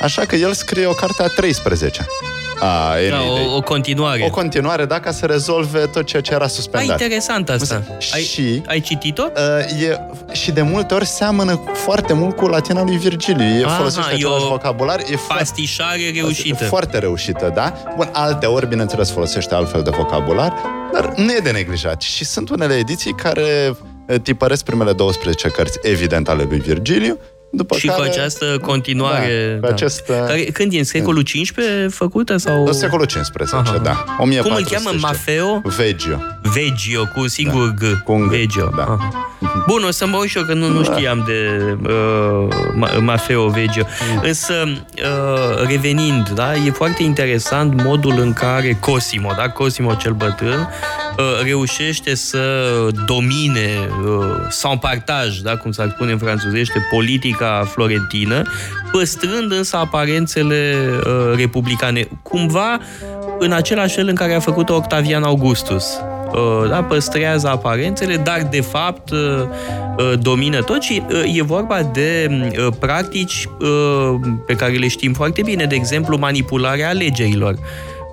Așa 0.00 0.24
că 0.24 0.36
el 0.36 0.52
scrie 0.52 0.86
o 0.86 0.92
carte 0.92 1.22
a 1.22 1.26
13 1.26 2.06
a 2.60 2.88
Da, 2.92 3.00
Eneidei. 3.00 3.46
o, 3.52 3.56
o 3.56 3.60
continuare. 3.62 4.24
O 4.26 4.30
continuare, 4.30 4.84
da, 4.84 5.00
ca 5.00 5.10
să 5.12 5.26
rezolve 5.26 5.78
tot 5.86 6.04
ceea 6.04 6.22
ce 6.22 6.30
era 6.32 6.40
Da, 6.42 6.48
suspendat. 6.48 7.00
interesant 7.00 7.48
asta. 7.50 7.82
Ai, 8.12 8.22
Și- 8.22 8.62
ai 8.66 8.80
citit-o? 8.80 9.22
Uh, 9.36 9.82
e, 9.82 10.00
și 10.32 10.50
de 10.50 10.62
multe 10.62 10.94
ori 10.94 11.06
seamănă 11.06 11.60
foarte 11.72 12.12
mult 12.12 12.36
cu 12.36 12.46
latina 12.46 12.82
lui 12.82 12.96
Virgiliu. 12.96 13.44
E 13.44 13.64
Aha, 13.64 13.74
folosește 13.76 14.10
e 14.10 14.14
același 14.14 14.44
o 14.44 14.48
vocabular. 14.48 14.98
E 14.98 15.16
foarte, 15.16 15.42
Pastișare 15.44 16.10
reușită. 16.14 16.64
foarte 16.64 16.98
reușită, 16.98 17.50
da? 17.54 17.72
Bun, 17.96 18.08
alte 18.12 18.46
ori, 18.46 18.68
bineînțeles, 18.68 19.10
folosește 19.10 19.54
altfel 19.54 19.82
de 19.82 19.90
vocabular, 19.96 20.54
dar 20.92 21.12
nu 21.16 21.32
e 21.32 21.38
de 21.42 21.50
neglijat. 21.50 22.00
Și 22.02 22.24
sunt 22.24 22.48
unele 22.50 22.74
ediții 22.74 23.12
care 23.12 23.76
uh, 24.08 24.16
tipăresc 24.22 24.64
primele 24.64 24.92
12 24.92 25.48
cărți, 25.48 25.78
evident, 25.82 26.28
ale 26.28 26.42
lui 26.48 26.58
Virgiliu, 26.58 27.18
după 27.56 27.76
și 27.76 27.86
care... 27.86 27.98
cu 27.98 28.06
această 28.10 28.58
continuare... 28.62 29.58
Da, 29.60 29.66
cu 29.66 29.72
acest, 29.72 30.08
uh, 30.08 30.16
Care, 30.26 30.42
când 30.44 30.72
e? 30.72 30.78
În 30.78 30.84
secolul 30.84 31.22
XV 31.22 31.58
făcută? 31.90 32.36
Sau... 32.36 32.66
În 32.66 32.72
secolul 32.72 33.06
15, 33.06 33.56
Aha. 33.56 33.78
da. 33.78 33.92
Cum 33.92 34.30
îl 34.30 34.38
1400 34.38 34.74
cheamă? 34.74 34.88
și 34.88 34.94
ceva. 34.94 35.08
Maffeo? 35.08 35.62
Veggio. 35.76 36.22
Veggio, 36.42 37.06
cu 37.14 37.28
singur 37.28 37.74
G. 37.74 38.02
Cu 38.04 38.12
un 38.12 38.26
G, 38.26 38.30
Veggio. 38.30 38.72
da. 38.76 38.82
Aha. 38.82 39.26
Bun, 39.66 39.84
o 39.86 39.90
să 39.90 40.06
mă 40.06 40.16
uit 40.16 40.30
și 40.30 40.36
eu, 40.38 40.44
că 40.44 40.54
nu, 40.54 40.68
nu 40.68 40.82
știam 40.82 41.24
de 41.26 41.60
uh, 41.82 42.48
Ma- 42.74 42.98
Maffeo 43.00 43.48
Veggio. 43.48 43.86
Însă, 44.22 44.54
uh, 44.66 45.66
revenind, 45.68 46.28
da, 46.28 46.54
e 46.54 46.70
foarte 46.70 47.02
interesant 47.02 47.82
modul 47.82 48.14
în 48.18 48.32
care 48.32 48.76
Cosimo, 48.80 49.32
da, 49.36 49.48
Cosimo 49.48 49.94
cel 49.94 50.12
bătrân, 50.12 50.68
uh, 51.18 51.24
reușește 51.44 52.14
să 52.14 52.68
domine 53.06 53.88
uh, 54.04 54.24
sau 54.48 54.78
partaj, 54.78 55.38
da, 55.38 55.56
cum 55.56 55.72
s-ar 55.72 55.90
spune 55.94 56.12
în 56.12 56.18
franțuzește, 56.18 56.86
politica 56.90 57.45
florentină, 57.64 58.42
păstrând 58.92 59.52
însă 59.52 59.76
aparențele 59.76 60.74
uh, 61.06 61.36
republicane. 61.36 62.08
Cumva, 62.22 62.78
în 63.38 63.52
același 63.52 63.94
fel 63.94 64.08
în 64.08 64.14
care 64.14 64.34
a 64.34 64.40
făcut 64.40 64.68
Octavian 64.70 65.22
Augustus. 65.22 65.84
Uh, 66.32 66.68
Da, 66.68 66.82
păstrează 66.82 67.48
aparențele, 67.48 68.16
dar 68.16 68.46
de 68.50 68.60
fapt 68.60 69.10
uh, 69.10 69.18
uh, 69.98 70.12
domină 70.20 70.62
tot 70.62 70.82
și 70.82 71.02
uh, 71.10 71.36
e 71.36 71.42
vorba 71.42 71.82
de 71.92 72.28
uh, 72.30 72.72
practici 72.78 73.48
uh, 73.60 74.14
pe 74.46 74.54
care 74.54 74.72
le 74.72 74.88
știm 74.88 75.12
foarte 75.12 75.42
bine, 75.42 75.64
de 75.64 75.74
exemplu 75.74 76.16
manipularea 76.16 76.88
alegerilor. 76.88 77.54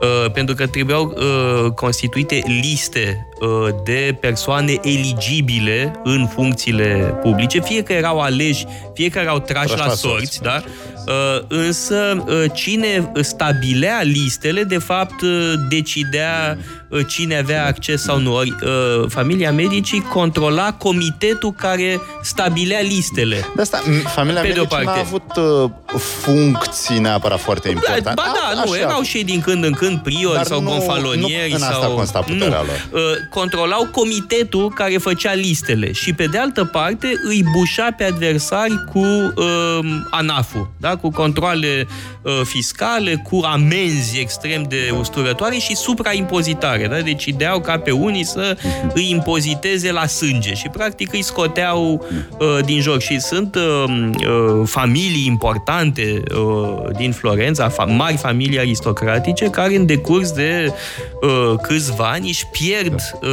Uh, 0.03 0.31
pentru 0.31 0.55
că 0.55 0.67
trebuiau 0.67 1.13
uh, 1.15 1.71
constituite 1.71 2.41
liste 2.61 3.27
uh, 3.39 3.75
de 3.83 4.17
persoane 4.19 4.79
eligibile 4.81 5.91
în 6.03 6.27
funcțiile 6.27 7.19
publice, 7.21 7.59
fie 7.61 7.83
că 7.83 7.93
erau 7.93 8.19
aleși, 8.19 8.65
fie 8.93 9.09
că 9.09 9.19
erau 9.19 9.39
trași 9.39 9.65
Trași 9.65 9.79
la, 9.79 9.85
la 9.85 9.93
sorți, 9.93 10.33
sorți. 10.33 10.41
da? 10.41 10.63
Uh, 11.07 11.41
însă 11.47 12.23
uh, 12.27 12.43
cine 12.53 13.11
stabilea 13.21 14.01
listele, 14.01 14.63
de 14.63 14.77
fapt 14.77 15.21
uh, 15.21 15.53
decidea 15.69 16.57
uh, 16.57 16.63
cine 17.07 17.37
avea 17.37 17.65
acces 17.65 18.01
sau 18.01 18.19
nu. 18.19 18.33
Ori, 18.35 18.55
uh, 18.63 19.05
familia 19.09 19.51
medicii 19.51 19.99
controla 20.01 20.73
comitetul 20.73 21.51
care 21.51 22.01
stabilea 22.21 22.79
listele. 22.79 23.45
De 23.55 23.61
asta, 23.61 23.81
m- 23.81 24.11
familia 24.13 24.41
Pe 24.41 24.47
de 24.47 24.59
o 24.59 24.61
Medici 24.63 24.71
n-a 24.71 24.83
parte. 24.83 24.99
avut 24.99 25.35
uh, 25.93 25.99
funcții 25.99 26.99
neapărat 26.99 27.39
foarte 27.39 27.67
Da, 27.67 27.73
importante. 27.73 28.11
ba 28.15 28.23
da, 28.35 28.61
A- 28.61 28.65
nu, 28.65 28.71
așa. 28.71 28.81
erau 28.81 29.01
și 29.01 29.17
ei 29.17 29.23
din 29.23 29.41
când 29.41 29.63
în 29.63 29.71
când 29.71 29.97
priori 29.99 30.35
Dar 30.35 30.45
sau 30.45 30.61
nu- 30.61 30.69
gonfalonieri. 30.69 31.49
nu 31.49 31.55
în 31.55 31.61
asta 31.61 31.79
sau... 31.81 31.91
consta 31.95 32.19
puterea 32.19 32.47
nu. 32.61 32.65
lor. 32.65 32.87
Uh, 33.03 33.17
Controlau 33.29 33.87
comitetul 33.91 34.69
care 34.69 34.97
făcea 34.97 35.33
listele 35.33 35.91
și 35.91 36.13
pe 36.13 36.25
de 36.25 36.37
altă 36.37 36.63
parte 36.65 37.11
îi 37.27 37.43
bușa 37.57 37.87
pe 37.97 38.03
adversari 38.03 38.83
cu 38.91 38.99
uh, 38.99 39.79
ANAF-ul, 40.09 40.69
da? 40.77 40.95
cu 40.95 41.09
controle 41.11 41.87
uh, 42.21 42.41
fiscale, 42.43 43.15
cu 43.29 43.41
amenzi 43.45 44.19
extrem 44.19 44.63
de 44.69 44.93
usturătoare 44.99 45.55
și 45.55 45.75
supraimpozitare. 45.75 46.82
Da? 46.87 46.99
Deci 46.99 47.25
ideau 47.25 47.59
ca 47.59 47.77
pe 47.77 47.91
unii 47.91 48.25
să 48.25 48.57
îi 48.93 49.09
impoziteze 49.09 49.91
la 49.91 50.05
sânge 50.05 50.53
și 50.53 50.69
practic 50.71 51.13
îi 51.13 51.23
scoteau 51.23 52.05
uh, 52.39 52.59
din 52.65 52.81
joc. 52.81 52.99
Și 52.99 53.19
sunt 53.19 53.55
uh, 53.55 53.83
uh, 53.83 54.61
familii 54.65 55.25
importante 55.25 56.23
uh, 56.35 56.95
din 56.97 57.11
Florența, 57.11 57.69
fa- 57.71 57.95
mari 57.95 58.17
familii 58.17 58.59
aristocratice, 58.59 59.45
care 59.45 59.75
în 59.75 59.85
decurs 59.85 60.31
de 60.31 60.73
uh, 61.21 61.53
câțiva 61.61 62.09
ani 62.11 62.27
își 62.27 62.45
pierd 62.47 62.99
uh, 63.21 63.29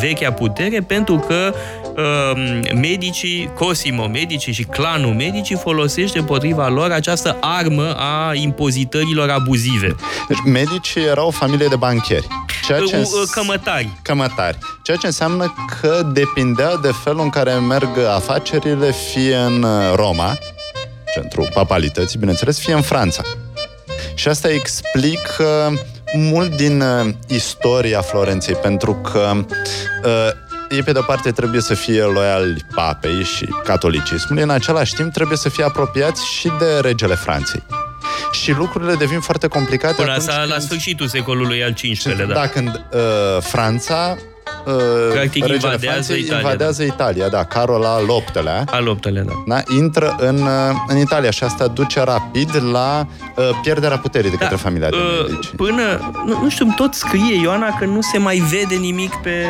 vechea 0.00 0.32
putere 0.32 0.80
pentru 0.80 1.24
că 1.28 1.54
uh, 1.96 2.70
medicii, 2.74 3.50
Cosimo 3.54 4.06
Medici 4.06 4.48
și 4.50 4.62
clanul 4.62 5.14
Medici 5.14 5.52
folosește 5.56 6.18
împotriva 6.18 6.68
lor 6.68 6.90
această 6.90 7.36
armă 7.40 7.94
a 7.96 8.34
impozitărilor 8.34 9.30
abuzive. 9.30 9.96
Deci, 10.28 10.38
medicii 10.44 11.02
erau 11.10 11.26
o 11.26 11.30
familie 11.30 11.66
de 11.66 11.76
bancheri. 11.76 12.26
Ceea 12.66 12.78
ce 12.78 12.91
Uh, 12.92 12.98
îns- 12.98 13.12
uh, 13.12 13.28
Cămătari. 13.30 13.88
Cămătari. 14.02 14.58
Ceea 14.82 14.96
ce 14.96 15.06
înseamnă 15.06 15.54
că 15.80 16.02
depindeau 16.12 16.76
de 16.76 16.90
felul 17.04 17.20
în 17.20 17.30
care 17.30 17.52
merg 17.52 17.98
afacerile 18.14 18.92
fie 19.12 19.36
în 19.36 19.62
uh, 19.62 19.92
Roma, 19.94 20.38
centrul 21.14 21.48
papalității, 21.54 22.18
bineînțeles, 22.18 22.58
fie 22.58 22.74
în 22.74 22.82
Franța. 22.82 23.22
Și 24.14 24.28
asta 24.28 24.50
explică 24.50 25.72
mult 26.14 26.56
din 26.56 26.80
uh, 26.80 27.14
istoria 27.26 28.00
Florenței, 28.00 28.54
pentru 28.54 28.94
că 28.94 29.32
uh, 30.04 30.28
ei, 30.70 30.82
pe 30.82 30.92
de-o 30.92 31.02
parte, 31.02 31.30
trebuie 31.30 31.60
să 31.60 31.74
fie 31.74 32.02
loiali 32.02 32.66
papei 32.74 33.22
și 33.22 33.48
catolicismului, 33.64 34.42
în 34.42 34.50
același 34.50 34.94
timp 34.94 35.12
trebuie 35.12 35.38
să 35.38 35.48
fie 35.48 35.64
apropiați 35.64 36.26
și 36.26 36.50
de 36.58 36.80
regele 36.80 37.14
Franței. 37.14 37.62
Și 38.32 38.52
lucrurile 38.52 38.94
devin 38.94 39.20
foarte 39.20 39.46
complicate 39.46 39.94
Până 39.94 40.10
atunci 40.10 40.28
asta 40.28 40.44
la 40.44 40.50
când- 40.54 40.62
sfârșitul 40.62 41.06
secolului 41.06 41.62
al 41.64 41.72
XV-lea, 41.72 42.26
da. 42.26 42.32
da, 42.34 42.46
când 42.46 42.68
uh, 42.92 43.00
Franța 43.40 44.16
uh, 44.66 44.74
Practic 45.12 45.46
regele 45.46 45.54
invadează 45.54 45.86
Franței 45.86 46.20
Italia, 46.20 46.36
invadează 46.40 46.82
Italia, 46.82 47.28
da, 47.28 47.44
Carol 47.44 47.84
al 47.84 48.04
VIII-lea. 48.04 48.64
Al 48.70 48.88
optele, 48.88 49.20
da. 49.20 49.32
Da, 49.46 49.62
intră 49.76 50.16
în, 50.18 50.42
uh, 50.42 50.50
în 50.88 50.96
Italia 50.98 51.30
și 51.30 51.44
asta 51.44 51.66
duce 51.66 52.00
rapid 52.00 52.62
la 52.72 53.06
uh, 53.36 53.50
pierderea 53.62 53.98
puterii 53.98 54.30
de 54.30 54.36
către 54.36 54.56
familia 54.56 54.88
de 54.88 54.96
uh, 54.96 55.26
medici. 55.28 55.48
Până, 55.56 56.12
nu, 56.26 56.38
nu 56.42 56.48
știu, 56.48 56.72
tot 56.76 56.94
scrie 56.94 57.40
Ioana 57.40 57.76
că 57.78 57.84
nu 57.84 58.00
se 58.00 58.18
mai 58.18 58.36
vede 58.50 58.74
nimic 58.74 59.14
pe 59.14 59.46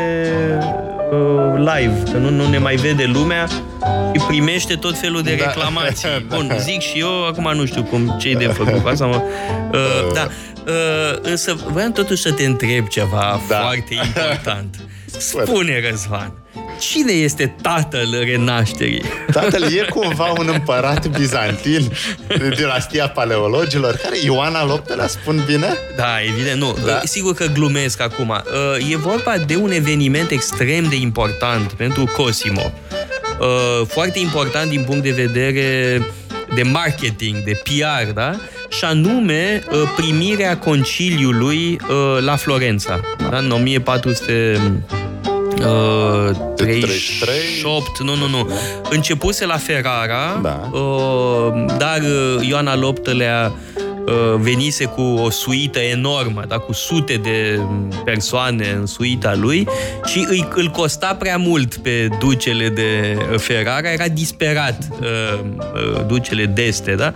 uh, 1.13 1.55
live, 1.59 2.03
că 2.13 2.17
nu, 2.19 2.31
nu 2.31 2.49
ne 2.49 2.59
mai 2.59 2.75
vede 2.77 3.05
lumea 3.05 3.47
și 3.47 4.23
primește 4.27 4.75
tot 4.75 4.99
felul 4.99 5.23
de 5.23 5.35
Da. 5.35 5.45
reclamații. 5.45 6.09
Da. 6.29 6.37
Bun, 6.37 6.53
zic 6.59 6.81
și 6.81 6.99
eu, 6.99 7.27
acum 7.27 7.53
nu 7.55 7.65
știu 7.67 7.83
cum 7.83 8.17
ce 8.21 8.33
de 8.33 8.47
făcut 8.47 8.83
cu 8.83 8.89
asta, 8.89 9.07
mă. 9.07 9.23
Uh, 9.73 10.13
da, 10.15 10.27
uh, 10.67 11.19
însă 11.23 11.57
voiam 11.67 11.93
totuși 11.93 12.23
să 12.23 12.33
te 12.33 12.45
întreb 12.45 12.87
ceva 12.87 13.41
Da. 13.49 13.57
foarte 13.57 13.95
important. 14.07 14.77
Sper. 15.19 15.45
Spune, 15.47 15.89
Răzvan, 15.91 16.33
cine 16.81 17.13
este 17.13 17.55
tatăl 17.63 18.23
renașterii? 18.25 19.03
Tatăl 19.33 19.63
e 19.63 19.87
cumva 19.91 20.33
un 20.39 20.49
împărat 20.53 21.07
bizantin 21.07 21.93
de 22.27 22.49
dinastia 22.57 23.09
paleologilor, 23.09 23.95
care 24.03 24.17
Ioan 24.25 24.55
al 24.55 24.83
VIII-lea 24.87 25.07
spun 25.07 25.43
bine? 25.47 25.77
Da, 25.97 26.15
evident, 26.29 26.61
nu. 26.61 26.77
Da. 26.85 26.91
Da. 26.91 27.01
Sigur 27.05 27.35
că 27.35 27.47
glumesc 27.47 28.01
acum. 28.01 28.29
Uh, 28.29 28.91
E 28.91 28.97
vorba 28.97 29.37
de 29.47 29.57
un 29.57 29.71
eveniment 29.71 30.31
extrem 30.31 30.89
de 30.89 30.97
important 30.97 31.73
pentru 31.73 32.11
Cosimo. 32.17 32.73
Uh, 33.41 33.87
Foarte 33.87 34.19
important 34.19 34.71
din 34.71 34.83
punct 34.85 35.03
de 35.03 35.11
vedere 35.11 36.01
de 36.55 36.63
marketing, 36.63 37.37
de 37.45 37.61
PR, 37.63 38.13
da? 38.13 38.37
Și 38.69 38.85
anume 38.85 39.63
uh, 39.71 39.79
primirea 39.97 40.59
conciliului 40.59 41.79
uh, 41.89 42.23
la 42.25 42.37
Florența, 42.37 43.01
da? 43.31 43.39
în 43.39 43.51
1400 43.51 44.61
Uh, 45.65 46.31
38, 46.57 47.99
nu, 48.03 48.15
nu, 48.15 48.27
nu. 48.29 48.51
Începuse 48.91 49.47
la 49.47 49.57
Ferrara, 49.57 50.39
Da. 50.43 50.69
uh, 50.73 51.65
dar 51.79 51.99
uh, 52.01 52.47
Ioan 52.49 52.67
al 52.67 52.95
VIII-lea 53.05 53.53
uh, 53.77 53.83
venise 54.39 54.85
cu 54.85 55.01
o 55.01 55.31
suită 55.31 55.79
enormă, 55.79 56.45
da, 56.49 56.57
cu 56.59 56.73
sute 56.73 57.15
de 57.15 57.61
persoane 58.05 58.77
în 58.79 58.87
suita 58.87 59.35
lui 59.35 59.69
și 60.05 60.27
îi, 60.29 60.49
îl 60.55 60.69
costa 60.69 61.15
prea 61.15 61.37
mult 61.37 61.75
pe 61.75 62.09
ducele 62.19 62.69
de 62.69 63.19
Ferrara, 63.37 63.93
era 63.93 64.09
disperat 64.09 64.89
uh, 64.91 65.07
uh, 65.39 66.07
ducele 66.07 66.47
d'Este, 66.47 66.95
da? 66.97 67.13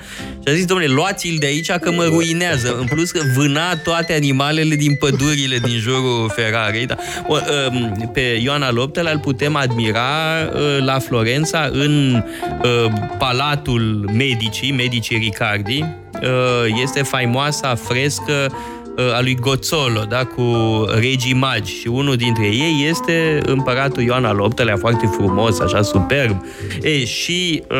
Și 0.47 0.53
a 0.53 0.55
zis, 0.55 0.65
domnule, 0.65 0.93
luați-l 0.93 1.37
de 1.39 1.47
aici 1.47 1.71
că 1.71 1.91
mă 1.91 2.05
ruinează. 2.05 2.77
În 2.79 2.87
plus 2.87 3.11
că 3.11 3.21
vâna 3.35 3.77
toate 3.77 4.15
animalele 4.15 4.75
din 4.75 4.95
pădurile 4.95 5.59
din 5.59 5.79
jurul 5.79 6.33
Ferrarei. 6.35 6.87
Da? 6.87 6.97
O, 7.27 7.37
um, 7.71 8.11
Pe 8.13 8.21
Ioan 8.21 8.63
al 8.63 8.75
VIII-lea 8.75 9.13
îl 9.13 9.19
putem 9.19 9.57
admira 9.57 10.01
uh, 10.53 10.85
la 10.85 10.99
Florența 10.99 11.69
în 11.73 12.23
uh, 12.63 12.93
Palatul 13.19 14.11
Medicii, 14.13 14.73
Medicii 14.73 15.17
Ricardi. 15.17 15.85
Uh, 16.23 16.81
Este 16.83 17.03
faimoasa 17.03 17.75
frescă 17.75 18.53
uh, 18.97 19.15
a 19.15 19.21
lui 19.21 19.35
Gozzolo, 19.41 20.05
da, 20.09 20.25
cu 20.25 20.45
regii 20.99 21.35
magi 21.35 21.73
și 21.81 21.87
unul 21.89 22.17
dintre 22.17 22.45
ei 22.45 22.87
este 22.89 23.41
împăratul 23.47 24.03
Ioan 24.03 24.25
al 24.25 24.37
VIII-lea, 24.37 24.77
foarte 24.77 25.11
frumos, 25.17 25.61
așa 25.61 25.83
superb. 25.83 26.45
E, 26.83 27.05
și 27.05 27.63
uh, 27.71 27.77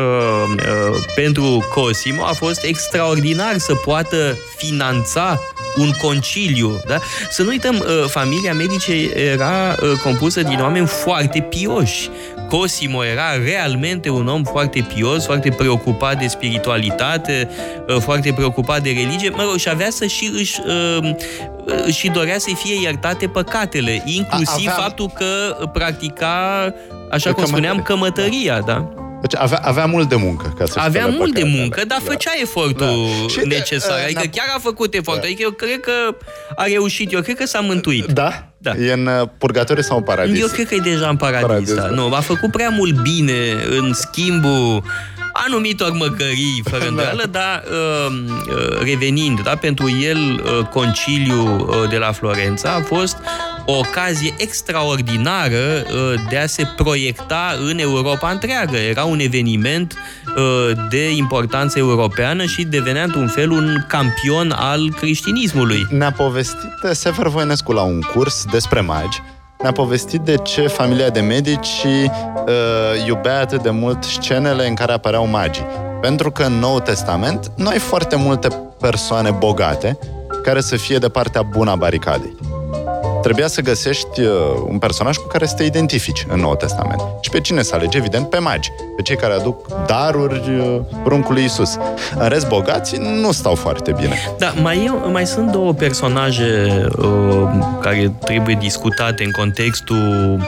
uh, 0.57 0.97
pentru 1.15 1.65
Cosimo 1.75 2.23
a 2.25 2.33
fost 2.33 2.65
extraordinar 2.65 3.59
să 3.59 3.75
poată 3.75 4.37
finanța 4.57 5.41
un 5.79 5.91
conciliu, 6.03 6.81
da? 6.87 6.99
Să 7.31 7.43
nu 7.43 7.49
uităm, 7.49 7.77
uh, 7.77 8.05
familia 8.09 8.53
Medici 8.55 8.91
era 9.15 9.75
uh, 9.83 10.01
compusă 10.03 10.43
din 10.43 10.59
oameni 10.61 10.87
foarte 10.87 11.47
pioși. 11.49 12.11
Cosimo 12.49 13.05
era 13.05 13.37
realmente 13.45 14.09
un 14.11 14.27
om 14.29 14.43
foarte 14.45 14.87
pios, 14.95 15.25
foarte 15.25 15.49
preocupat 15.51 16.19
de 16.19 16.27
spiritualitate, 16.27 17.49
uh, 17.89 17.97
foarte 18.01 18.33
preocupat 18.33 18.83
de 18.83 18.91
religie, 18.91 19.31
mă 19.31 19.43
rog, 19.49 19.57
și 19.57 19.69
avea 19.69 19.91
să 19.91 20.07
și 20.07 20.31
își, 20.35 20.61
uh, 20.67 21.11
uh, 21.87 21.95
și 21.95 22.09
dorea 22.09 22.39
să-i 22.39 22.55
fie 22.63 22.81
iertate 22.83 23.27
păcatele, 23.27 24.03
inclusiv 24.05 24.67
A- 24.69 24.73
avea- 24.73 24.83
faptul 24.85 25.11
că 25.15 25.57
practica, 25.73 26.35
așa 27.11 27.33
cum 27.33 27.45
Cămătărie. 27.45 27.47
spuneam, 27.47 27.83
cămătăria, 27.83 28.61
da? 28.61 28.89
Deci 29.21 29.35
avea, 29.37 29.59
avea 29.63 29.87
mult 29.87 30.09
de 30.09 30.15
muncă 30.15 30.55
ca 30.59 30.65
să 30.65 30.79
Avea 30.79 31.01
spele 31.03 31.17
mult 31.17 31.33
de 31.35 31.41
păcatele. 31.41 31.61
muncă, 31.61 31.83
dar 31.87 31.99
făcea 32.05 32.31
efortul 32.41 32.87
Da. 32.87 33.29
Și 33.29 33.37
de- 33.39 33.55
necesar. 33.55 33.99
uh, 33.99 34.05
Adică 34.05 34.21
n-a- 34.25 34.31
chiar 34.31 34.47
a 34.57 34.59
făcut 34.59 34.95
efortul. 34.95 35.25
Adică 35.25 35.43
eu 35.43 35.51
cred 35.51 35.81
că 35.81 35.93
a 36.57 36.65
reușit. 36.65 37.13
Eu 37.13 37.21
cred 37.21 37.37
că 37.37 37.47
s-a 37.47 37.61
mântuit. 37.61 38.05
Da? 38.07 38.47
Da. 38.59 38.71
E 38.71 38.93
în 38.93 39.07
uh, 39.07 39.29
purgatoriu 39.39 39.83
sau 39.83 39.97
în 39.97 40.03
paradis? 40.03 40.41
Eu 40.41 40.47
cred 40.49 40.67
că 40.69 40.75
e 40.75 40.79
deja 40.79 41.09
în 41.09 41.17
paradis, 41.17 41.47
Paradis, 41.47 41.75
da. 41.75 41.81
da. 41.83 41.89
Nu, 41.89 42.15
a 42.15 42.21
făcut 42.21 42.51
prea 42.51 42.69
mult 42.69 43.01
bine 43.03 43.53
în 43.71 43.93
schimbul 43.95 44.83
anumitor 45.47 45.91
măcării, 45.93 46.63
fără 46.65 46.83
Da. 46.83 46.89
îndoială, 46.89 47.25
dar 47.31 47.63
uh, 47.71 48.13
uh, 48.49 48.79
revenind, 48.83 49.41
da, 49.43 49.57
pentru 49.57 49.91
el 50.03 50.19
uh, 50.59 50.67
conciliul 50.67 51.61
uh, 51.83 51.89
de 51.91 51.97
la 51.97 52.13
Florența 52.13 52.71
a 52.71 52.83
fost 52.83 53.17
o 53.67 53.79
ocazie 53.79 54.35
extraordinară 54.37 55.85
uh, 55.85 56.15
de 56.29 56.39
a 56.39 56.47
se 56.47 56.65
proiecta 56.77 57.57
în 57.71 57.79
Europa 57.79 58.31
întreagă. 58.31 58.77
Era 58.77 59.05
un 59.05 59.19
eveniment 59.21 59.95
uh, 60.37 60.77
de 60.91 61.11
importanță 61.17 61.79
europeană 61.79 62.45
și 62.45 62.65
devenea 62.65 63.03
într-un 63.03 63.29
fel 63.29 63.51
un 63.51 63.85
campion 63.89 64.51
al 64.57 64.95
creștinismului. 64.95 65.87
Ne-a 65.91 66.13
povestit 66.13 66.83
uh, 66.83 66.91
Sever 66.91 67.27
Voinescu 67.27 67.73
la 67.73 67.83
un 67.83 68.01
curs 68.01 68.45
despre 68.51 68.81
magi. 68.81 69.23
Ne-a 69.63 69.73
povestit 69.73 70.21
de 70.21 70.37
ce 70.37 70.67
familia 70.67 71.11
de 71.11 71.21
medici 71.21 71.85
uh, 71.85 73.07
iubea 73.07 73.41
atât 73.41 73.63
de 73.63 73.71
mult 73.71 74.05
scenele 74.05 74.69
în 74.69 74.75
care 74.75 74.93
apăreau 74.93 75.27
magii. 75.27 75.67
Pentru 76.01 76.31
că 76.31 76.43
în 76.43 76.53
Noul 76.53 76.81
Testament 76.81 77.53
nu 77.57 77.69
ai 77.69 77.79
foarte 77.79 78.17
multe 78.17 78.49
persoane 78.81 79.31
bogate 79.31 79.99
care 80.43 80.61
să 80.61 80.77
fie 80.77 80.99
de 80.99 81.09
partea 81.09 81.43
bună 81.43 81.71
a 81.71 81.77
baricadei. 81.77 82.37
Trebuia 83.27 83.47
să 83.47 83.61
găsești 83.61 84.21
uh, 84.21 84.29
un 84.67 84.79
personaj 84.79 85.17
cu 85.17 85.27
care 85.27 85.47
să 85.47 85.55
te 85.55 85.63
identifici 85.63 86.27
în 86.29 86.41
Noul 86.41 86.57
Testament. 86.57 87.01
Și 87.21 87.31
pe 87.31 87.41
cine 87.41 87.63
să 87.63 87.75
alegi? 87.75 87.97
Evident, 87.97 88.29
pe 88.29 88.39
magi. 88.39 88.71
Pe 88.97 89.03
cei 89.03 89.17
care 89.17 89.33
aduc 89.33 89.87
daruri 89.87 90.51
uh, 90.59 90.81
pruncului 91.05 91.45
Isus. 91.45 91.77
În 92.19 92.29
rest, 92.29 92.49
bogații 92.49 92.99
nu 93.21 93.33
stau 93.33 93.55
foarte 93.55 93.93
bine. 93.93 94.35
Da, 94.39 94.53
mai, 94.63 94.85
eu, 94.85 95.11
mai 95.11 95.27
sunt 95.27 95.51
două 95.51 95.73
personaje 95.73 96.69
uh, 96.99 97.49
care 97.81 98.15
trebuie 98.25 98.57
discutate 98.61 99.25
în 99.25 99.31
contextul 99.31 100.41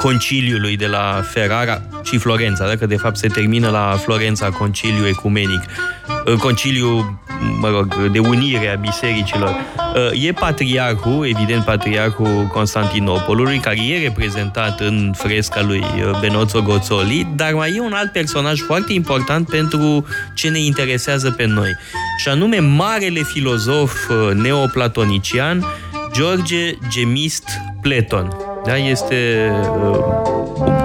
conciliului 0.00 0.76
de 0.76 0.86
la 0.86 1.22
Ferrara 1.32 1.82
și 2.02 2.18
Florența, 2.18 2.66
dacă 2.66 2.86
de 2.86 2.96
fapt 2.96 3.16
se 3.16 3.26
termină 3.26 3.68
la 3.68 3.96
Florența 4.02 4.48
conciliul 4.48 5.06
ecumenic, 5.06 5.60
uh, 5.60 6.21
conciliu, 6.38 7.18
mă 7.60 7.68
rog, 7.68 8.10
de 8.12 8.18
unire 8.18 8.72
a 8.72 8.76
bisericilor. 8.76 9.56
Uh, 9.94 10.26
e 10.26 10.32
patriarhul, 10.32 11.26
evident 11.26 11.64
patriarhul 11.64 12.48
Constantinopolului, 12.52 13.58
care 13.58 13.76
e 13.86 14.02
reprezentat 14.02 14.80
în 14.80 15.12
fresca 15.16 15.62
lui 15.62 15.84
uh, 15.96 16.20
Benozzo 16.20 16.62
Gozzoli, 16.62 17.32
dar 17.36 17.52
mai 17.52 17.72
e 17.76 17.80
un 17.80 17.92
alt 17.92 18.12
personaj 18.12 18.60
foarte 18.60 18.92
important 18.92 19.48
pentru 19.48 20.06
ce 20.34 20.48
ne 20.48 20.58
interesează 20.58 21.30
pe 21.30 21.46
noi, 21.46 21.76
și 22.16 22.28
anume 22.28 22.58
marele 22.58 23.20
filozof 23.22 23.92
uh, 24.08 24.34
neoplatonician 24.34 25.64
George 26.12 26.76
Gemist 26.88 27.44
Platon. 27.80 28.36
Da, 28.66 28.76
este, 28.76 29.50
uh, 29.60 29.98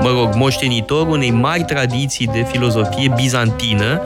mă 0.02 0.10
rog, 0.20 0.36
moștenitor 0.36 1.08
unei 1.08 1.32
mari 1.32 1.64
tradiții 1.64 2.28
de 2.28 2.46
filozofie 2.52 3.14
bizantină, 3.16 4.02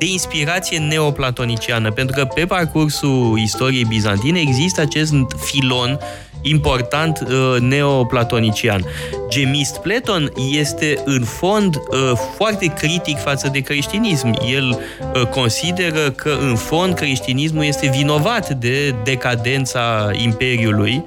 de 0.00 0.06
inspirație 0.06 0.78
neoplatoniciană, 0.78 1.90
pentru 1.90 2.16
că 2.16 2.24
pe 2.24 2.46
parcursul 2.46 3.38
istoriei 3.42 3.84
bizantine 3.84 4.40
există 4.40 4.80
acest 4.80 5.14
filon 5.36 5.98
important 6.42 7.20
uh, 7.20 7.60
neoplatonician. 7.60 8.84
Gemist 9.28 9.76
Platon 9.78 10.32
este 10.50 11.02
în 11.04 11.24
fond 11.24 11.76
uh, 11.76 12.12
foarte 12.36 12.66
critic 12.66 13.18
față 13.18 13.48
de 13.52 13.60
creștinism. 13.60 14.34
El 14.52 14.68
uh, 15.14 15.22
consideră 15.26 16.10
că 16.10 16.36
în 16.40 16.56
fond 16.56 16.94
creștinismul 16.94 17.64
este 17.64 17.90
vinovat 17.96 18.50
de 18.50 18.94
decadența 19.04 20.10
imperiului. 20.12 21.04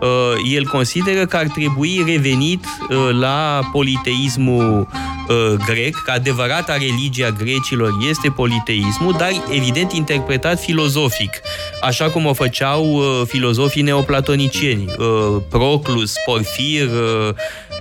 Uh, 0.00 0.54
El 0.54 0.66
consideră 0.66 1.26
că 1.26 1.36
ar 1.36 1.46
trebui 1.46 2.04
revenit 2.06 2.64
uh, 2.64 3.08
la 3.20 3.60
politeismul 3.72 4.88
uh, 5.28 5.52
grec, 5.66 5.94
că 6.04 6.10
adevărata 6.10 6.72
religia 6.72 7.30
grecilor 7.30 7.90
este 8.08 8.28
politeismul, 8.28 9.14
dar 9.18 9.30
evident 9.50 9.92
interpretat 9.92 10.60
filozofic, 10.60 11.40
așa 11.82 12.10
cum 12.10 12.26
o 12.26 12.32
făceau 12.32 12.84
uh, 12.84 13.22
filozofii 13.26 13.82
neoplatonicieni, 13.82 14.84
uh, 14.98 15.42
Proclus, 15.50 16.12
Porfir, 16.24 16.84
uh, 16.84 17.28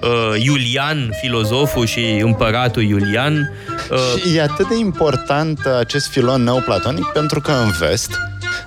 uh, 0.01 0.43
Iulian, 0.43 1.14
filozoful 1.22 1.86
și 1.86 2.22
împăratul 2.22 2.84
Iulian. 2.84 3.51
uh, 3.91 4.22
Și 4.22 4.36
e 4.36 4.41
atât 4.41 4.68
de 4.68 4.78
important 4.78 5.59
uh, 5.66 5.78
acest 5.80 6.07
filon 6.07 6.43
neoplatonic 6.43 7.05
pentru 7.05 7.41
că 7.41 7.51
în 7.51 7.72
vest 7.80 8.11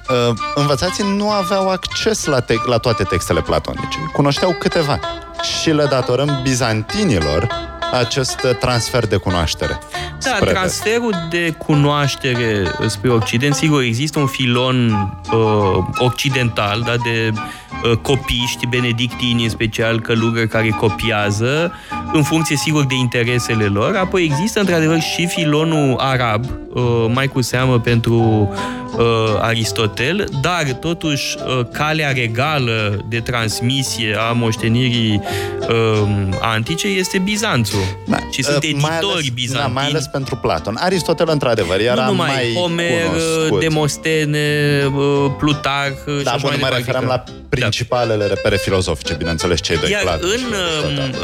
uh, 0.08 0.36
învățații 0.54 1.04
nu 1.16 1.30
aveau 1.30 1.70
acces 1.70 2.24
la, 2.24 2.40
te- 2.40 2.54
la 2.66 2.78
toate 2.78 3.02
textele 3.04 3.40
platonice. 3.40 3.98
Cunoșteau 4.12 4.56
câteva. 4.58 5.00
și 5.60 5.70
le 5.70 5.84
datorăm 5.84 6.38
bizantinilor 6.42 7.48
acest 7.92 8.56
transfer 8.60 9.06
de 9.06 9.16
cunoaștere. 9.16 9.78
Da, 10.22 10.30
spre 10.36 10.50
transferul 10.50 11.14
de 11.30 11.54
cunoaștere 11.58 12.62
spre 12.86 13.10
Occident, 13.10 13.54
sigur, 13.54 13.82
există 13.82 14.18
un 14.18 14.26
filon 14.26 14.90
uh, 15.32 15.84
occidental, 15.98 16.82
da, 16.86 16.94
de 16.96 17.32
uh, 17.32 17.96
copiști, 17.96 18.66
benedictini 18.68 19.42
în 19.42 19.48
special, 19.48 20.00
călugări 20.00 20.48
care 20.48 20.68
copiază, 20.68 21.72
în 22.12 22.22
funcție, 22.22 22.56
sigur, 22.56 22.84
de 22.84 22.94
interesele 22.94 23.64
lor. 23.64 23.96
Apoi 23.96 24.22
există, 24.24 24.60
într-adevăr, 24.60 25.00
și 25.00 25.26
filonul 25.26 25.96
arab, 25.98 26.44
uh, 26.74 26.82
mai 27.08 27.28
cu 27.28 27.40
seamă 27.40 27.78
pentru 27.78 28.14
uh, 28.96 29.04
Aristotel, 29.40 30.28
dar, 30.40 30.62
totuși, 30.80 31.36
uh, 31.38 31.66
calea 31.72 32.12
regală 32.12 33.04
de 33.08 33.20
transmisie 33.20 34.16
a 34.28 34.32
moștenirii 34.32 35.22
uh, 35.68 36.08
antice 36.40 36.86
este 36.86 37.18
Bizanțul. 37.18 37.75
Da, 38.06 38.16
și 38.30 38.42
sunt 38.42 38.56
uh, 38.64 38.70
mai 38.80 38.90
editori 38.96 39.12
ales, 39.12 39.28
bizantini. 39.28 39.74
Da, 39.74 39.80
mai 39.80 39.86
ales 39.86 40.06
pentru 40.06 40.36
Platon. 40.36 40.76
Aristotel, 40.78 41.28
într-adevăr, 41.30 41.80
era 41.80 41.94
nu 42.04 42.10
numai 42.10 42.28
mai 42.34 42.52
Homer, 42.62 43.06
cunoscut. 43.06 43.60
Demostene, 43.60 44.82
uh, 44.94 45.30
Plutarh 45.38 45.96
și 46.18 46.24
Da, 46.24 46.30
așa 46.30 46.38
bun, 46.40 46.48
mai 46.48 46.58
mă 46.60 46.66
departe. 46.66 46.76
referam 46.76 47.04
la 47.06 47.24
principalele 47.48 48.26
repere 48.26 48.56
filozofice, 48.56 49.14
bineînțeles, 49.14 49.60
cei 49.60 49.76
doi 49.78 49.90
Iar 49.90 50.02
Platon 50.02 50.28
în 50.28 50.38
și 50.38 50.44
uh, 50.50 50.84
Aristotel. 50.84 51.14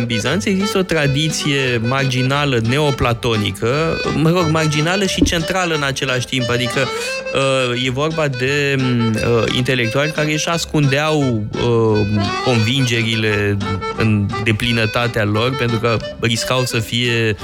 uh, 0.00 0.04
Bizanț 0.06 0.44
există 0.44 0.78
o 0.78 0.82
tradiție 0.82 1.80
marginală 1.82 2.60
neoplatonică, 2.68 4.00
mă 4.14 4.30
rog, 4.30 4.46
marginală 4.50 5.06
și 5.06 5.22
centrală 5.22 5.74
în 5.74 5.82
același 5.82 6.26
timp, 6.26 6.50
adică 6.50 6.80
uh, 7.70 7.84
e 7.86 7.90
vorba 7.90 8.28
de 8.28 8.76
uh, 8.78 9.42
intelectuali 9.56 10.10
care 10.10 10.32
își 10.32 10.48
ascundeau 10.48 11.42
uh, 11.52 11.98
convingerile 12.44 13.56
în 13.96 14.26
deplinătatea 14.44 15.24
lor, 15.24 15.56
pentru 15.56 15.77
că 15.80 15.96
riscau 16.20 16.64
să 16.64 16.78
fie 16.78 17.36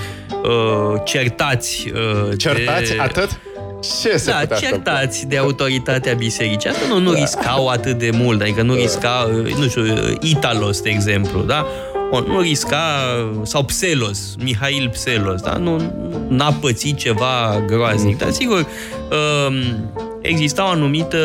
uh, 0.43 1.01
certați. 1.05 1.93
Uh, 1.95 2.33
Certați 2.37 2.93
de... 2.93 3.01
atât? 3.01 3.41
Ce 4.01 4.17
se 4.17 4.31
Da, 4.31 4.37
putea 4.37 4.57
certați 4.57 5.27
de 5.27 5.37
autoritatea 5.37 6.15
bisericii. 6.15 6.71
Asta 6.71 6.87
nu, 6.89 6.99
nu 6.99 7.13
riscau 7.13 7.69
atât 7.69 7.99
de 7.99 8.11
mult, 8.13 8.41
adică 8.41 8.63
nu 8.63 8.75
risca, 8.75 9.29
nu 9.59 9.69
știu, 9.69 9.83
Italos, 10.21 10.81
de 10.81 10.91
exemplu, 10.91 11.41
da? 11.41 11.67
O, 12.11 12.21
nu 12.21 12.41
risca, 12.41 12.79
sau 13.43 13.63
Pselos, 13.63 14.35
Mihail 14.43 14.89
Pselos, 14.89 15.41
da? 15.41 15.57
Nu 15.57 15.93
n-a 16.29 16.53
pățit 16.53 16.97
ceva 16.97 17.63
groaznic, 17.67 18.19
dar 18.19 18.31
sigur, 18.31 18.59
um, 18.59 18.67
exista 20.21 20.65
o 20.65 20.69
anumită 20.69 21.19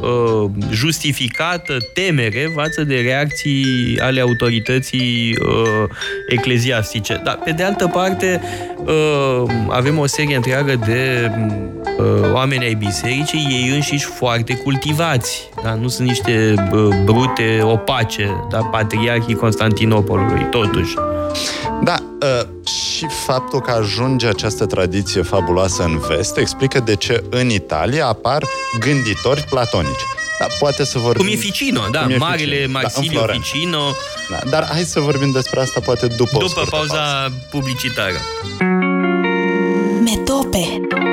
uh, 0.00 0.50
justificată 0.70 1.76
temere 1.92 2.52
față 2.54 2.84
de 2.84 3.00
reacții 3.00 3.98
ale 4.00 4.20
autorității 4.20 5.36
uh, 5.40 5.88
ecleziastice. 6.28 7.20
Dar, 7.24 7.38
pe 7.44 7.50
de 7.50 7.62
altă 7.62 7.86
parte, 7.86 8.40
uh, 8.76 9.42
avem 9.68 9.98
o 9.98 10.06
serie 10.06 10.36
întreagă 10.36 10.74
de 10.86 11.30
uh, 11.98 12.32
oameni 12.32 12.64
ai 12.64 12.74
bisericii, 12.74 13.46
ei 13.50 13.70
înșiși 13.74 14.04
foarte 14.04 14.54
cultivați. 14.54 15.50
Da? 15.62 15.74
Nu 15.74 15.88
sunt 15.88 16.08
niște 16.08 16.54
uh, 16.72 16.88
brute 17.04 17.60
opace, 17.62 18.46
da? 18.50 18.58
patriarhii 18.58 19.34
Constantinopolului, 19.34 20.46
totuși. 20.50 20.94
Da, 21.82 21.96
uh, 22.22 22.46
și 22.66 23.06
faptul 23.26 23.60
că 23.60 23.70
ajunge 23.70 24.26
această 24.26 24.66
tradiție 24.66 25.22
fabuloasă 25.22 25.82
în 25.82 25.98
vest 25.98 26.36
explică 26.36 26.80
de 26.80 26.96
ce 26.96 27.24
în 27.30 27.50
Italia 27.50 28.06
apar 28.06 28.44
gânditori 28.78 29.42
platonici. 29.50 30.04
Da, 30.38 30.46
poate 30.58 30.84
să 30.84 30.98
vorbim... 30.98 31.24
Cum 31.24 31.34
e 31.34 31.36
Ficino, 31.36 31.80
da, 31.90 32.00
Cum 32.00 32.10
e 32.10 32.16
marele 32.16 32.54
Ficino, 32.54 32.60
da, 32.60 32.64
în 32.64 32.70
Marsilio 32.70 33.18
Florența. 33.18 33.42
Ficino, 33.42 33.78
Da, 34.30 34.38
dar 34.50 34.68
hai 34.72 34.82
să 34.82 35.00
vorbim 35.00 35.30
despre 35.30 35.60
asta 35.60 35.80
poate 35.80 36.06
după, 36.06 36.36
o 36.36 36.38
după 36.38 36.48
scurtă 36.48 36.70
pauza 36.70 36.94
pauză. 36.94 37.32
publicitară. 37.50 38.20
Metope 40.04 40.80
Metope 40.80 41.05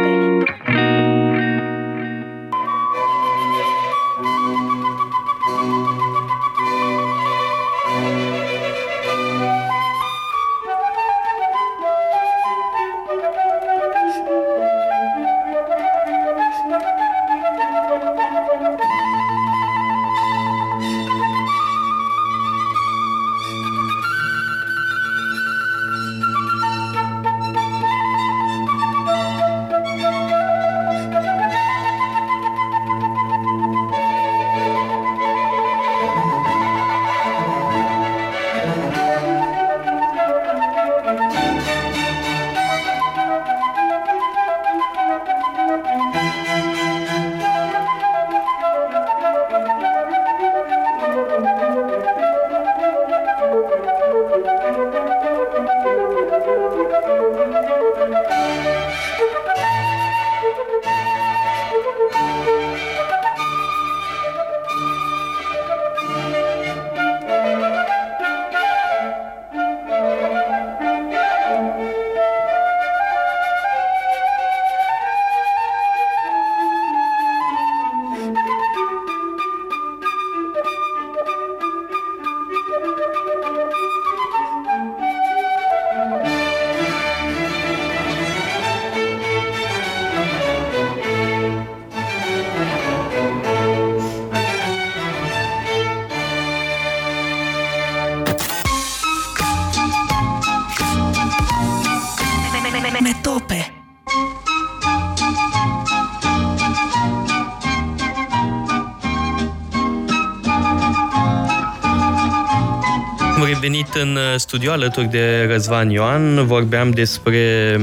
Am 113.63 113.69
revenit 113.69 113.93
în 113.93 114.15
uh, 114.15 114.39
studio 114.39 114.71
alături 114.71 115.07
de 115.07 115.47
Răzvan 115.51 115.89
Ioan. 115.89 116.45
Vorbeam 116.45 116.91
despre 116.91 117.77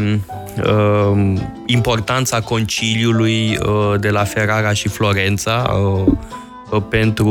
uh, 0.65 1.33
importanța 1.67 2.41
conciliului 2.41 3.59
uh, 3.63 4.01
de 4.01 4.09
la 4.09 4.25
Ferrara 4.25 4.73
și 4.73 4.89
Florența 4.89 5.71
uh, 5.73 6.13
uh, 6.71 6.83
pentru 6.89 7.29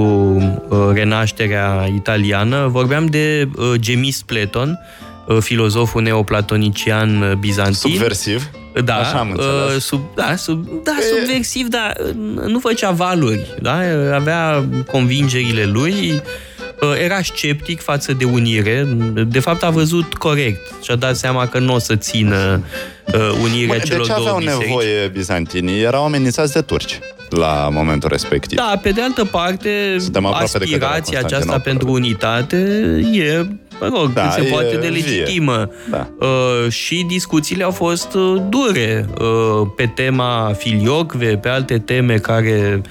uh, 0.70 0.78
renașterea 0.94 1.88
italiană. 1.96 2.68
Vorbeam 2.68 3.06
de 3.06 3.48
uh, 3.56 3.74
Gemis 3.76 4.22
Platon, 4.22 4.80
uh, 5.28 5.38
filozoful 5.40 6.02
neoplatonician 6.02 7.22
uh, 7.22 7.34
bizantin. 7.34 7.92
Subversiv. 7.92 8.50
Da, 8.84 8.96
Așa 8.96 9.18
am 9.18 9.30
înțeles. 9.30 9.76
uh, 9.76 9.82
sub, 9.82 10.02
da, 10.16 10.36
sub, 10.36 10.68
da 10.84 10.96
subversiv, 11.12 11.68
dar 11.68 11.98
uh, 12.00 12.14
nu 12.46 12.60
făcea 12.60 12.92
valuri, 12.92 13.56
da? 13.62 13.80
avea 14.14 14.66
convingerile 14.92 15.66
lui, 15.66 16.12
uh, 16.14 16.22
era 17.04 17.22
sceptic 17.22 17.82
față 17.82 18.14
de 18.14 18.26
unire, 18.26 18.88
de 19.28 19.40
fapt 19.40 19.64
a 19.64 19.70
văzut 19.70 20.14
corect 20.14 20.72
și 20.84 20.92
a 20.92 20.96
dat 20.96 21.16
seama 21.16 21.48
că 21.48 21.60
nu 21.60 21.74
o 21.74 21.80
să 21.80 21.96
țină 21.96 22.64
uh, 23.14 23.30
unirea 23.44 23.68
Bă, 23.68 23.74
de 23.84 23.88
celor 23.88 24.06
ce 24.06 24.14
două 24.14 24.22
aveau 24.22 24.38
biserici. 24.38 24.66
nevoie 24.68 25.08
bizantinii? 25.08 25.82
Erau 25.82 26.04
amenințați 26.06 26.54
de 26.54 26.62
turci 26.62 27.00
la 27.30 27.70
momentul 27.72 28.10
respectiv. 28.10 28.58
Da, 28.58 28.80
pe 28.82 28.90
de 28.92 29.02
altă 29.02 29.26
parte, 29.26 29.96
Suntem 30.00 30.26
aproape 30.26 30.58
de 30.58 30.58
căderea 30.58 30.88
aspirația 30.88 31.20
aceasta 31.20 31.46
Constantinopolului. 31.52 31.62
pentru 31.62 31.92
unitate 31.92 32.58
e, 33.20 33.46
mă 33.80 34.00
rog, 34.00 34.14
Da, 34.14 34.22
cât 34.22 34.32
se 34.32 34.48
e 34.48 34.52
poate 34.52 34.76
de 34.78 34.88
vie. 34.90 34.90
legitimă. 34.90 35.70
Da. 35.90 36.08
Uh, 36.20 36.72
și 36.72 37.06
discuțiile 37.08 37.64
au 37.64 37.72
fost 37.72 38.14
uh, 38.14 38.42
dure 38.50 39.10
uh, 39.20 39.68
pe 39.76 39.92
tema 39.96 40.54
filiocve, 40.58 41.38
pe 41.38 41.50
alte 41.50 41.78
teme 41.80 42.16
care 42.16 42.82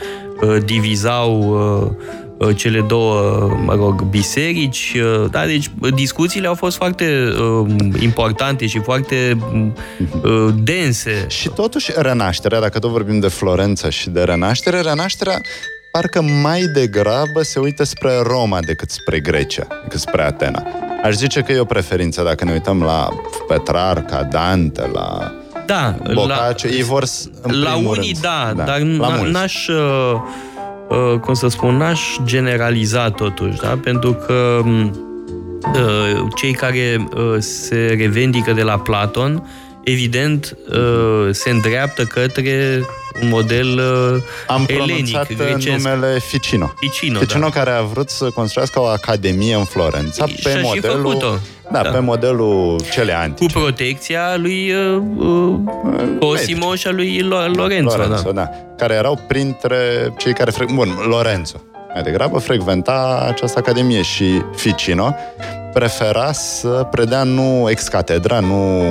uh, 0.43 0.57
divizau 0.65 1.39
uh, 1.41 1.91
uh, 1.91 2.27
cele 2.57 2.81
două, 2.81 3.21
mă 3.65 3.75
rog, 3.75 4.03
biserici. 4.03 4.97
uh, 5.23 5.31
Da, 5.31 5.45
deci 5.47 5.71
uh, 5.81 5.95
discuțiile 5.95 6.47
au 6.47 6.55
fost 6.55 6.77
foarte 6.77 7.33
uh, 7.41 7.71
importante 8.01 8.67
și 8.67 8.79
foarte 8.81 9.39
uh, 10.25 10.49
dense. 10.63 11.25
Și 11.29 11.49
totuși, 11.49 11.91
renașterea, 11.97 12.61
dacă 12.61 12.79
tot 12.79 12.91
vorbim 12.91 13.21
de 13.21 13.29
Florența 13.29 13.91
și 13.91 14.11
de 14.11 14.23
renaștere, 14.23 14.81
renașterea 14.81 15.41
parcă 15.93 16.23
mai 16.43 16.61
degrabă 16.75 17.43
se 17.43 17.59
uită 17.59 17.85
spre 17.85 18.13
Roma 18.23 18.59
decât 18.61 18.91
spre 18.91 19.21
Grecia, 19.21 19.67
decât 19.83 20.01
spre 20.01 20.23
Atena. 20.23 20.63
Aș 21.03 21.15
zice 21.15 21.41
că 21.41 21.53
e 21.53 21.59
o 21.59 21.65
preferință 21.65 22.23
dacă 22.23 22.45
ne 22.45 22.53
uităm 22.53 22.83
la 22.83 23.09
Petrarca, 23.49 24.23
Dante, 24.23 24.91
la 24.93 25.33
Da, 25.67 25.97
Boccaccio, 26.15 26.69
ei 26.69 26.83
vor 26.83 27.05
s- 27.05 27.29
în 27.43 27.61
la 27.63 27.71
primul 27.71 27.91
unii 27.97 28.11
rând. 28.13 28.23
da, 28.23 28.53
Da, 28.57 28.63
dar 28.65 28.79
la 28.81 29.15
n- 29.15 29.19
mulți. 29.19 29.33
n-aș, 29.33 29.67
uh, 29.69 29.77
uh, 29.77 30.21
cum 31.21 31.35
să 31.35 31.49
spun, 31.49 31.77
n-aș 31.77 32.01
generaliza 32.25 33.11
totuși, 33.11 33.57
da? 33.57 33.79
pentru 33.83 34.13
că 34.13 34.61
m, 34.65 34.97
uh, 35.75 36.27
cei 36.37 36.53
care 36.53 37.09
uh, 37.15 37.37
se 37.39 37.97
revendică 37.99 38.53
de 38.53 38.63
la 38.63 38.79
Platon, 38.79 39.49
evident, 39.85 40.57
uh, 40.69 41.29
se 41.31 41.51
îndreaptă 41.51 42.05
către 42.05 42.85
un 43.23 43.29
model 43.29 43.67
uh, 43.67 44.23
Am 44.47 44.65
elenic, 44.69 44.87
pronunțat 44.87 45.33
grecesc. 45.37 45.85
numele 45.85 46.19
Ficino. 46.19 46.73
Ficino, 46.77 47.19
Ficino 47.19 47.49
da. 47.49 47.51
care 47.51 47.71
a 47.71 47.83
vrut 47.83 48.11
să 48.11 48.31
construiască 48.31 48.81
o 48.81 48.85
academie 48.85 49.55
în 49.55 49.65
Florența 49.65 50.27
Și 50.27 50.35
pe 50.43 50.51
a 50.51 50.57
și 50.57 50.63
modelul, 50.63 51.03
făcut-o. 51.03 51.39
Da, 51.73 51.83
Da. 51.83 51.91
pe 51.91 51.99
modelul 51.99 52.81
cele 52.93 53.13
cu 53.13 53.19
antice. 53.23 53.59
protecția 53.59 54.37
lui 54.37 54.73
uh, 54.73 55.03
uh, 55.17 55.55
Cosimo 56.21 56.75
și 56.75 56.87
a 56.87 56.91
lui 56.91 57.21
Lo- 57.23 57.57
Lorenzo. 57.57 57.97
Lorenzo, 57.97 58.33
da. 58.33 58.43
da. 58.43 58.51
Care 58.77 58.95
erau 58.95 59.19
printre 59.29 59.77
cei 60.19 60.33
care... 60.33 60.51
Fre... 60.51 60.67
Bun, 60.75 60.89
Lorenzo. 61.09 61.61
Mai 61.95 62.03
degrabă 62.03 62.39
frecventa 62.39 63.27
această 63.29 63.59
academie 63.59 64.03
și 64.03 64.43
Ficino 64.57 65.15
prefera 65.73 66.33
să 66.33 66.87
predea 66.91 67.23
nu 67.23 67.71
ex 67.71 67.89
catedra, 67.89 68.41
nu 68.41 68.83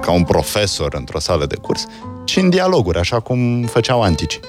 ca 0.00 0.10
un 0.12 0.22
profesor 0.22 0.94
într-o 0.94 1.18
sală 1.18 1.46
de 1.46 1.56
curs, 1.56 1.86
ci 2.24 2.36
în 2.36 2.50
dialoguri, 2.50 2.98
așa 2.98 3.20
cum 3.20 3.62
făceau 3.62 4.02
antici. 4.02 4.40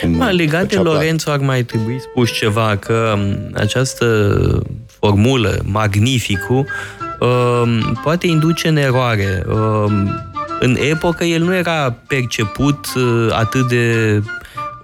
Cum 0.00 0.10
Ma, 0.10 0.30
legat 0.30 0.60
de 0.60 0.66
făcea 0.66 0.80
Platon. 0.80 0.92
Lorenzo 0.92 1.30
ar 1.30 1.38
mai 1.38 1.62
trebui 1.62 2.00
spus 2.00 2.32
ceva, 2.32 2.76
că 2.76 3.14
m, 3.16 3.50
această 3.54 4.06
formulă, 4.98 5.58
magnificul, 5.64 6.66
um, 7.20 8.00
poate 8.02 8.26
induce 8.26 8.68
în 8.68 8.76
eroare. 8.76 9.42
Um, 9.48 10.20
În 10.60 10.76
epocă 10.90 11.24
el 11.24 11.42
nu 11.42 11.54
era 11.54 11.96
perceput 12.06 12.86
uh, 12.96 13.28
atât 13.30 13.68
de 13.68 14.22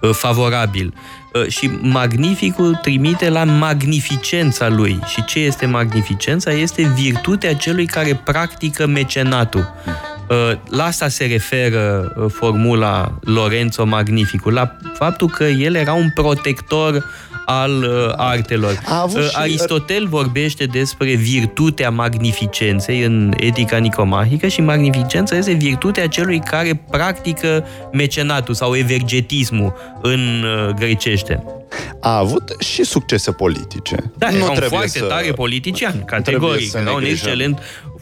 uh, 0.01 0.09
favorabil. 0.11 0.93
Uh, 1.33 1.47
Și 1.47 1.71
magnificul 1.81 2.79
trimite 2.81 3.29
la 3.29 3.43
magnificența 3.43 4.69
lui. 4.69 4.99
Și 5.05 5.25
ce 5.25 5.39
este 5.39 5.65
magnificența? 5.65 6.51
Este 6.51 6.93
virtutea 6.95 7.55
celui 7.55 7.85
care 7.85 8.21
practică 8.23 8.85
mecenatul. 8.87 9.73
Uh, 10.29 10.51
La 10.69 10.83
asta 10.83 11.07
se 11.07 11.25
referă 11.25 12.13
uh, 12.17 12.25
formula 12.31 13.19
Lorenzo 13.21 13.85
Magnificul, 13.85 14.53
la 14.53 14.75
faptul 14.93 15.27
că 15.29 15.43
el 15.43 15.75
era 15.75 15.93
un 15.93 16.09
protector 16.15 17.05
al 17.45 17.71
uh, 17.83 18.13
artelor. 18.17 18.79
A 18.87 19.01
avut 19.01 19.17
Uh, 19.19 19.27
și- 19.29 19.35
Aristotel 19.37 20.07
vorbește 20.07 20.65
despre 20.65 21.13
virtutea 21.13 21.89
magnificenței 21.89 23.01
în 23.03 23.33
Etica 23.37 23.77
Nicomahică 23.77 24.47
și 24.47 24.61
magnificența 24.61 25.35
este 25.35 25.51
virtutea 25.53 26.07
celui 26.07 26.39
care 26.39 26.83
practică 26.91 27.65
mecenatul 27.91 28.53
sau 28.53 28.75
evergetismul 28.75 29.73
în 30.01 30.19
uh, 30.43 30.73
grecește. 30.75 31.43
A 31.99 32.17
avut 32.17 32.55
și 32.59 32.83
succese 32.83 33.31
politice. 33.31 33.95
Da, 34.17 34.29
nu 34.29 34.35
era 34.35 34.45
un 34.45 34.49
trebuie 34.55 34.69
foarte 34.79 34.97
să... 34.97 35.05
tare 35.05 35.31
politician, 35.31 35.91
trebuie 35.91 36.19
categoric. 36.21 36.69
să 36.69 36.77
Era 36.77 36.91
un 36.91 36.99
neglijăm. 36.99 37.27
excelent, 37.29 37.59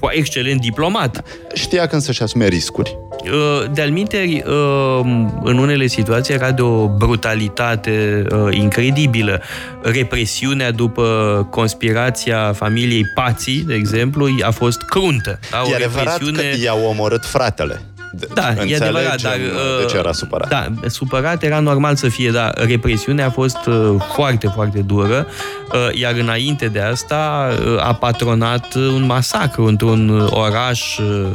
excelent 0.09 0.61
diplomat. 0.61 1.23
Știa 1.53 1.87
când 1.87 2.01
să-și 2.01 2.21
asume 2.23 2.47
riscuri. 2.47 2.97
Uh, 3.23 3.63
De-al 3.73 3.89
minteri, 3.89 4.43
uh, 4.47 4.99
în 5.43 5.57
unele 5.57 5.87
situații 5.87 6.33
era 6.33 6.51
de 6.51 6.61
o 6.61 6.87
brutalitate 6.87 8.23
uh, 8.31 8.55
incredibilă. 8.55 9.41
Represiunea 9.81 10.71
după 10.71 11.47
conspirația 11.51 12.53
familiei 12.53 13.05
Pații, 13.15 13.63
de 13.67 13.73
exemplu, 13.73 14.27
a 14.41 14.51
fost 14.51 14.81
cruntă. 14.81 15.39
Da? 15.51 15.61
O 15.65 15.71
E 15.71 15.75
adevărat 15.75 16.17
că 16.17 16.25
represiune... 16.25 16.63
i-au 16.63 16.83
omorât 16.89 17.25
fratele. 17.25 17.81
De- 18.11 18.27
Da, 18.33 18.41
e 18.47 18.49
înțelegem 18.49 18.83
adevărat, 18.87 19.21
dar... 19.21 19.37
De 19.79 19.85
ce 19.89 19.97
era 19.97 20.11
supărat? 20.11 20.49
Da, 20.49 20.67
supărat 20.87 21.43
era 21.43 21.59
normal 21.59 21.95
să 21.95 22.07
fie, 22.07 22.29
dar 22.31 22.53
represiunea 22.67 23.25
a 23.25 23.29
fost 23.29 23.65
uh, 23.67 23.95
foarte, 24.13 24.47
foarte 24.47 24.79
dură, 24.79 25.27
uh, 25.73 25.99
iar 25.99 26.13
înainte 26.13 26.65
de 26.67 26.79
asta 26.79 27.49
uh, 27.65 27.85
a 27.85 27.93
patronat 27.93 28.73
un 28.73 29.05
masacru 29.05 29.65
într-un 29.65 30.27
oraș 30.29 30.97
uh, 30.97 31.25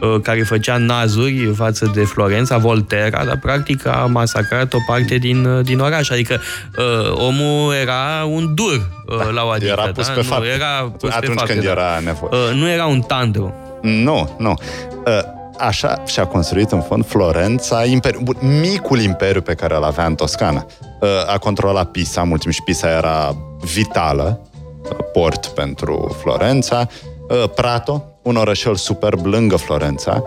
uh, 0.00 0.20
care 0.22 0.42
făcea 0.42 0.76
nazuri 0.76 1.52
față 1.56 1.90
de 1.94 2.04
Florența, 2.04 2.56
Volterra, 2.56 3.24
dar 3.24 3.38
practic 3.38 3.86
a 3.86 4.06
masacrat 4.10 4.72
o 4.72 4.78
parte 4.86 5.16
din, 5.16 5.44
uh, 5.44 5.64
din 5.64 5.78
oraș. 5.78 6.10
Adică 6.10 6.40
uh, 6.78 7.12
omul 7.28 7.72
era 7.82 8.24
un 8.26 8.54
dur 8.54 8.88
uh, 9.06 9.30
la 9.34 9.44
o 9.44 9.48
adică. 9.48 9.70
era 9.70 9.82
pus 9.82 10.06
da? 10.06 10.12
pe 10.12 10.20
Nu, 10.20 10.26
fapte. 10.26 10.48
Era 10.48 10.92
pus 10.98 11.10
pe 11.10 11.16
Atunci 11.16 11.38
fapte, 11.38 11.52
când 11.52 11.64
da. 11.64 11.70
era 11.70 11.98
nevoie. 12.04 12.30
Uh, 12.50 12.54
nu 12.54 12.68
era 12.70 12.86
un 12.86 13.00
tandru. 13.00 13.54
Nu, 13.82 14.36
nu. 14.38 14.54
Uh, 15.06 15.40
Așa 15.58 16.02
și-a 16.06 16.26
construit 16.26 16.70
în 16.70 16.80
fond 16.80 17.06
Florența, 17.06 17.84
imperi... 17.84 18.22
Bun, 18.22 18.36
micul 18.60 19.00
imperiu 19.00 19.40
pe 19.40 19.54
care 19.54 19.76
îl 19.76 19.82
avea 19.84 20.06
în 20.06 20.14
Toscana. 20.14 20.66
Uh, 21.00 21.08
A 21.26 21.38
controlat 21.38 21.90
Pisa, 21.90 22.22
mult 22.22 22.40
timp 22.40 22.54
și 22.54 22.62
Pisa 22.62 22.88
era 22.88 23.36
vitală, 23.74 24.40
uh, 24.84 24.96
port 25.12 25.46
pentru 25.46 26.16
Florența. 26.20 26.88
Uh, 27.28 27.44
Prato, 27.54 28.04
un 28.22 28.36
orășel 28.36 28.74
superb 28.74 29.26
lângă 29.26 29.56
Florența, 29.56 30.22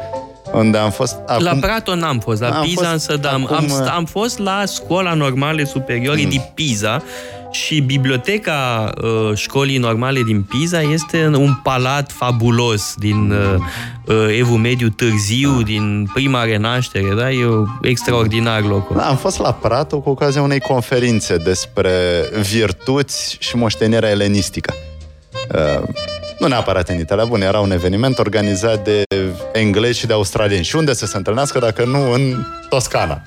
unde 0.54 0.78
am 0.78 0.90
fost... 0.92 1.18
Acum... 1.26 1.44
La 1.44 1.56
Prato 1.62 1.96
n-am 1.96 2.20
fost, 2.20 2.42
la 2.42 2.50
Am 2.50 2.62
Pisa 2.64 2.82
fost 2.82 2.92
însă 2.92 3.18
da, 3.18 3.32
am, 3.32 3.44
acum, 3.44 3.56
am, 3.56 3.64
uh, 3.66 3.72
st- 3.82 3.94
am 3.96 4.06
fost 4.06 4.38
la 4.38 4.64
școala 4.74 5.14
normale 5.14 5.66
superioare 5.66 6.24
din 6.24 6.52
Pisa 6.54 7.04
și 7.56 7.80
biblioteca 7.80 8.92
uh, 9.02 9.36
școlii 9.36 9.78
normale 9.78 10.22
din 10.22 10.42
Pisa 10.42 10.82
este 10.82 11.28
un 11.28 11.54
palat 11.64 12.12
fabulos 12.12 12.96
din 12.98 13.32
uh, 13.32 13.56
uh, 14.06 14.38
Evul 14.38 14.58
Mediu 14.58 14.90
târziu, 14.90 15.62
din 15.62 16.10
prima 16.14 16.44
renaștere, 16.44 17.14
da? 17.18 17.32
E 17.32 17.46
uh, 17.46 17.68
extraordinar 17.82 18.62
locul. 18.62 18.96
Da, 18.96 19.08
am 19.08 19.16
fost 19.16 19.40
la 19.40 19.54
Prato 19.54 20.00
cu 20.00 20.10
ocazia 20.10 20.42
unei 20.42 20.60
conferințe 20.60 21.38
despre 21.38 21.92
virtuți 22.50 23.38
și 23.40 23.56
moștenirea 23.56 24.10
elenistică. 24.10 24.74
Uh, 25.54 25.88
nu 26.40 26.48
neapărat 26.48 26.90
în 26.90 27.00
Italia, 27.00 27.26
bun, 27.26 27.42
era 27.42 27.60
un 27.60 27.72
eveniment 27.72 28.20
organizat 28.20 28.84
de 28.84 29.04
englezi 29.54 30.00
și 30.00 30.08
de 30.08 30.14
australieni. 30.14 30.64
Și 30.64 30.76
unde 30.76 30.94
să 30.94 31.06
se 31.06 31.18
întâlnească 31.18 31.60
dacă 31.60 31.86
nu 31.86 32.12
în 32.12 32.46
Toscana? 32.70 33.22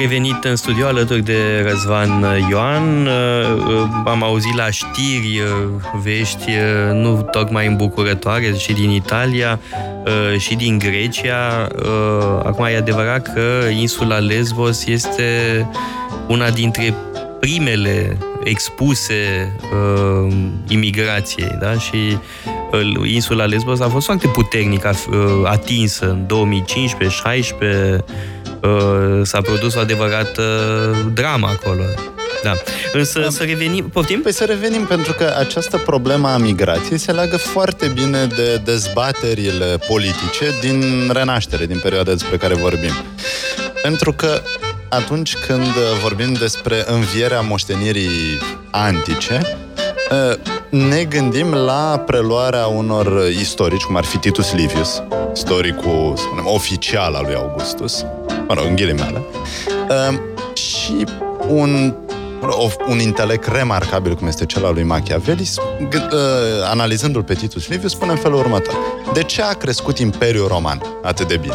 Revenit 0.00 0.44
în 0.44 0.56
studio 0.56 0.86
alături 0.86 1.22
de 1.22 1.66
Răzvan 1.68 2.24
Ioan. 2.50 3.06
Uh, 3.06 3.12
uh, 3.56 3.88
Am 4.04 4.22
auzit 4.22 4.54
la 4.54 4.70
știri 4.70 5.40
uh, 5.40 6.00
vești 6.02 6.50
uh, 6.50 6.92
nu 6.92 7.28
tocmai 7.30 7.66
îmbucurătoare 7.66 8.54
și 8.58 8.72
din 8.72 8.90
Italia 8.90 9.60
uh, 10.04 10.40
și 10.40 10.54
din 10.54 10.78
Grecia. 10.78 11.68
Uh, 11.76 12.40
Acum 12.44 12.64
e 12.64 12.76
adevărat 12.76 13.32
că 13.32 13.68
insula 13.80 14.18
Lesbos 14.18 14.86
este 14.86 15.22
una 16.28 16.50
dintre 16.50 16.94
primele 17.40 18.18
expuse 18.44 19.52
uh, 19.72 20.34
imigrației, 20.68 21.56
da? 21.60 21.72
Și 21.78 22.18
uh, 22.72 23.10
insula 23.12 23.44
Lesbos 23.44 23.80
a 23.80 23.88
fost 23.88 24.06
foarte 24.06 24.26
puternic 24.26 24.84
uh, 24.84 25.20
atinsă 25.44 26.10
în 26.10 26.26
2015-16 28.00 28.04
uh, 28.62 29.20
s-a 29.22 29.40
produs 29.40 29.74
o 29.74 29.80
adevărată 29.80 30.42
dramă 31.14 31.46
acolo. 31.46 31.82
Da. 32.42 32.52
Însă 32.92 33.26
să 33.30 33.42
revenim, 33.44 33.88
poftim? 33.88 34.20
Păi 34.20 34.32
să 34.32 34.44
revenim, 34.44 34.84
pentru 34.84 35.12
că 35.12 35.34
această 35.38 35.76
problemă 35.76 36.28
a 36.28 36.36
migrației 36.36 36.98
se 36.98 37.12
leagă 37.12 37.36
foarte 37.36 37.86
bine 37.86 38.26
de 38.26 38.60
dezbaterile 38.64 39.78
politice 39.88 40.54
din 40.60 41.10
renaștere, 41.12 41.66
din 41.66 41.78
perioada 41.78 42.10
despre 42.10 42.36
care 42.36 42.54
vorbim. 42.54 42.92
Pentru 43.82 44.12
că 44.12 44.40
atunci 44.88 45.36
când 45.36 45.72
vorbim 46.02 46.32
despre 46.32 46.84
învierea 46.86 47.40
moștenirii 47.40 48.38
antice, 48.70 49.40
ne 50.68 51.04
gândim 51.04 51.54
la 51.54 52.02
preluarea 52.06 52.66
unor 52.66 53.28
istorici, 53.40 53.82
cum 53.82 53.96
ar 53.96 54.04
fi 54.04 54.18
Titus 54.18 54.52
Livius, 54.52 55.02
istoricul, 55.34 56.12
să 56.16 56.22
spunem, 56.22 56.46
oficial 56.46 57.14
al 57.14 57.24
lui 57.24 57.34
Augustus, 57.34 58.04
mă 58.48 58.54
rog, 58.54 58.64
în 58.66 58.74
ghilimele, 58.74 59.22
și 60.52 61.04
un 61.48 61.94
o- 62.42 62.70
un 62.88 62.98
intelect 63.00 63.46
remarcabil 63.52 64.14
cum 64.14 64.26
este 64.26 64.46
cel 64.46 64.64
al 64.64 64.74
lui 64.74 64.82
Machiavelli, 64.82 65.48
g- 65.88 65.94
uh, 66.12 66.18
analizându-l 66.70 67.22
pe 67.22 67.34
Titus 67.34 67.68
Livius, 67.68 67.92
spune 67.92 68.10
în 68.10 68.16
felul 68.16 68.38
următor. 68.38 68.74
De 69.12 69.22
ce 69.22 69.42
a 69.42 69.52
crescut 69.52 69.98
Imperiul 69.98 70.46
Roman 70.48 70.82
atât 71.02 71.28
de 71.28 71.36
bine? 71.36 71.54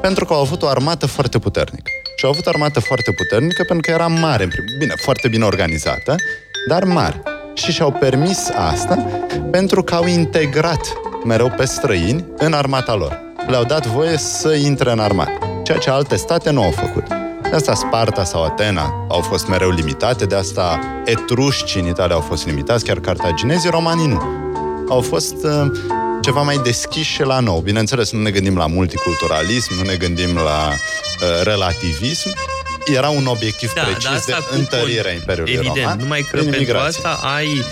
Pentru 0.00 0.24
că 0.24 0.32
au 0.32 0.40
avut 0.40 0.62
o 0.62 0.66
armată 0.66 1.06
foarte 1.06 1.38
puternică. 1.38 1.90
Și 2.16 2.24
au 2.24 2.30
avut 2.30 2.46
o 2.46 2.48
armată 2.48 2.80
foarte 2.80 3.12
puternică 3.16 3.62
pentru 3.68 3.80
că 3.80 3.90
era 3.90 4.06
mare, 4.06 4.42
în 4.42 4.48
prim- 4.50 4.78
bine, 4.78 4.92
foarte 4.96 5.28
bine 5.28 5.44
organizată, 5.44 6.14
dar 6.68 6.84
mare. 6.84 7.22
Și 7.54 7.72
și-au 7.72 7.92
permis 7.92 8.48
asta 8.70 8.94
pentru 9.50 9.82
că 9.82 9.94
au 9.94 10.06
integrat 10.06 10.80
mereu 11.24 11.52
pe 11.56 11.64
străini 11.64 12.24
în 12.36 12.52
armata 12.52 12.94
lor. 12.94 13.20
Le-au 13.46 13.64
dat 13.64 13.86
voie 13.86 14.16
să 14.16 14.52
intre 14.54 14.90
în 14.92 14.98
armată, 14.98 15.38
ceea 15.68 15.78
ce 15.80 15.90
alte 15.90 16.16
state 16.16 16.50
nu 16.50 16.62
au 16.62 16.70
făcut. 16.70 17.06
De 17.42 17.54
asta 17.54 17.74
Sparta 17.74 18.24
sau 18.24 18.44
Atena 18.44 19.06
au 19.08 19.20
fost 19.20 19.46
mereu 19.48 19.70
limitate, 19.70 20.24
de 20.26 20.34
asta 20.34 20.80
etrușcii 21.04 21.80
în 21.80 21.86
Italia 21.86 22.14
au 22.14 22.20
fost 22.20 22.46
limitați, 22.46 22.84
chiar 22.84 22.98
cartaginezii, 23.00 23.70
romanii 23.70 24.06
nu. 24.06 24.22
Au 24.88 25.00
fost 25.00 25.34
uh, 25.42 25.66
ceva 26.20 26.42
mai 26.42 26.60
deschiși 26.64 27.12
și 27.12 27.22
la 27.22 27.40
nou. 27.40 27.60
Bineînțeles, 27.60 28.12
nu 28.12 28.20
ne 28.22 28.30
gândim 28.30 28.56
la 28.56 28.66
multiculturalism, 28.66 29.74
nu 29.76 29.82
ne 29.82 29.94
gândim 29.94 30.34
la 30.34 30.68
uh, 30.70 31.42
relativism. 31.42 32.28
Era 32.94 33.08
un 33.08 33.26
obiectiv 33.26 33.72
Da, 33.72 33.82
precis 33.82 34.04
dar 34.04 34.12
asta 34.14 34.36
de 34.38 34.44
cu 34.50 34.54
întărirea 34.58 35.12
con- 35.12 35.14
Imperiului 35.14 35.52
Evident, 35.52 35.76
Roman. 35.76 35.98
numai 35.98 36.20
că 36.20 36.26
prin 36.30 36.42
pentru 36.42 36.60
imigrație. 36.60 36.86
asta 37.04 37.26
ai 37.36 37.46
uh, 37.46 37.64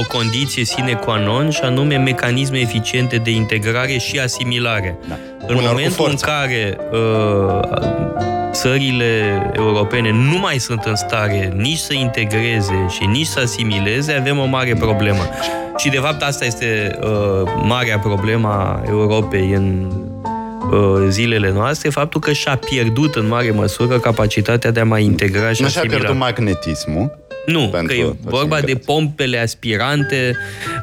o 0.00 0.06
condiție 0.08 0.64
sine 0.64 0.92
qua 0.92 1.16
non 1.18 1.50
și 1.50 1.60
anume 1.62 1.96
mecanisme 1.96 2.58
eficiente 2.58 3.16
de 3.16 3.30
integrare 3.30 3.98
și 3.98 4.18
asimilare. 4.18 4.98
Da. 5.08 5.14
În 5.46 5.56
Uneori 5.56 5.64
cu 5.64 5.70
momentul 5.72 6.04
în 6.10 6.16
forță. 6.16 6.24
care 6.26 6.78
uh, 6.92 7.60
țările 8.50 9.42
europene 9.56 10.10
nu 10.10 10.38
mai 10.38 10.58
sunt 10.58 10.82
în 10.84 10.94
stare 10.96 11.52
nici 11.56 11.76
să 11.78 11.94
integreze 11.94 12.86
și 12.88 13.04
nici 13.04 13.26
să 13.26 13.40
asimileze, 13.40 14.12
avem 14.12 14.38
o 14.38 14.44
mare 14.44 14.74
problemă. 14.74 15.20
Și 15.76 15.88
de 15.88 15.96
fapt 15.96 16.22
asta 16.22 16.44
este 16.44 16.98
uh, 17.02 17.08
marea 17.62 17.98
problemă 17.98 18.48
a 18.48 18.82
Europei 18.88 19.52
în 19.52 19.90
uh, 20.72 21.06
zilele 21.08 21.50
noastre, 21.52 21.88
faptul 21.90 22.20
că 22.20 22.32
și-a 22.32 22.56
pierdut 22.56 23.14
în 23.14 23.28
mare 23.28 23.50
măsură 23.50 23.98
capacitatea 23.98 24.70
de 24.70 24.80
a 24.80 24.84
mai 24.84 25.04
integra 25.04 25.52
și 25.52 25.62
Nu 25.62 25.68
și-a 25.68 25.80
asimila. 25.80 25.98
pierdut 25.98 26.20
magnetismul. 26.20 27.18
Nu, 27.46 27.68
pentru 27.68 27.94
că 27.96 28.00
e 28.00 28.04
toți 28.04 28.16
vorba 28.22 28.54
de 28.60 28.70
imigrații. 28.70 28.74
pompele 28.94 29.38
aspirante 29.38 30.36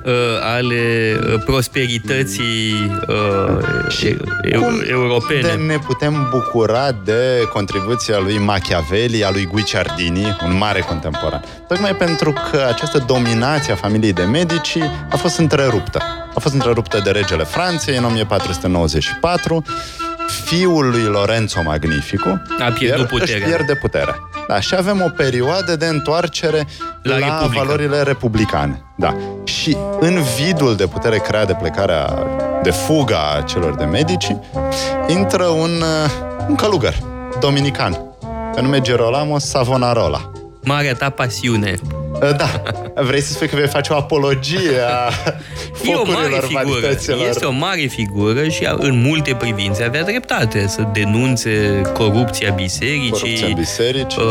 uh, 0.05 0.11
ale 0.41 0.76
uh, 1.34 1.41
prosperității 1.45 2.91
uh, 3.07 4.03
e- 4.03 4.18
eu- 4.51 4.61
Cum 4.61 4.84
europene. 4.89 5.39
de 5.41 5.51
ne 5.68 5.78
putem 5.78 6.28
bucura 6.32 6.91
de 7.05 7.47
contribuția 7.53 8.20
lui 8.20 8.38
Machiavelli, 8.38 9.24
a 9.24 9.30
lui 9.32 9.45
Guicciardini, 9.45 10.38
un 10.45 10.57
mare 10.57 10.80
contemporan. 10.80 11.43
Tocmai 11.68 11.95
pentru 11.95 12.34
că 12.51 12.66
această 12.70 13.03
dominație 13.07 13.74
a 13.74 13.76
familiei 13.76 14.14
de 14.14 14.24
medici 14.24 14.78
a 15.11 15.16
fost 15.18 15.38
întreruptă. 15.38 16.01
A 16.36 16.39
fost 16.39 16.53
întreruptă 16.53 17.01
de 17.03 17.09
regele 17.11 17.43
Franței 17.43 17.97
în 17.97 18.03
1494. 18.03 19.64
Fiul 20.45 20.89
lui 20.89 21.01
Lorenzo 21.03 21.61
Magnifico 21.64 22.41
A 22.59 22.72
pierdut 22.72 23.07
puterea. 23.07 23.36
își 23.36 23.43
pierde 23.45 23.76
puterea. 23.76 24.16
Da, 24.48 24.60
și 24.60 24.76
avem 24.76 25.02
o 25.06 25.10
perioadă 25.10 25.76
de 25.76 25.86
întoarcere 25.86 26.68
La 27.02 27.18
la, 27.18 27.28
Republică. 27.28 27.64
valorile 27.66 28.02
republicane. 28.02 28.82
Da. 28.98 29.16
Și 29.44 29.78
în 30.00 30.22
vidul 30.38 30.76
de 30.76 30.88
putere 30.88 31.18
creat 31.18 31.48
de 31.48 31.54
plecarea, 31.62 32.14
de 32.64 32.72
fuga 32.72 33.20
a 33.38 33.41
celor 33.41 33.76
de 33.76 33.84
medici, 33.84 34.36
intră 35.08 35.44
un, 35.44 35.72
uh, 35.82 36.12
un 36.48 36.56
călugăr 36.56 36.96
dominican, 37.39 37.98
pe 38.56 38.62
nume 38.62 38.82
Gerolamo 38.82 39.39
Savonarola. 39.39 40.32
Marea 40.64 40.94
ta 40.94 41.10
pasiune. 41.10 41.76
Uh, 42.22 42.36
Da, 42.38 42.61
vrei 43.03 43.22
să 43.22 43.34
spui 43.34 43.47
că 43.47 43.55
vei 43.55 43.68
face 43.68 43.93
o 43.93 43.95
apologie 43.95 44.80
a 44.88 45.09
E 45.84 45.93
o 45.95 46.03
mare 46.05 46.11
focurilor 46.14 46.43
figură. 46.43 46.80
vanităților? 46.80 47.28
Este 47.28 47.45
o 47.45 47.51
mare 47.51 47.82
figură 47.89 48.47
și 48.47 48.64
a- 48.66 48.76
în 48.80 49.01
multe 49.01 49.36
privințe 49.36 49.84
avea 49.84 50.03
dreptate 50.03 50.68
să 50.68 50.88
denunțe 50.93 51.82
corupția 51.93 52.51
bisericii. 52.51 53.09
Corupția 53.09 53.47
în 53.47 53.53
biserici. 53.53 54.16
Uh, 54.16 54.24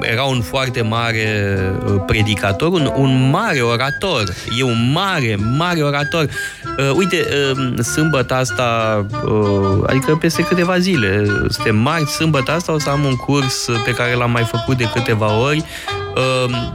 era 0.00 0.22
un 0.22 0.40
foarte 0.40 0.82
mare 0.82 1.56
uh, 1.86 1.94
predicator, 2.06 2.68
un, 2.72 2.92
un 2.96 3.30
mare 3.30 3.60
orator. 3.60 4.24
E 4.58 4.62
un 4.62 4.90
mare, 4.92 5.36
mare 5.58 5.82
orator. 5.82 6.28
Uh, 6.78 6.90
uite, 6.96 7.26
uh, 7.52 7.84
sâmbătă 7.84 8.34
asta, 8.34 9.06
uh, 9.24 9.78
adică 9.86 10.16
peste 10.16 10.42
câteva 10.42 10.78
zile, 10.78 11.24
suntem 11.48 11.76
marți, 11.76 12.14
sâmbătă 12.14 12.50
asta 12.52 12.72
o 12.72 12.78
să 12.78 12.90
am 12.90 13.04
un 13.04 13.16
curs 13.16 13.66
pe 13.84 13.90
care 13.90 14.14
l-am 14.14 14.30
mai 14.30 14.42
făcut 14.44 14.76
de 14.76 14.90
câteva 14.94 15.38
ori 15.40 15.56
uh, 15.58 16.07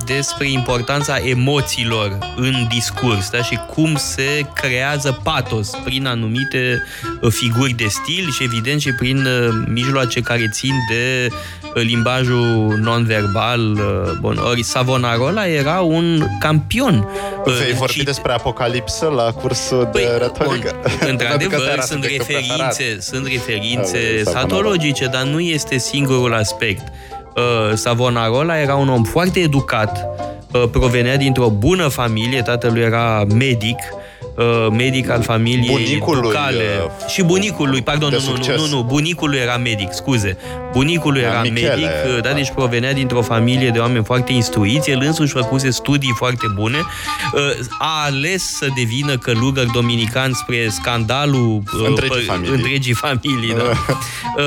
despre 0.06 0.50
importanța 0.50 1.18
emoțiilor 1.18 2.18
în 2.36 2.54
discurs 2.70 3.30
da? 3.30 3.42
și 3.42 3.60
cum 3.74 3.96
se 3.96 4.46
creează 4.54 5.20
patos 5.24 5.70
prin 5.84 6.06
anumite 6.06 6.84
uh, 7.22 7.32
figuri 7.32 7.74
de 7.74 7.86
stil 7.88 8.32
și 8.32 8.44
evident 8.44 8.82
și 8.82 8.92
prin 8.94 9.26
uh, 9.26 9.50
mijloace 9.68 10.22
care 10.22 10.50
țin 10.52 10.74
de 10.90 11.28
uh, 11.76 11.82
limbajul 11.84 12.78
non-verbal. 12.82 13.72
uh, 13.72 14.12
Bun. 14.20 14.38
Ori 14.50 14.64
Savonarola 14.64 15.48
era 15.48 15.80
un 15.82 16.28
campion. 16.40 17.08
uh, 17.46 17.54
Vei 17.60 17.72
în 17.72 17.78
vorbi 17.78 17.94
cit- 18.02 18.06
despre 18.06 18.32
apocalipsă 18.32 19.06
la 19.16 19.32
cursul 19.32 19.90
de 19.94 20.18
retorică? 20.22 20.70
Păi, 20.82 20.92
bun, 20.92 20.98
Pentru 21.00 21.06
că 21.06 21.10
într-adevăr, 21.34 21.60
ăsta 21.60 21.72
era 21.72 21.82
sunt 21.82 22.02
subiectul 22.04 22.36
preferat. 22.36 22.68
referințe, 22.78 23.02
sunt 23.02 23.28
referințe 23.28 23.98
Al 23.98 24.04
lui 24.14 24.24
Savonarola. 24.24 24.40
satologice, 24.40 25.06
dar 25.06 25.24
nu 25.24 25.40
este 25.40 25.78
singurul 25.78 26.34
aspect. 26.34 26.88
Uh, 27.36 27.76
Savonarola 27.76 28.60
era 28.60 28.76
un 28.76 28.90
om 28.90 29.04
foarte 29.04 29.40
educat, 29.40 30.08
uh, 30.54 30.70
provenea 30.72 31.18
dintr-o 31.18 31.50
bună 31.50 31.88
familie, 31.88 32.42
tatălui 32.42 32.82
era 32.82 33.24
medic, 33.24 33.78
uh, 33.78 34.03
medic 34.72 35.10
al 35.10 35.22
familiei 35.24 35.68
Bunicul 35.72 36.14
lui, 36.20 36.22
ducale. 36.32 36.64
uh, 36.86 37.08
și 37.10 37.24
bunicul 37.24 37.70
lui, 37.70 37.82
pardon, 37.82 38.10
de 38.10 38.16
nu, 38.26 38.30
nu, 38.30 38.36
succes. 38.36 38.56
nu, 38.70 38.78
nu, 38.78 38.84
bunicul 38.84 39.30
lui 39.30 39.40
era 39.40 39.58
medic, 39.58 39.92
scuze. 39.94 40.38
Bunicul 40.72 41.12
lui 41.12 41.22
Da, 41.22 41.28
era 41.28 41.42
Michele, 41.42 41.68
medic, 41.70 41.86
uh, 42.16 42.22
da, 42.22 42.30
da. 42.30 42.36
deci 42.36 42.52
provenea 42.56 42.94
dintr-o 42.94 43.22
familie 43.22 43.70
de 43.70 43.80
oameni 43.80 44.04
foarte 44.04 44.32
instruiți, 44.34 44.90
el 44.92 45.02
însuși 45.02 45.32
făcuse 45.34 45.70
studii 45.70 46.14
foarte 46.18 46.46
bune, 46.56 46.78
uh, 47.34 47.42
a 47.80 48.04
ales 48.06 48.56
să 48.58 48.68
devină 48.76 49.18
călugăr 49.18 49.66
dominican 49.74 50.32
spre 50.34 50.68
scandalul 50.70 51.64
uh, 51.80 51.88
Întregii 51.88 52.22
pă- 52.24 52.26
familii. 52.26 52.52
întregii 52.56 52.94
familii 52.94 53.54
da. 53.58 53.64
Uh, 54.38 54.44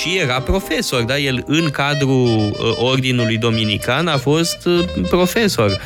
și 0.00 0.18
era 0.18 0.40
profesor, 0.40 1.02
da? 1.02 1.18
El 1.18 1.42
în 1.46 1.70
cadrul 1.70 2.26
uh, 2.52 2.76
ordinului 2.76 3.36
dominican 3.38 4.06
a 4.06 4.16
fost 4.16 4.58
uh, 4.66 4.84
profesor 5.08 5.80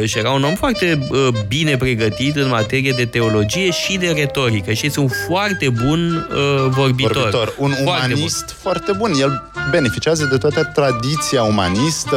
Uh, 0.00 0.08
și 0.08 0.18
era 0.18 0.30
un 0.30 0.44
om 0.44 0.54
foarte 0.54 0.98
uh, 1.10 1.28
bine 1.48 1.76
pregătit 1.76 2.36
în 2.36 2.48
materie 2.48 2.77
de 2.80 3.04
teologie 3.06 3.70
și 3.70 3.96
de 3.96 4.10
retorică 4.16 4.72
și 4.72 4.86
este 4.86 5.00
un 5.00 5.08
foarte 5.28 5.68
bun 5.68 6.14
uh, 6.16 6.66
vorbitor. 6.68 7.12
vorbitor, 7.16 7.54
un 7.58 7.70
Foarte 7.70 7.84
bun. 7.84 7.92
umanist 7.94 8.56
foarte 8.62 8.92
bun. 8.92 9.12
El 9.20 9.50
beneficiază 9.70 10.24
de 10.24 10.36
toată 10.36 10.64
tradiția 10.74 11.42
umanistă 11.42 12.16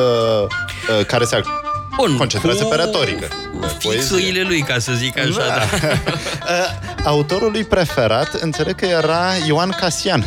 uh, 0.99 1.05
care 1.05 1.23
se 1.25 1.41
Bun, 1.97 2.17
concentrează 2.17 2.63
cu 2.63 2.69
pe 2.69 2.75
retorică. 2.75 3.27
Fixurile 3.77 4.41
lui, 4.41 4.61
ca 4.61 4.79
să 4.79 4.91
zic 4.93 5.17
așa, 5.17 5.29
da. 5.47 5.61
Uh, 6.41 7.05
Autorul 7.05 7.51
lui 7.51 7.63
preferat, 7.63 8.33
înțeleg 8.33 8.75
că 8.75 8.85
era 8.85 9.21
Ioan 9.47 9.69
Casian. 9.79 10.25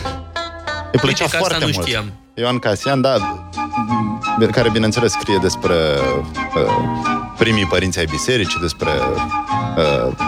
Îi 0.92 1.00
plăcea 1.00 1.06
Uite 1.06 1.16
că 1.18 1.24
asta 1.24 1.38
foarte 1.38 1.64
nu 1.64 1.70
mult. 1.74 1.86
știam. 1.86 2.12
Ioan 2.34 2.58
Casian, 2.58 3.00
da, 3.00 3.14
m- 3.16 4.50
care 4.50 4.70
bineînțeles 4.70 5.12
scrie 5.12 5.38
despre 5.42 5.74
uh, 6.56 6.72
primii 7.38 7.66
părinți 7.66 7.98
ai 7.98 8.04
bisericii, 8.04 8.60
despre 8.60 8.88
uh, 8.88 9.22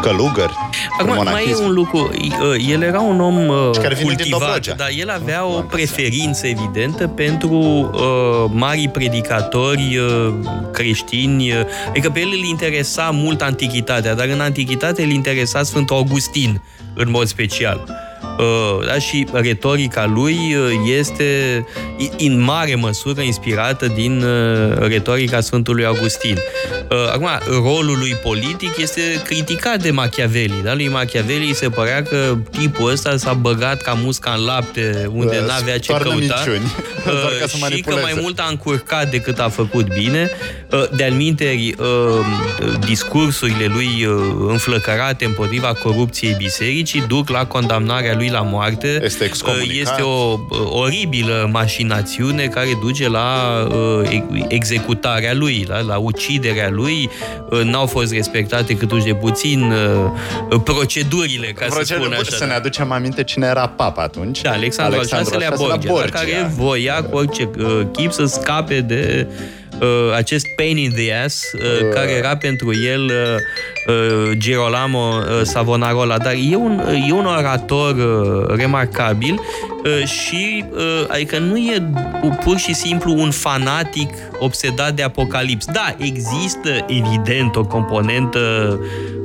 călugări, 0.02 0.52
Acum, 1.00 1.08
mai 1.14 1.18
e 1.20 1.24
monachism. 1.24 1.64
un 1.64 1.72
lucru. 1.72 2.10
uh, 2.14 2.66
El 2.72 2.82
era 2.82 3.00
un 3.00 3.20
om 3.20 3.48
uh, 3.48 3.70
Și 3.74 3.80
care 3.80 3.94
vine 3.94 4.06
din 4.14 4.16
cultivat, 4.16 4.40
Dobrogea. 4.40 4.74
dar 4.74 4.88
el 4.98 5.10
avea 5.10 5.44
o 5.44 5.50
Ioan 5.50 5.66
Casian. 5.66 5.86
preferință 5.88 6.46
evidentă 6.46 7.06
pentru 7.08 7.56
uh, 7.56 8.50
mari 8.52 8.88
predicatori 8.88 9.96
uh, 9.98 10.34
creștini. 10.72 11.50
uh, 11.52 11.58
Adică 11.88 12.10
pe 12.10 12.20
el 12.20 12.28
îl 12.28 12.44
interesa 12.48 13.10
mult 13.12 13.42
antichitatea, 13.42 14.14
dar 14.14 14.26
în 14.28 14.40
antichitate 14.40 15.02
îl 15.02 15.10
interesa 15.10 15.62
Sfântul 15.62 15.96
Augustin 15.96 16.60
în 16.94 17.10
mod 17.10 17.26
special. 17.26 17.88
Uh, 18.38 18.86
da, 18.86 18.98
și 18.98 19.26
retorica 19.32 20.06
lui 20.14 20.36
uh, 20.54 20.70
este 20.98 21.64
i- 21.96 22.26
în 22.28 22.40
mare 22.40 22.74
măsură 22.74 23.20
inspirată 23.20 23.86
din 23.86 24.22
uh, 24.22 24.78
retorica 24.78 25.40
Sfântului 25.40 25.84
Augustin. 25.84 26.38
Uh, 26.90 26.96
Acum, 27.12 27.28
rolul 27.48 27.96
lui 27.98 28.14
politic 28.22 28.76
este 28.78 29.00
criticat 29.24 29.82
de 29.82 29.90
Machiavelli. 29.90 30.60
Da? 30.64 30.74
Lui 30.74 30.88
Machiavelli 30.88 31.54
se 31.54 31.68
părea 31.68 32.02
că 32.02 32.36
tipul 32.50 32.90
ăsta 32.90 33.16
s-a 33.16 33.32
băgat 33.32 33.82
ca 33.82 33.92
musca 34.02 34.34
în 34.38 34.44
lapte 34.44 35.10
unde 35.14 35.38
Uh, 35.42 35.46
n-avea 35.48 35.78
ce 35.78 35.88
toarnă 35.90 36.08
căuta 36.08 36.34
minciuni, 36.44 36.72
Uh, 37.06 37.12
doar 37.20 37.32
ca 37.40 37.46
să 37.46 37.56
și 37.56 37.58
că 37.58 37.58
manipuleze. 37.60 38.02
mai 38.02 38.18
mult 38.20 38.38
a 38.38 38.46
încurcat 38.50 39.10
decât 39.10 39.38
a 39.38 39.48
făcut 39.48 39.94
bine. 39.94 40.30
Uh, 40.72 40.84
De-al 40.96 41.12
minteri, 41.12 41.74
uh, 41.78 42.76
discursurile 42.86 43.66
lui 43.66 44.04
uh, 44.04 44.14
înflăcărate 44.48 45.24
împotriva 45.24 45.72
corupției 45.82 46.34
bisericii 46.38 47.04
duc 47.08 47.28
la 47.28 47.46
condamnarea 47.46 48.15
lui 48.16 48.28
la 48.28 48.40
moarte. 48.40 49.00
Este 49.04 49.24
excomunicat. 49.24 49.68
Uh, 49.74 49.80
Este 49.80 50.02
o 50.02 50.38
uh, 50.50 50.58
oribilă 50.70 51.48
mașinațiune 51.52 52.46
care 52.46 52.68
duce 52.80 53.08
la 53.08 53.26
uh, 53.70 54.08
ex- 54.10 54.44
executarea 54.48 55.34
lui, 55.34 55.66
la, 55.68 55.80
la 55.80 55.96
uciderea 55.96 56.70
lui. 56.70 57.10
Uh, 57.50 57.60
N-au 57.62 57.86
fost 57.86 58.12
respectate 58.12 58.76
cât 58.76 58.90
uși 58.92 59.04
de 59.04 59.14
puțin 59.14 59.72
uh, 60.50 60.60
procedurile, 60.64 61.46
ca 61.46 61.64
să 61.68 61.74
Procedură, 61.74 62.04
spun 62.04 62.16
bun, 62.16 62.26
așa. 62.28 62.36
să 62.36 62.44
ne 62.44 62.52
aducem 62.52 62.92
aminte 62.92 63.24
cine 63.24 63.46
era 63.46 63.68
papa 63.68 64.02
atunci. 64.02 64.40
Da, 64.40 64.50
Alexandru, 64.50 64.98
Alexandru 64.98 65.34
al 65.34 65.40
VI-lea 65.40 65.56
Borgia, 65.56 66.04
da, 66.04 66.18
care 66.18 66.50
voia 66.56 67.02
cu 67.02 67.16
orice 67.16 67.50
uh, 67.58 67.80
chip 67.92 68.12
să 68.12 68.24
scape 68.24 68.80
de 68.80 69.26
uh, 69.30 69.34
acest 70.14 70.46
pain 70.56 70.76
in 70.76 70.90
the 70.90 71.12
ass, 71.24 71.52
uh, 71.52 71.88
care 71.94 72.10
era 72.10 72.36
pentru 72.36 72.70
el 72.84 73.04
uh, 73.04 73.94
uh, 73.94 74.36
Girolamo 74.38 75.14
uh, 75.18 75.42
Savonarola. 75.42 76.18
Dar 76.18 76.32
e 76.50 76.56
un, 76.56 76.82
e 77.08 77.12
un 77.12 77.26
orator 77.26 77.94
uh, 77.94 78.56
remarcabil 78.56 79.34
uh, 79.34 80.06
și 80.06 80.64
uh, 80.70 81.04
adică 81.08 81.38
nu 81.38 81.56
e 81.56 81.90
pur 82.44 82.56
și 82.56 82.74
simplu 82.74 83.12
un 83.12 83.30
fanatic 83.30 84.10
obsedat 84.38 84.94
de 84.94 85.02
apocalips. 85.02 85.64
Da, 85.64 85.94
există 85.98 86.84
evident 86.86 87.56
o 87.56 87.64
componentă 87.64 88.38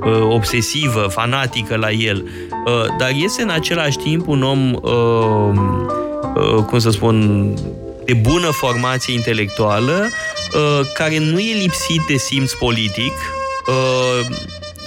uh, 0.06 0.28
obsesivă, 0.30 0.99
fanatică 1.10 1.76
la 1.76 1.91
el, 1.91 2.24
uh, 2.66 2.86
dar 2.97 3.12
este 3.24 3.41
în 3.41 3.49
același 3.49 3.97
timp 3.97 4.28
un 4.28 4.43
om 4.43 4.74
uh, 4.74 4.91
uh, 6.36 6.64
cum 6.64 6.80
să 6.80 6.89
spun, 6.89 7.47
de 8.06 8.14
bună 8.14 8.47
formație 8.47 9.14
intelectuală, 9.14 9.91
uh, 9.91 10.41
care 10.93 11.18
nu 11.18 11.39
e 11.39 11.54
lipsit 11.54 12.02
de 12.08 12.18
simț 12.18 12.52
politic 12.52 13.14
uh, 13.68 14.36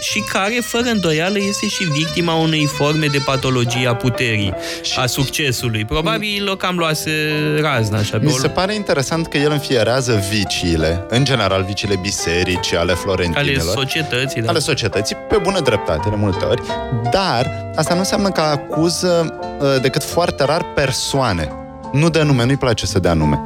și 0.01 0.21
care, 0.21 0.59
fără 0.63 0.85
îndoială, 0.91 1.39
este 1.39 1.67
și 1.67 1.85
victima 1.85 2.35
unei 2.35 2.67
forme 2.67 3.07
de 3.07 3.19
patologie 3.25 3.89
a 3.89 3.95
puterii, 3.95 4.55
a 4.97 5.07
succesului. 5.07 5.85
Probabil 5.85 6.49
o 6.51 6.57
cam 6.57 6.77
luase 6.77 7.11
razna, 7.61 7.99
așa, 7.99 8.19
pe 8.19 8.25
Mi 8.25 8.33
o- 8.33 8.39
se 8.39 8.49
pare 8.49 8.75
interesant 8.75 9.27
că 9.27 9.37
el 9.37 9.51
înfierează 9.51 10.23
viciile, 10.31 11.05
în 11.09 11.25
general 11.25 11.63
viciile 11.63 11.97
bisericii, 12.03 12.77
ale 12.77 12.91
ale 12.91 13.01
florentinelor, 13.01 13.75
societății. 13.75 14.41
Da. 14.43 14.49
ale 14.51 14.59
societății, 14.59 15.17
pe 15.29 15.37
bună 15.43 15.61
dreptate, 15.61 16.09
de 16.09 16.17
multe 16.17 16.45
ori, 16.45 16.63
dar 17.11 17.73
asta 17.77 17.93
nu 17.95 17.99
înseamnă 18.01 18.31
că 18.31 18.41
acuză 18.41 19.39
uh, 19.61 19.81
decât 19.83 20.03
foarte 20.05 20.45
rar 20.45 20.65
persoane. 20.75 21.53
Nu 21.93 22.09
dă 22.11 22.23
nume, 22.23 22.45
nu-i 22.45 22.57
place 22.57 22.87
să 22.87 22.99
dea 22.99 23.13
nume. 23.15 23.41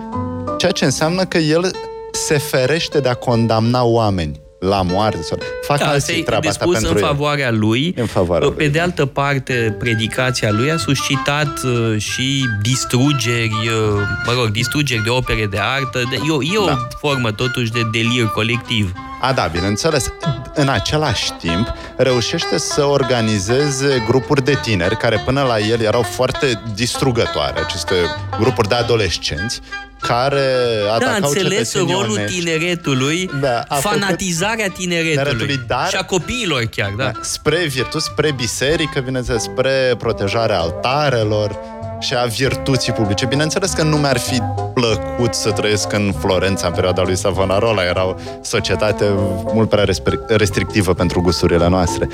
Ceea 0.58 0.72
ce 0.72 0.84
înseamnă 0.84 1.24
că 1.24 1.38
el 1.38 1.70
se 2.12 2.38
ferește 2.38 3.00
de 3.00 3.08
a 3.08 3.14
condamna 3.14 3.82
oameni 3.84 4.40
la 4.58 4.82
moarte. 4.82 5.22
Sau... 5.22 5.38
Fac 5.62 5.78
Da, 5.78 5.84
asta 5.84 5.94
alții 5.94 6.18
e 6.20 6.22
treaba 6.22 6.48
asta 6.48 6.64
spus 6.64 6.72
pentru 6.78 6.90
în 6.98 7.02
el. 7.02 7.08
favoarea 7.08 7.50
lui. 7.50 7.94
În 7.96 8.06
favoarea 8.06 8.48
Pe 8.48 8.54
lui. 8.62 8.68
de 8.68 8.80
altă 8.80 9.06
parte, 9.06 9.76
predicația 9.78 10.50
lui 10.50 10.70
a 10.70 10.76
suscitat 10.76 11.60
uh, 11.64 11.98
și 12.00 12.44
distrugeri, 12.62 13.52
uh, 13.66 14.00
mă 14.26 14.32
rog, 14.38 14.48
distrugeri 14.50 15.02
de 15.02 15.10
opere 15.10 15.46
de 15.46 15.58
artă. 15.60 16.02
De, 16.10 16.16
e, 16.28 16.30
o, 16.30 16.42
e 16.42 16.58
o 16.58 16.64
Da. 16.64 16.86
formă 16.98 17.30
totuși 17.32 17.70
de 17.70 17.80
delir 17.92 18.26
colectiv. 18.26 18.92
A, 19.20 19.32
da, 19.32 19.46
bineînțeles. 19.52 20.12
În 20.54 20.68
același 20.68 21.32
timp, 21.32 21.72
reușește 21.96 22.58
să 22.58 22.84
organizeze 22.84 24.02
grupuri 24.06 24.44
de 24.44 24.58
tineri, 24.62 24.96
care 24.96 25.22
până 25.24 25.42
la 25.42 25.58
el 25.58 25.80
erau 25.80 26.02
foarte 26.02 26.62
distrugătoare, 26.74 27.60
aceste 27.60 27.94
grupuri 28.38 28.68
de 28.68 28.74
adolescenți, 28.74 29.60
care 30.00 30.40
Da, 30.84 30.90
a 30.90 30.94
atacau 30.94 31.28
înțeles 31.30 31.50
cetățenii 31.52 31.92
rolul 31.92 32.10
onești. 32.16 32.38
tineretului, 32.38 33.30
Da, 33.40 33.64
a 33.68 33.74
făcut- 33.74 33.98
fanatizarea 33.98 34.68
tineretului, 34.68 35.14
tineretului, 35.14 35.60
dar- 35.66 35.88
și 35.88 35.96
a 35.96 36.04
copiilor 36.04 36.62
chiar, 36.64 36.90
da. 36.96 37.04
Da, 37.04 37.12
spre 37.22 37.66
virtut, 37.66 38.02
spre 38.02 38.32
biserică, 38.32 39.00
bineînțeles, 39.00 39.42
spre 39.42 39.94
protejarea 39.98 40.58
altarelor 40.60 41.58
și 41.98 42.14
a 42.14 42.24
virtuții 42.24 42.92
publice. 42.92 43.26
Bineînțeles 43.26 43.72
că 43.72 43.82
nu 43.82 43.96
mi-ar 43.96 44.18
fi 44.18 44.42
plăcut 44.74 45.34
să 45.34 45.50
trăiesc 45.50 45.92
în 45.92 46.14
Florența 46.18 46.66
în 46.66 46.72
perioada 46.72 47.02
lui 47.02 47.16
Savonarola. 47.16 47.84
Era 47.84 48.06
o 48.06 48.14
societate 48.40 49.04
mult 49.52 49.68
prea 49.68 49.84
respe- 49.84 50.20
restrictivă 50.28 50.94
pentru 50.94 51.20
gusturile 51.20 51.68
noastre. 51.68 52.08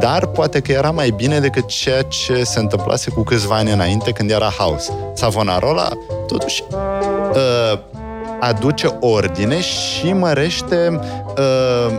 Dar 0.00 0.26
poate 0.26 0.60
că 0.60 0.72
era 0.72 0.90
mai 0.90 1.10
bine 1.10 1.40
decât 1.40 1.66
ceea 1.66 2.02
ce 2.02 2.42
se 2.42 2.58
întâmplase 2.58 3.10
cu 3.10 3.22
câțiva 3.22 3.54
ani 3.54 3.72
înainte, 3.72 4.10
când 4.10 4.30
era 4.30 4.52
haos. 4.58 4.92
Savonarola, 5.14 5.88
totuși, 6.26 6.64
uh, 6.70 7.78
aduce 8.40 8.96
ordine 9.00 9.60
și 9.60 10.12
mărește 10.12 11.00
uh, 11.38 11.96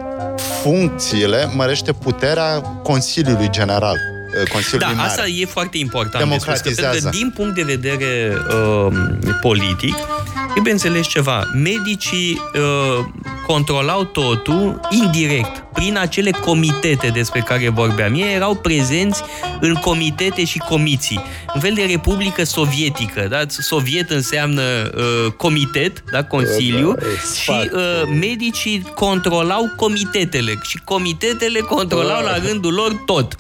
funcțiile, 0.61 1.49
mărește 1.55 1.91
puterea 1.91 2.61
Consiliului 2.83 3.49
General. 3.49 3.97
Uh, 4.41 4.49
Consiliului 4.51 4.95
Da, 4.95 5.01
Mare. 5.01 5.09
asta 5.09 5.27
e 5.27 5.45
foarte 5.45 5.77
important 5.77 6.29
de 6.29 6.35
spus, 6.37 6.43
că, 6.43 6.51
Democratizează. 6.51 6.91
pentru 6.91 7.09
că 7.09 7.17
din 7.17 7.29
punct 7.35 7.55
de 7.55 7.63
vedere 7.63 8.37
uh, 8.87 8.97
politic, 9.41 9.95
trebuie 10.51 10.73
înțeles 10.73 11.07
ceva. 11.07 11.43
Medicii 11.53 12.41
uh, 12.53 13.05
controlau 13.47 14.03
totul 14.03 14.79
indirect, 14.89 15.63
prin 15.73 15.97
acele 15.97 16.31
comitete 16.31 17.07
despre 17.07 17.39
care 17.39 17.69
vorbeam. 17.69 18.13
Ei 18.13 18.33
erau 18.35 18.55
prezenți 18.55 19.21
în 19.59 19.73
comitete 19.73 20.45
și 20.45 20.57
comisii. 20.57 21.21
Un 21.55 21.61
fel 21.61 21.73
de 21.73 21.81
republică 21.89 22.43
sovietică. 22.43 23.27
Da? 23.29 23.39
Soviet 23.47 24.09
înseamnă 24.09 24.61
uh, 24.95 25.31
comitet, 25.37 26.03
da? 26.11 26.23
consiliu, 26.23 26.93
Da, 26.93 27.01
da, 27.05 27.07
și 27.09 27.25
sfat. 27.25 27.71
uh, 27.73 28.01
medicii 28.19 28.87
controlau 28.95 29.73
comitetele 29.75 30.59
și 30.63 30.79
comitetele 30.83 31.59
controlau 31.59 32.23
la 32.23 32.37
rândul 32.47 32.73
lor 32.73 33.01
tot. 33.05 33.35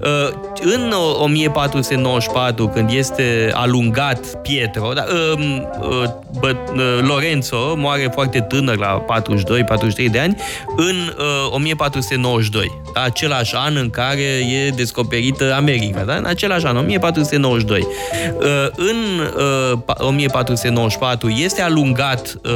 Uh, 0.00 0.31
În 0.62 0.92
1494, 1.18 2.68
când 2.68 2.90
este 2.92 3.50
alungat 3.54 4.26
Pietro, 4.42 4.92
da, 4.92 5.04
um, 5.34 5.68
uh, 5.80 6.04
bă, 6.40 6.56
uh, 6.74 6.98
Lorenzo 7.08 7.74
moare 7.76 8.10
foarte 8.12 8.40
tânăr, 8.40 8.76
la 8.76 9.04
42-43 9.06 10.10
de 10.10 10.18
ani, 10.18 10.36
în 10.76 10.96
uh, 11.18 11.54
1492, 11.54 12.80
da, 12.94 13.02
același 13.02 13.54
an 13.56 13.76
în 13.76 13.90
care 13.90 14.22
e 14.66 14.68
descoperită 14.68 15.54
America, 15.56 16.00
da? 16.00 16.14
în 16.14 16.24
același 16.24 16.66
an, 16.66 16.76
1492. 16.76 17.80
Uh, 17.80 18.46
În 18.76 18.96
uh, 19.36 19.78
pa- 19.84 19.98
1494 19.98 21.28
este 21.28 21.62
alungat 21.62 22.34
uh, 22.44 22.50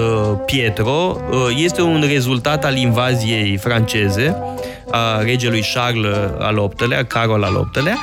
Pietro, 0.46 1.20
uh, 1.30 1.38
este 1.56 1.82
un 1.82 2.04
rezultat 2.08 2.64
al 2.64 2.76
invaziei 2.76 3.56
franceze, 3.56 4.36
a 4.90 5.20
regelui 5.22 5.64
Charles 5.74 6.16
al 6.38 6.72
VIII-lea, 6.76 7.04
Carol 7.04 7.42
al 7.42 7.68
VIII-lea, 7.72 7.96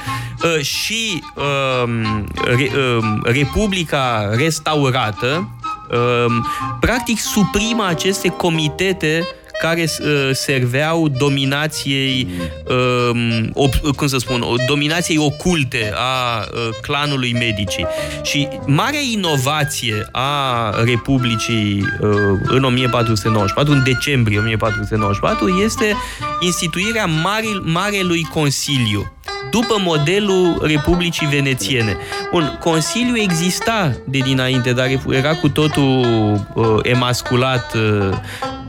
uh, 0.43 0.61
și 0.61 1.23
um, 1.35 2.27
re, 2.45 2.71
um, 2.99 3.21
Republica 3.23 4.29
restaurată 4.35 5.49
um, 5.91 6.47
practic 6.79 7.19
suprimă 7.19 7.85
aceste 7.87 8.29
comitete 8.29 9.27
care 9.61 9.81
uh, 9.81 10.29
serveau 10.31 11.07
dominației, 11.07 12.27
um, 13.11 13.49
op, 13.53 13.75
cum 13.95 14.07
să 14.07 14.17
spun, 14.17 14.41
o 14.41 14.53
dominației 14.67 15.17
oculte 15.17 15.91
a 15.95 16.39
uh, 16.39 16.69
clanului 16.81 17.33
Medici. 17.33 17.85
Și 18.23 18.47
marea 18.65 18.99
inovație 19.11 20.07
a 20.11 20.69
Republicii 20.85 21.85
uh, 22.01 22.09
în 22.43 22.63
1494, 22.63 23.73
în 23.73 23.83
decembrie 23.83 24.37
1494, 24.37 25.61
este 25.63 25.95
instituirea 26.39 27.05
Mare, 27.05 27.47
Marelui 27.61 28.27
Consiliu 28.33 29.13
după 29.51 29.75
modelul 29.79 30.61
Republicii 30.61 31.27
Venețiene. 31.27 31.97
Bun, 32.31 32.57
Consiliul 32.59 33.19
exista 33.19 33.91
de 34.05 34.17
dinainte, 34.17 34.73
dar 34.73 34.87
era 35.09 35.33
cu 35.33 35.49
totul 35.49 36.05
uh, 36.53 36.65
emasculat 36.81 37.73
uh, 37.73 38.09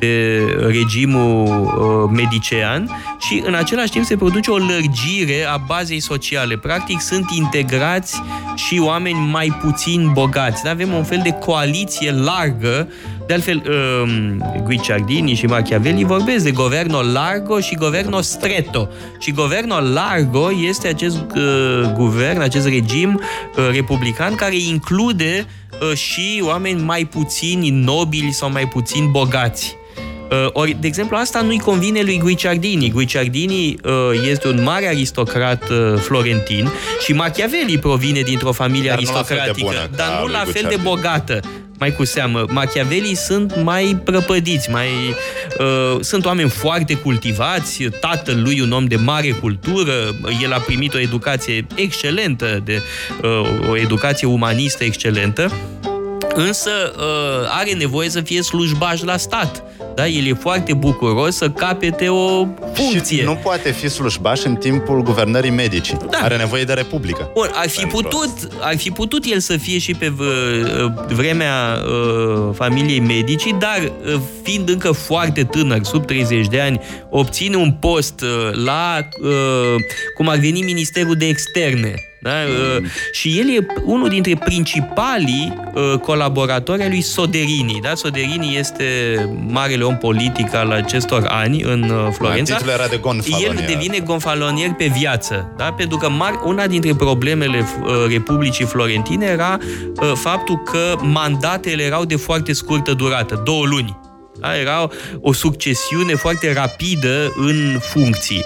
de 0.05 0.45
regimul 0.67 1.45
uh, 1.47 2.11
medicean 2.17 2.91
și 3.19 3.43
în 3.47 3.55
același 3.55 3.91
timp 3.91 4.05
se 4.05 4.17
produce 4.17 4.51
o 4.51 4.57
lărgire 4.57 5.45
a 5.53 5.57
bazei 5.57 6.01
sociale. 6.01 6.57
Practic 6.57 7.01
sunt 7.01 7.25
integrați 7.37 8.23
și 8.55 8.79
oameni 8.79 9.29
mai 9.31 9.59
puțin 9.63 10.11
bogați. 10.13 10.63
Da? 10.63 10.71
Avem 10.71 10.93
un 10.93 11.05
fel 11.05 11.21
de 11.23 11.31
coaliție 11.31 12.13
largă 12.13 12.89
de 13.27 13.35
altfel, 13.35 13.63
um, 14.03 14.43
Guicciardini 14.63 15.35
și 15.35 15.47
Machiavelli 15.47 16.05
vorbesc 16.05 16.45
de 16.45 16.51
governo 16.51 17.01
largo 17.03 17.61
și 17.61 17.75
governo 17.75 18.21
stretto. 18.21 18.89
Și 19.19 19.33
governo 19.33 19.81
largo 19.81 20.49
este 20.69 20.89
acest 20.89 21.25
uh, 21.37 21.93
guvern, 21.95 22.41
acest 22.41 22.67
regim 22.67 23.21
uh, 23.57 23.69
republican 23.73 24.35
care 24.35 24.57
include 24.57 25.47
uh, 25.91 25.97
și 25.97 26.43
oameni 26.43 26.83
mai 26.83 27.05
puțini 27.05 27.71
nobili 27.71 28.33
sau 28.33 28.51
mai 28.51 28.69
puțin 28.69 29.11
bogați. 29.11 29.77
Uh, 30.31 30.47
ori, 30.53 30.77
de 30.81 30.87
exemplu, 30.87 31.17
asta 31.17 31.41
nu-i 31.41 31.59
convine 31.59 32.03
lui 32.03 32.19
Guicciardini. 32.19 32.91
Guicciardini 32.91 33.77
uh, 33.85 33.93
este 34.31 34.49
un 34.49 34.63
mare 34.63 34.87
aristocrat 34.87 35.71
uh, 35.71 35.95
florentin 35.97 36.71
și 37.05 37.13
Machiavelli 37.13 37.79
provine 37.79 38.21
dintr-o 38.21 38.53
familie 38.53 38.89
Dar 38.89 39.01
nu 39.01 39.13
la 39.13 39.23
fel 39.23 39.37
de 39.37 39.43
aristocratică, 39.43 39.67
bună 39.67 39.97
ca 39.97 40.11
dar 40.11 40.19
nu 40.19 40.25
lui 40.25 40.33
la 40.33 40.39
fel 40.39 40.53
de 40.53 40.61
Guicciardini. 40.61 40.83
bogată. 40.83 41.41
Mai 41.79 41.93
cu 41.95 42.05
seamă, 42.05 42.45
Machiavelli 42.49 43.15
sunt 43.15 43.63
mai 43.63 44.01
prăpădiți, 44.05 44.71
mai, 44.71 44.89
uh, 45.59 46.01
sunt 46.01 46.25
oameni 46.25 46.49
foarte 46.49 46.95
cultivați, 46.95 47.83
tatăl 47.83 48.41
lui 48.43 48.61
un 48.61 48.73
om 48.73 48.85
de 48.85 48.97
mare 48.97 49.31
cultură, 49.31 49.93
el 50.43 50.53
a 50.53 50.59
primit 50.59 50.95
o 50.95 50.99
educație 50.99 51.67
excelentă, 51.75 52.61
de, 52.65 52.83
uh, 53.23 53.69
o 53.71 53.77
educație 53.77 54.27
umanistă 54.27 54.85
excelentă, 54.85 55.53
însă 56.35 56.71
uh, 56.97 57.49
are 57.49 57.73
nevoie 57.73 58.09
să 58.09 58.21
fie 58.21 58.43
slujbaș 58.43 59.03
la 59.03 59.17
stat. 59.17 59.63
Da? 59.95 60.07
El 60.07 60.27
e 60.27 60.33
foarte 60.35 60.73
bucuros 60.75 61.37
să 61.37 61.51
capete 61.51 62.09
o 62.09 62.47
funcție. 62.75 63.17
Și 63.19 63.25
nu 63.25 63.35
poate 63.35 63.71
fi 63.71 63.89
slujbaș 63.89 64.43
în 64.43 64.55
timpul 64.55 65.03
guvernării 65.03 65.51
medicii. 65.51 65.97
Da. 66.11 66.19
Are 66.23 66.37
nevoie 66.37 66.65
de 66.65 66.73
republică. 66.73 67.31
Bun, 67.35 67.51
ar 67.53 67.69
fi, 67.69 67.79
Pentru 67.79 67.97
putut, 68.01 68.31
ar 68.61 68.77
fi 68.77 68.91
putut 68.91 69.25
el 69.25 69.39
să 69.41 69.57
fie 69.57 69.79
și 69.79 69.95
pe 69.95 70.09
v- 70.09 71.13
vremea 71.15 71.79
uh, 71.87 72.49
familiei 72.55 73.01
medicii, 73.01 73.57
dar 73.59 73.93
uh, 74.15 74.21
fiind 74.43 74.69
încă 74.69 74.93
foarte 74.93 75.45
tânăr, 75.45 75.81
sub 75.83 76.07
30 76.07 76.47
de 76.47 76.61
ani, 76.61 76.81
obține 77.11 77.57
un 77.57 77.73
post 77.73 78.21
uh, 78.21 78.29
la, 78.65 78.99
uh, 79.23 79.75
cum 80.17 80.29
ar 80.29 80.37
veni, 80.39 80.61
Ministerul 80.61 81.15
de 81.15 81.27
Externe. 81.27 81.95
Da? 82.25 82.31
Uh, 82.31 82.85
și 83.13 83.39
el 83.39 83.57
e 83.57 83.67
unul 83.83 84.09
dintre 84.09 84.35
principalii 84.45 85.53
uh, 85.75 85.99
colaboratori 85.99 86.83
ai 86.83 86.89
lui 86.89 87.01
Soderini. 87.01 87.79
Da? 87.83 87.95
Soderini 87.95 88.57
este 88.57 88.85
marele 89.49 89.83
om 89.83 89.97
politic 89.97 90.55
al 90.55 90.71
acestor 90.71 91.25
ani 91.29 91.63
în 91.63 91.83
uh, 91.83 92.09
Florența. 92.13 92.57
Titlul 92.57 92.75
era 92.75 92.87
de 92.87 92.97
gonfalonier. 92.97 93.51
El 93.51 93.65
devine 93.67 93.99
gonfalonier 93.99 94.73
pe 94.73 94.91
viață, 94.99 95.55
da? 95.57 95.65
pentru 95.65 95.97
că 95.97 96.09
mar, 96.09 96.41
una 96.45 96.67
dintre 96.67 96.95
problemele 96.95 97.59
uh, 97.59 97.89
Republicii 98.09 98.65
Florentine 98.65 99.27
era 99.27 99.59
uh, 99.61 100.13
faptul 100.15 100.63
că 100.63 100.97
mandatele 101.01 101.83
erau 101.83 102.05
de 102.05 102.17
foarte 102.17 102.53
scurtă 102.53 102.93
durată, 102.93 103.43
două 103.45 103.67
luni. 103.67 103.99
Da? 104.41 104.57
Era 104.57 104.89
o 105.21 105.33
succesiune 105.33 106.15
foarte 106.15 106.53
rapidă 106.53 107.33
în 107.37 107.79
funcții. 107.81 108.45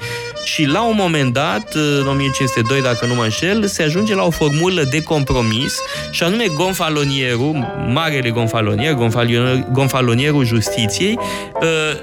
Și 0.52 0.64
la 0.64 0.82
un 0.82 0.94
moment 0.98 1.32
dat, 1.32 1.72
în 1.74 2.06
1502, 2.08 2.82
dacă 2.82 3.06
nu 3.06 3.14
mă 3.14 3.22
înșel, 3.22 3.66
se 3.66 3.82
ajunge 3.82 4.14
la 4.14 4.22
o 4.24 4.30
formulă 4.30 4.82
de 4.90 5.02
compromis, 5.02 5.78
și 6.10 6.22
anume 6.22 6.44
gonfalonierul, 6.54 7.66
marele 7.92 8.30
gonfalonier, 8.30 8.92
gonfalonier, 8.94 9.64
gonfalonierul 9.72 10.44
justiției, 10.44 11.18
uh, 11.62 12.00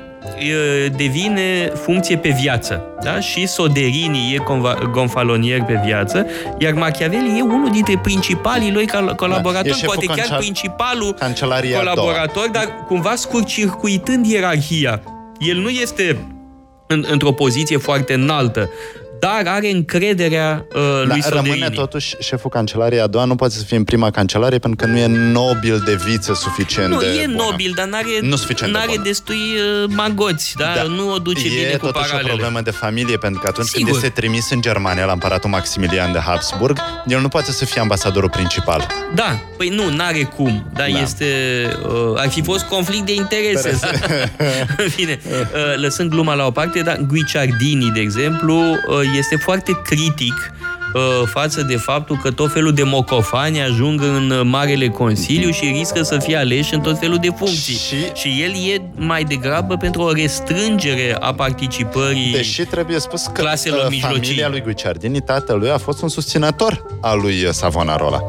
e, 0.84 0.88
devine 0.88 1.72
funcție 1.84 2.18
pe 2.18 2.36
viață. 2.42 2.84
Da? 3.04 3.20
Și 3.20 3.46
Soderini 3.48 4.34
e 4.34 4.38
conva- 4.38 4.90
gonfalonier 4.92 5.62
pe 5.64 5.82
viață, 5.86 6.26
iar 6.58 6.74
Machiavelli 6.74 7.38
e 7.38 7.42
unul 7.42 7.70
dintre 7.72 8.00
principalii 8.04 8.72
lui 8.72 8.88
col- 8.88 9.16
colaboratori, 9.16 9.70
Da, 9.70 9.76
e 9.76 9.80
șeful 9.80 9.86
poate 9.86 10.06
chiar 10.06 10.16
cancel- 10.18 10.38
principalul 10.38 11.14
Cancelaria 11.14 11.80
a 11.80 11.84
doua. 11.84 11.94
colaborator, 11.96 12.50
dar 12.52 12.84
cumva 12.88 13.16
scurt-circuitând 13.16 14.26
ierarhia. 14.26 15.02
El 15.40 15.58
nu 15.58 15.70
este 15.70 16.18
în, 16.88 17.06
într-o 17.10 17.32
poziție 17.32 17.78
foarte 17.78 18.14
înaltă, 18.14 18.70
dar 19.20 19.42
are 19.46 19.70
încrederea 19.72 20.66
uh, 20.76 20.82
lui 21.06 21.20
Dar 21.22 21.30
rămâne 21.32 21.50
Soderini. 21.54 21.76
totuși 21.76 22.16
șeful 22.20 22.50
cancelariei 22.50 23.02
a 23.02 23.08
doua, 23.08 23.26
nu 23.26 23.36
poate 23.36 23.54
să 23.54 23.64
fie 23.64 23.78
în 23.78 23.84
prima 23.84 24.12
cancelarie 24.12 24.60
pentru 24.60 24.86
că 24.86 24.92
nu 24.92 24.98
e 24.98 25.06
nobil 25.32 25.82
de 25.86 25.96
viță 26.06 26.34
suficient 26.34 26.90
Nu, 26.92 27.00
de 27.00 27.06
e 27.06 27.26
bună. 27.26 27.44
nobil, 27.50 27.74
dar 27.76 27.86
n-are, 27.88 28.06
Nu 28.22 28.36
suficient 28.36 28.72
de 28.72 28.78
n-are 28.78 28.92
bună. 28.92 29.04
destui 29.04 29.36
uh, 29.84 29.90
magoți, 29.96 30.54
da? 30.58 30.74
Da. 30.76 30.84
Nu 30.84 31.12
o 31.14 31.18
duce 31.18 31.46
e 31.48 31.50
bine 31.50 31.78
cu 31.78 31.86
totuși 31.86 32.04
paralele. 32.10 32.32
o 32.32 32.36
problemă 32.36 32.62
de 32.62 32.72
familie, 32.72 33.18
pentru 33.18 33.42
că 33.42 33.48
atunci 33.50 33.68
Sigur. 33.68 33.84
când 33.92 33.96
este 34.04 34.22
trimis 34.22 34.50
în 34.50 34.62
Germania 34.62 35.06
la 35.06 35.12
împăratul 35.12 35.50
Maximilian 35.50 36.12
de 36.12 36.20
Habsburg, 36.20 36.80
el 37.08 37.22
nu 37.22 37.28
poate 37.28 37.52
să 37.52 37.66
fie 37.66 37.82
ambasadorul 37.82 38.30
principal. 38.30 38.88
Da, 39.16 39.40
păi 39.58 39.70
nu, 39.70 39.90
n-are 39.96 40.24
cum. 40.36 40.70
Da, 40.74 40.80
Da. 40.92 41.00
este... 41.02 41.26
Uh, 41.84 42.14
ar 42.16 42.30
fi 42.30 42.42
fost 42.44 42.64
conflict 42.64 43.06
de 43.06 43.14
interese. 43.14 43.80
În 44.84 44.90
fine, 44.90 45.20
uh, 45.26 45.82
lăsând 45.82 46.10
gluma 46.10 46.34
la 46.34 46.46
o 46.46 46.52
parte, 46.52 46.80
dar 46.80 46.98
Guicciardini, 47.08 47.92
de 47.94 48.00
exemplu, 48.00 48.56
uh, 48.60 49.05
este 49.18 49.36
foarte 49.36 49.72
critic 49.84 50.34
uh, 50.94 51.02
față 51.26 51.62
de 51.62 51.76
faptul 51.76 52.18
că 52.22 52.32
tot 52.32 52.52
felul 52.54 52.74
de 52.74 52.84
mocofani 52.84 53.62
ajung 53.62 54.02
în 54.02 54.30
uh, 54.30 54.42
Marele 54.44 54.88
Consiliu 54.88 55.52
și 55.52 55.66
riscă 55.78 56.02
să 56.04 56.18
fie 56.20 56.36
aleși 56.38 56.74
în 56.74 56.80
tot 56.82 57.00
felul 57.00 57.18
de 57.18 57.30
funcții. 57.38 57.74
Și- 57.76 58.12
și 58.14 58.42
el 58.44 58.52
e 58.74 58.82
mai 58.96 59.24
degrabă 59.24 59.76
pentru 59.78 60.02
o 60.02 60.12
restrângere 60.12 61.16
a 61.20 61.34
participării 61.34 62.32
Deși 62.32 62.64
trebuie 62.66 63.00
spus 63.00 63.24
că 63.26 63.32
Claselor 63.42 63.80
uh, 63.84 63.90
mijlocii. 63.90 64.22
familia 64.22 64.48
lui 64.50 64.62
Guicciardini, 64.62 65.22
tatălui, 65.22 65.70
a 65.70 65.78
fost 65.78 66.02
un 66.02 66.10
susținător 66.10 66.86
al 67.02 67.20
lui 67.20 67.44
uh, 67.44 67.50
Savonarola. 67.52 68.20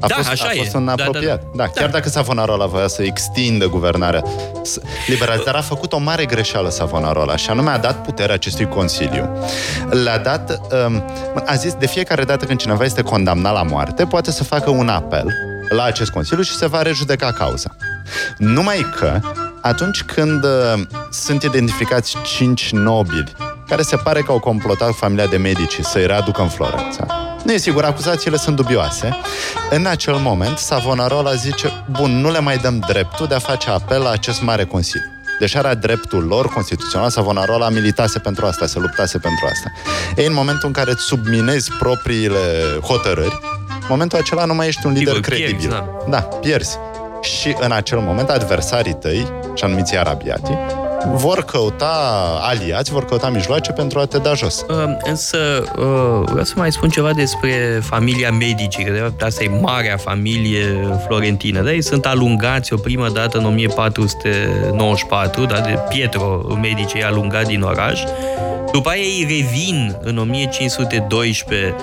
A 0.00 0.06
Da, 0.06 0.14
fost, 0.14 0.28
așa 0.28 0.46
a 0.46 0.52
e. 0.52 0.56
fost 0.58 0.74
un 0.74 0.84
Da, 0.84 0.94
da, 0.94 1.02
da. 1.02 1.08
apropiat. 1.08 1.40
Da, 1.42 1.46
da, 1.54 1.68
chiar 1.68 1.84
Da. 1.86 1.90
dacă 1.92 2.08
Savonarola 2.08 2.66
voia 2.66 2.86
să 2.86 3.02
extindă 3.02 3.66
guvernarea 3.68 4.22
s- 4.62 4.78
liberalizarea, 5.06 5.52
dar 5.52 5.54
a 5.54 5.64
făcut 5.64 5.92
o 5.92 5.98
mare 5.98 6.24
greșeală 6.24 6.70
Savonarola 6.70 7.36
și 7.36 7.50
anume 7.50 7.70
a 7.70 7.78
dat 7.78 8.02
puterea 8.04 8.34
acestui 8.34 8.68
Consiliu. 8.68 9.28
Le-a 9.90 10.18
dat, 10.18 10.60
um, 10.86 11.04
a 11.46 11.54
zis, 11.54 11.72
de 11.74 11.86
fiecare 11.86 12.24
dată 12.24 12.44
când 12.44 12.58
cineva 12.58 12.84
este 12.84 13.02
condamnat 13.02 13.52
la 13.52 13.62
moarte, 13.62 14.04
poate 14.04 14.30
să 14.30 14.44
facă 14.44 14.70
un 14.70 14.88
apel 14.88 15.26
la 15.68 15.82
acest 15.84 16.10
Consiliu 16.10 16.42
și 16.42 16.54
se 16.56 16.66
va 16.66 16.82
rejudeca 16.82 17.32
cauza. 17.32 17.76
Numai 18.38 18.86
că 18.98 19.20
atunci 19.60 20.02
când 20.02 20.44
uh, 20.44 20.82
sunt 21.10 21.42
identificați 21.42 22.16
cinci 22.36 22.70
nobili 22.72 23.32
care 23.68 23.82
se 23.82 23.96
pare 23.96 24.20
că 24.20 24.32
au 24.32 24.38
complotat 24.38 24.94
familia 24.94 25.26
de 25.26 25.36
medici 25.36 25.78
să-i 25.80 26.06
readucă 26.06 26.42
în 26.42 26.48
Florența, 26.48 27.06
nu 27.46 27.52
e 27.52 27.56
sigur, 27.56 27.84
acuzațiile 27.84 28.36
sunt 28.36 28.56
dubioase. 28.56 29.16
În 29.70 29.86
acel 29.86 30.14
moment, 30.14 30.58
Savonarola 30.58 31.34
zice, 31.34 31.84
bun, 31.90 32.20
nu 32.20 32.30
le 32.30 32.40
mai 32.40 32.56
dăm 32.56 32.78
dreptul 32.88 33.26
de 33.26 33.34
a 33.34 33.38
face 33.38 33.70
apel 33.70 34.02
la 34.02 34.10
acest 34.10 34.42
mare 34.42 34.64
consiliu. 34.64 35.06
Deși 35.38 35.56
era 35.56 35.74
dreptul 35.74 36.24
lor 36.24 36.48
constituțional, 36.48 37.10
Savonarola 37.10 37.68
militase 37.68 38.18
pentru 38.18 38.46
asta, 38.46 38.66
se 38.66 38.78
luptase 38.78 39.18
pentru 39.18 39.46
asta. 39.52 39.72
Ei, 40.16 40.26
în 40.26 40.32
momentul 40.32 40.66
în 40.66 40.72
care 40.72 40.90
îți 40.90 41.02
subminezi 41.02 41.70
propriile 41.78 42.38
hotărâri, 42.82 43.38
în 43.68 43.86
momentul 43.88 44.18
acela 44.18 44.44
nu 44.44 44.54
mai 44.54 44.66
ești 44.66 44.86
un 44.86 44.92
lider 44.92 45.14
Sigur, 45.14 45.28
pierzi, 45.28 45.42
credibil. 45.44 45.70
da. 45.70 45.88
Da, 46.08 46.18
pierzi. 46.20 46.78
Și 47.22 47.56
în 47.60 47.72
acel 47.72 47.98
moment, 47.98 48.28
adversarii 48.28 48.94
tăi, 48.94 49.32
și 49.54 49.64
anumiții 49.64 49.98
arabiatii, 49.98 50.58
vor 51.14 51.44
căuta 51.44 51.86
aliați, 52.40 52.92
vor 52.92 53.04
căuta 53.04 53.28
mijloace 53.28 53.72
pentru 53.72 53.98
a 53.98 54.04
te 54.04 54.18
da 54.18 54.34
jos. 54.34 54.64
Uh, 54.68 54.84
Însă 55.02 55.38
uh, 55.78 56.20
vreau 56.24 56.44
să 56.44 56.52
mai 56.56 56.72
spun 56.72 56.88
ceva 56.88 57.12
despre 57.12 57.80
familia 57.82 58.30
Medici, 58.30 58.84
că 58.84 58.92
de 58.92 58.98
fapt 58.98 59.22
asta 59.22 59.44
e 59.44 59.58
marea 59.60 59.96
familie 59.96 60.88
florentină. 61.06 61.62
Da? 61.62 61.72
Ei 61.72 61.82
sunt 61.82 62.06
alungați 62.06 62.72
o 62.72 62.76
primă 62.76 63.08
dată 63.08 63.38
în 63.38 63.44
1494, 63.44 65.44
da? 65.44 65.60
de 65.60 65.78
Pietro 65.88 66.56
Medici 66.60 66.92
e 66.92 67.04
alungat 67.04 67.46
din 67.46 67.62
oraș. 67.62 68.00
După 68.72 68.88
aia 68.88 69.02
ei 69.02 69.26
revin 69.28 69.96
în 70.00 70.18
1512 70.18 71.74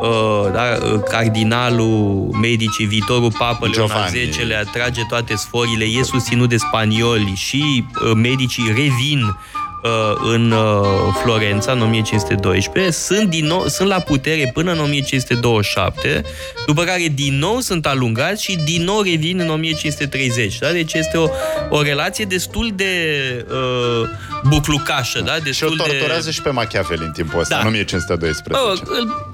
Uh, 0.00 0.52
da, 0.52 0.62
uh, 0.82 1.00
cardinalul 1.08 2.28
Medici, 2.40 2.86
viitorul 2.86 3.32
papă 3.38 3.66
Leon 3.66 3.90
al 3.90 4.10
Giovanni. 4.10 4.28
X-lea 4.28 4.62
trage 4.62 5.00
toate 5.08 5.34
sforile, 5.34 5.84
e 5.84 6.02
susținut 6.02 6.48
de 6.48 6.56
spanioli 6.56 7.32
și 7.36 7.84
uh, 8.04 8.12
medicii 8.14 8.66
revin 8.66 9.22
uh, 9.22 9.67
în 10.32 10.50
uh, 10.50 10.86
Florența 11.22 11.72
în 11.72 11.80
1512, 11.80 12.92
sunt, 12.92 13.28
din 13.28 13.46
nou, 13.46 13.66
sunt 13.68 13.88
la 13.88 13.98
putere 14.00 14.50
până 14.54 14.72
în 14.72 14.78
1527, 14.78 16.22
după 16.66 16.82
care 16.84 17.08
din 17.14 17.38
nou 17.38 17.58
sunt 17.60 17.86
alungați 17.86 18.42
și 18.42 18.56
din 18.64 18.82
nou 18.84 19.00
revin 19.00 19.38
în 19.40 19.48
1530. 19.48 20.58
Da? 20.58 20.70
Deci 20.70 20.94
este 20.94 21.16
o, 21.16 21.28
o 21.70 21.82
relație 21.82 22.24
destul 22.24 22.70
de 22.74 22.94
uh, 23.50 24.08
buclucașă, 24.48 25.20
da? 25.20 25.32
Și 25.32 25.38
o 25.38 25.42
Destul 25.42 25.76
torturează 25.76 26.24
de... 26.24 26.30
și 26.30 26.42
pe 26.42 26.50
Machiavelli 26.50 27.04
în 27.04 27.12
timpul 27.12 27.40
ăsta, 27.40 27.54
Da. 27.54 27.60
în 27.60 27.66
1512. 27.66 28.64
Oh, 28.64 28.78
îl, 28.98 29.30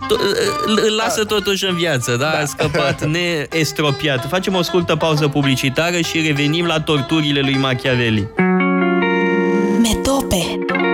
îl, 0.67 0.81
îl 0.87 0.95
lasă 0.97 1.25
totuși 1.25 1.65
în 1.65 1.77
viață, 1.77 2.17
da? 2.17 2.31
A 2.31 2.45
scăpat 2.45 3.05
neestropiat. 3.15 4.29
Facem 4.29 4.55
o 4.55 4.63
scurtă 4.63 4.97
pauză 4.97 5.29
publicitară 5.29 6.01
și 6.01 6.21
revenim 6.27 6.67
la 6.67 6.81
torturile 6.81 7.41
lui 7.41 7.57
Machiavelli. 7.57 8.29
Metope 10.35 10.94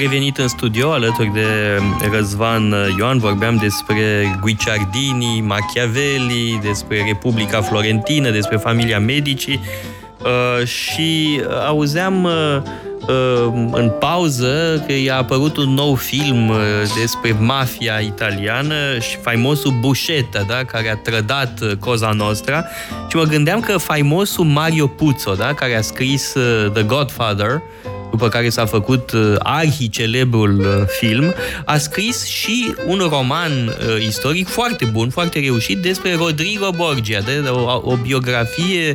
revenit 0.00 0.38
în 0.38 0.48
studio 0.48 0.92
alături 0.92 1.30
de 1.32 1.78
Răzvan 2.12 2.74
Ioan, 2.98 3.18
vorbeam 3.18 3.56
despre 3.56 4.38
Guicciardini, 4.40 5.40
Machiavelli, 5.46 6.60
despre 6.62 7.04
Republica 7.06 7.60
Florentină, 7.60 8.30
despre 8.30 8.56
familia 8.56 8.98
Medici 8.98 9.46
uh, 9.48 10.66
și 10.66 11.40
auzeam 11.66 12.24
uh, 12.24 12.62
uh, 13.08 13.52
în 13.72 13.92
pauză 13.98 14.84
că 14.86 14.92
i-a 14.92 15.16
apărut 15.16 15.56
un 15.56 15.74
nou 15.74 15.94
film 15.94 16.48
uh, 16.48 16.56
despre 17.00 17.36
mafia 17.38 17.98
italiană 17.98 18.98
și 19.00 19.16
faimosul 19.16 19.74
Buscetta, 19.80 20.42
da, 20.48 20.64
care 20.64 20.90
a 20.90 20.96
trădat 20.96 21.60
uh, 21.60 21.72
Cosa 21.78 22.10
Nostra. 22.10 22.64
Și 23.08 23.16
mă 23.16 23.22
gândeam 23.22 23.60
că 23.60 23.76
faimosul 23.76 24.44
Mario 24.44 24.86
Puzo, 24.86 25.34
da, 25.34 25.54
care 25.54 25.76
a 25.76 25.80
scris 25.80 26.34
uh, 26.34 26.70
The 26.72 26.82
Godfather, 26.82 27.62
după 28.10 28.28
care 28.28 28.48
s-a 28.48 28.66
făcut 28.66 29.10
uh, 29.12 29.34
arhi-celebrul 29.38 30.58
uh, 30.58 30.84
film, 30.86 31.34
a 31.64 31.76
scris 31.76 32.24
și 32.24 32.74
un 32.86 32.98
roman 33.10 33.52
uh, 33.66 34.04
istoric 34.06 34.48
foarte 34.48 34.84
bun, 34.84 35.10
foarte 35.10 35.40
reușit, 35.40 35.78
despre 35.78 36.14
Rodrigo 36.14 36.70
Borgia, 36.76 37.20
de, 37.20 37.40
de 37.40 37.48
o, 37.48 37.90
o 37.90 37.96
biografie 38.02 38.92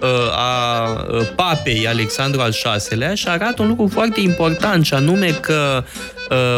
uh, 0.00 0.08
a 0.32 0.90
uh, 1.10 1.26
papei 1.36 1.86
Alexandru 1.86 2.40
al 2.40 2.52
VI-lea 2.88 3.14
și 3.14 3.28
arată 3.28 3.62
un 3.62 3.68
lucru 3.68 3.88
foarte 3.92 4.20
important, 4.20 4.84
și 4.84 4.94
anume 4.94 5.26
că 5.26 5.84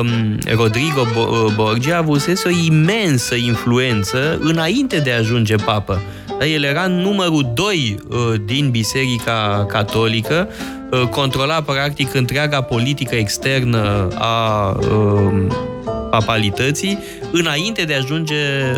um, 0.01 0.39
Rodrigo 0.57 1.05
Bo- 1.05 1.55
Borgia 1.55 1.97
avusese 1.97 2.49
o 2.49 2.65
imensă 2.65 3.35
influență 3.35 4.39
înainte 4.41 4.99
de 4.99 5.13
a 5.13 5.19
ajunge 5.19 5.55
papă. 5.57 6.03
Da, 6.39 6.47
El 6.47 6.63
era 6.63 6.87
numărul 6.87 7.51
2 7.55 7.99
uh, 8.09 8.17
din 8.45 8.71
Biserica 8.71 9.67
Catolică, 9.69 10.49
uh, 10.49 10.78
controla 11.11 11.63
practic 11.63 12.15
întreaga 12.15 12.61
politică 12.61 13.15
externă 13.15 14.09
a 14.15 14.69
uh, 14.71 15.47
papalității 16.11 16.99
înainte 17.33 17.83
de 17.83 17.95
a 17.95 17.97
ajunge 17.97 18.35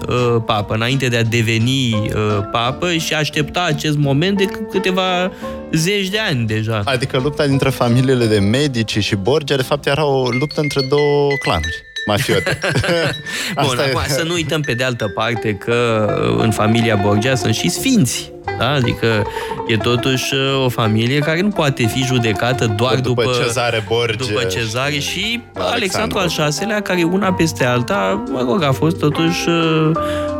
uh, 0.08 0.42
papă, 0.46 0.74
înainte 0.74 1.08
de 1.08 1.16
a 1.16 1.22
deveni 1.22 1.92
uh, 1.94 2.10
papă 2.52 2.92
și 2.92 3.14
aștepta 3.14 3.62
acest 3.62 3.96
moment 3.96 4.36
de 4.36 4.44
c- 4.44 4.70
câteva 4.70 5.30
zeci 5.72 6.08
de 6.08 6.18
ani 6.18 6.46
deja. 6.46 6.82
Adică 6.84 7.18
lupta 7.22 7.46
dintre 7.46 7.68
familiile 7.70 8.26
de 8.26 8.38
medici 8.38 8.98
și 8.98 9.14
Borgia, 9.16 9.56
de 9.56 9.62
fapt, 9.62 9.86
era 9.86 10.04
o 10.04 10.28
luptă 10.28 10.60
între 10.60 10.80
două 10.88 11.28
clanuri 11.42 11.82
mafiote. 12.06 12.58
Bun, 13.54 13.64
Asta 13.64 13.82
e- 13.86 13.88
acum 13.90 14.00
să 14.06 14.22
nu 14.26 14.32
uităm 14.32 14.60
pe 14.60 14.72
de 14.74 14.84
altă 14.84 15.08
parte 15.14 15.52
că 15.54 16.06
uh, 16.36 16.42
în 16.44 16.50
familia 16.50 16.96
Borgia 16.96 17.34
sunt 17.34 17.54
și 17.54 17.68
sfinți. 17.68 18.32
Da? 18.58 18.70
Adică 18.70 19.26
e 19.66 19.76
totuși 19.76 20.34
uh, 20.34 20.64
o 20.64 20.68
familie 20.68 21.18
care 21.18 21.40
nu 21.40 21.48
poate 21.48 21.86
fi 21.86 22.04
judecată 22.04 22.66
doar 22.66 22.94
După 23.00 23.22
după, 23.22 23.42
Cezare 23.42 23.84
Borgia 23.88 24.24
după 24.26 24.40
și- 24.40 24.46
Cezare 24.56 24.98
și 24.98 25.40
Alexandru. 25.54 26.18
Alexandru 26.18 26.42
al 26.42 26.50
VI-lea, 26.58 26.82
care 26.82 27.02
una 27.02 27.32
peste 27.32 27.64
alta, 27.64 28.22
mă 28.30 28.40
rog, 28.48 28.62
a 28.62 28.72
fost 28.72 28.98
totuși 28.98 29.48
uh, 29.48 29.90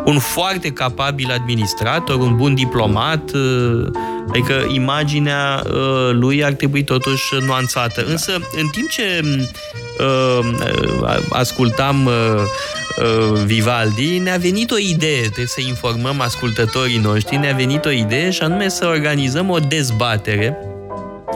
un 0.05 0.19
foarte 0.19 0.71
capabil 0.73 1.31
administrator, 1.31 2.17
un 2.17 2.37
bun 2.37 2.55
diplomat, 2.55 3.31
uh, 3.35 3.87
adică 4.29 4.55
imaginea 4.75 5.63
uh, 5.67 6.11
lui 6.13 6.45
ar 6.45 6.53
trebui 6.53 6.85
totuși 6.85 7.35
nuanțată. 7.47 8.05
Însă, 8.09 8.33
în 8.33 8.69
timp 8.73 8.89
ce 8.89 9.23
uh, 10.01 11.19
ascultam 11.31 12.09
uh, 13.01 13.31
uh, 13.31 13.43
Vivaldi, 13.45 14.19
ne-a 14.19 14.37
venit 14.37 14.71
o 14.71 14.79
idee, 14.79 15.21
trebuie 15.21 15.47
să 15.47 15.61
informăm 15.61 16.21
ascultătorii 16.21 16.99
noștri, 16.99 17.37
ne-a 17.37 17.55
venit 17.55 17.85
o 17.85 17.91
idee 17.91 18.31
și 18.31 18.43
anume 18.43 18.69
să 18.69 18.87
organizăm 18.87 19.51
o 19.51 19.59
dezbatere 19.59 20.59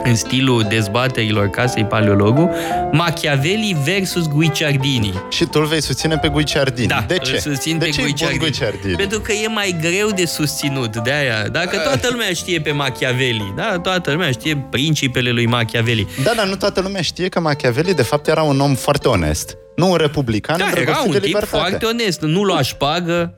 în 0.03 0.15
stilul 0.15 0.65
dezbaterilor 0.69 1.49
Casei 1.49 1.85
Paleologu, 1.85 2.49
Machiavelli 2.91 3.77
versus 3.83 4.27
Guicciardini. 4.27 5.13
Și 5.29 5.45
tu 5.45 5.59
îl 5.59 5.65
vei 5.65 5.81
susține 5.81 6.17
pe 6.17 6.27
Guicciardini. 6.27 6.87
Da, 6.87 7.03
de 7.07 7.17
ce? 7.17 7.31
îl 7.31 7.37
susțin 7.37 7.77
de 7.77 7.85
pe 7.85 7.91
ce 7.91 8.01
îi 8.01 8.07
pun 8.07 8.15
Guicciardini. 8.15 8.39
Guicciardini? 8.39 8.95
Pentru 8.95 9.19
că 9.19 9.31
e 9.31 9.47
mai 9.47 9.75
greu 9.81 10.09
de 10.09 10.25
susținut, 10.25 10.97
de 10.97 11.11
aia. 11.11 11.47
Dacă 11.47 11.77
toată 11.77 12.07
lumea 12.11 12.33
știe 12.33 12.59
pe 12.59 12.71
Machiavelli, 12.71 13.53
da, 13.55 13.79
toată 13.79 14.11
lumea 14.11 14.31
știe 14.31 14.65
principele 14.69 15.29
lui 15.29 15.45
Machiavelli. 15.45 16.07
Da, 16.23 16.31
dar 16.35 16.47
nu 16.47 16.55
toată 16.55 16.81
lumea 16.81 17.01
știe 17.01 17.29
că 17.29 17.39
Machiavelli 17.39 17.93
de 17.93 18.03
fapt 18.03 18.27
era 18.27 18.41
un 18.41 18.59
om 18.59 18.75
foarte 18.75 19.07
onest. 19.07 19.57
Nu 19.75 19.89
un 19.91 19.97
republican 19.97 20.57
Da, 20.57 20.63
era 20.63 20.69
îndrăgostit 20.77 21.05
un 21.07 21.11
de 21.11 21.17
tip 21.19 21.25
libertate. 21.27 21.57
foarte 21.57 21.85
onest, 21.85 22.21
nu 22.21 22.43
lua 22.43 22.61
șpagă, 22.61 23.33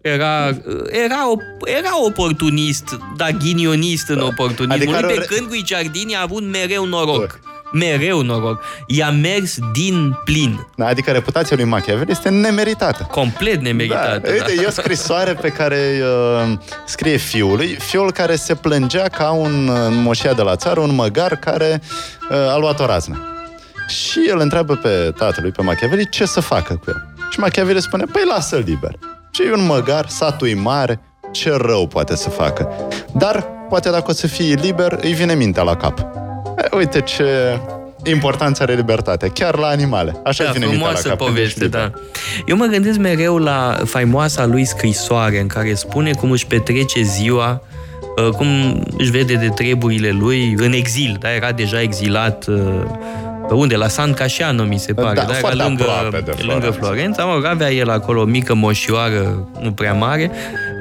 Era, 0.00 0.46
era, 0.90 1.16
op- 1.34 1.68
era 1.78 2.04
oportunist, 2.06 2.84
dar 3.16 3.30
ghinionist 3.30 4.08
în 4.08 4.20
oportunism. 4.20 4.70
Adică 4.72 4.90
Adică 4.90 4.96
are 4.96 5.06
o 5.06 5.08
pe 5.08 5.26
re- 5.28 5.34
când 5.36 5.48
Guicciardini 5.48 6.14
a 6.16 6.20
avut 6.22 6.42
mereu 6.50 6.84
noroc. 6.86 7.40
Mereu 7.72 8.22
noroc. 8.22 8.62
I-a 8.86 9.10
mers 9.10 9.58
din 9.72 10.18
plin. 10.24 10.66
Da, 10.76 10.86
adică 10.86 11.10
reputația 11.10 11.56
lui 11.56 11.64
Machiavelli 11.64 12.10
este 12.10 12.28
nemeritată. 12.28 13.08
Complet 13.10 13.60
nemeritată. 13.60 14.20
Da, 14.28 14.32
uite, 14.32 14.62
e 14.62 14.66
o 14.66 14.70
scrisoare 14.70 15.34
pe 15.34 15.48
care 15.48 16.00
uh, 16.42 16.52
scrie 16.86 17.16
fiului, 17.16 17.76
fiul 17.80 18.12
care 18.12 18.36
se 18.36 18.54
plângea 18.54 19.08
ca 19.08 19.30
un 19.30 19.68
uh, 19.68 19.76
în 19.86 20.02
moșia 20.02 20.32
de 20.32 20.42
la 20.42 20.56
țară, 20.56 20.80
un 20.80 20.94
măgar 20.94 21.36
care 21.36 21.82
uh, 22.30 22.36
a 22.36 22.56
luat 22.58 22.80
o 22.80 22.86
raznă. 22.86 23.26
Și 23.88 24.20
el 24.28 24.38
întreabă 24.38 24.74
pe 24.74 25.12
tatălui, 25.18 25.50
pe 25.50 25.62
Machiavelli, 25.62 26.08
ce 26.08 26.24
să 26.26 26.40
facă 26.40 26.74
cu 26.74 26.84
el. 26.86 27.06
Și 27.30 27.38
Machiavelli 27.40 27.82
spune, 27.82 28.04
păi 28.12 28.22
lasă-l 28.28 28.62
liber. 28.66 28.98
Și 29.30 29.42
e 29.42 29.52
un 29.52 29.66
măgar, 29.66 30.08
satul 30.08 30.48
e 30.48 30.54
mare, 30.54 31.00
ce 31.32 31.56
rău 31.56 31.86
poate 31.86 32.16
să 32.16 32.28
facă. 32.30 32.68
Dar, 33.12 33.46
poate 33.68 33.90
dacă 33.90 34.04
o 34.08 34.12
să 34.12 34.26
fie 34.26 34.54
liber, 34.54 34.98
îi 35.02 35.12
vine 35.12 35.34
mintea 35.34 35.62
la 35.62 35.76
cap. 35.76 35.98
E, 36.58 36.76
uite 36.76 37.00
ce 37.00 37.58
importanță 38.04 38.62
are 38.62 38.74
libertatea, 38.74 39.28
chiar 39.28 39.58
la 39.58 39.66
animale. 39.66 40.20
Așa 40.24 40.44
Da, 40.44 40.50
îi 40.50 40.54
vine 40.58 40.66
mintea 40.70 40.88
la 40.90 40.94
frumoasă 40.94 41.08
cap. 41.08 41.26
când 41.26 41.36
ești 41.38 41.58
poveste, 41.58 41.64
liber. 41.64 41.80
da. 41.80 42.00
Eu 42.46 42.56
mă 42.56 42.64
gândesc 42.64 42.98
mereu 42.98 43.38
la 43.38 43.80
faimoasa 43.84 44.46
lui 44.46 44.64
scrisoare 44.64 45.40
în 45.40 45.46
care 45.46 45.74
spune 45.74 46.12
cum 46.12 46.30
își 46.30 46.46
petrece 46.46 47.02
ziua, 47.02 47.62
uh, 48.16 48.28
cum 48.28 48.46
își 48.98 49.10
vede 49.10 49.34
de 49.34 49.48
treburile 49.48 50.10
lui 50.10 50.54
în 50.56 50.72
exil, 50.72 51.16
da? 51.20 51.32
Era 51.34 51.52
deja 51.52 51.80
exilat 51.80 52.44
uh, 53.42 53.50
unde? 53.50 53.76
La 53.76 53.88
San 53.88 54.12
Casciano, 54.12 54.64
mi 54.64 54.78
se 54.78 54.94
pare. 54.94 55.14
Da, 55.14 55.22
Era 55.22 55.32
foarte 55.32 55.62
lângă, 55.62 55.82
aproape 55.82 56.20
de 56.20 56.42
lângă 56.42 56.60
Florența. 56.60 56.86
Florența. 56.86 57.24
Mă 57.24 57.34
rog, 57.34 57.44
avea 57.44 57.72
el 57.72 57.90
acolo 57.90 58.20
o 58.20 58.24
mică 58.24 58.54
moșioară, 58.54 59.48
nu 59.60 59.72
prea 59.72 59.92
mare. 59.92 60.30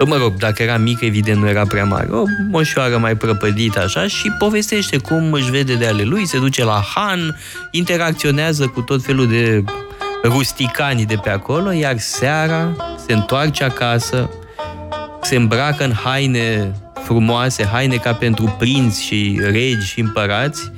Mă 0.05 0.15
rog, 0.15 0.33
dacă 0.33 0.63
era 0.63 0.77
mică, 0.77 1.05
evident 1.05 1.41
nu 1.41 1.49
era 1.49 1.65
prea 1.65 1.85
mare. 1.85 2.07
O 2.11 2.23
moșioară 2.51 2.97
mai 2.97 3.15
prăpădită 3.15 3.81
așa 3.81 4.07
și 4.07 4.31
povestește 4.39 4.97
cum 4.97 5.31
își 5.31 5.51
vede 5.51 5.73
de 5.73 5.85
ale 5.85 6.03
lui, 6.03 6.27
se 6.27 6.37
duce 6.37 6.63
la 6.63 6.83
Han, 6.95 7.37
interacționează 7.71 8.67
cu 8.67 8.81
tot 8.81 9.03
felul 9.03 9.27
de 9.27 9.63
rusticani 10.23 11.05
de 11.05 11.15
pe 11.23 11.29
acolo, 11.29 11.71
iar 11.71 11.97
seara 11.97 12.75
se 13.05 13.13
întoarce 13.13 13.63
acasă, 13.63 14.29
se 15.21 15.35
îmbracă 15.35 15.83
în 15.83 15.93
haine 15.93 16.71
frumoase, 17.03 17.65
haine 17.65 17.95
ca 17.95 18.13
pentru 18.13 18.55
prinți 18.59 19.03
și 19.03 19.41
regi 19.43 19.87
și 19.87 19.99
împărați 19.99 20.71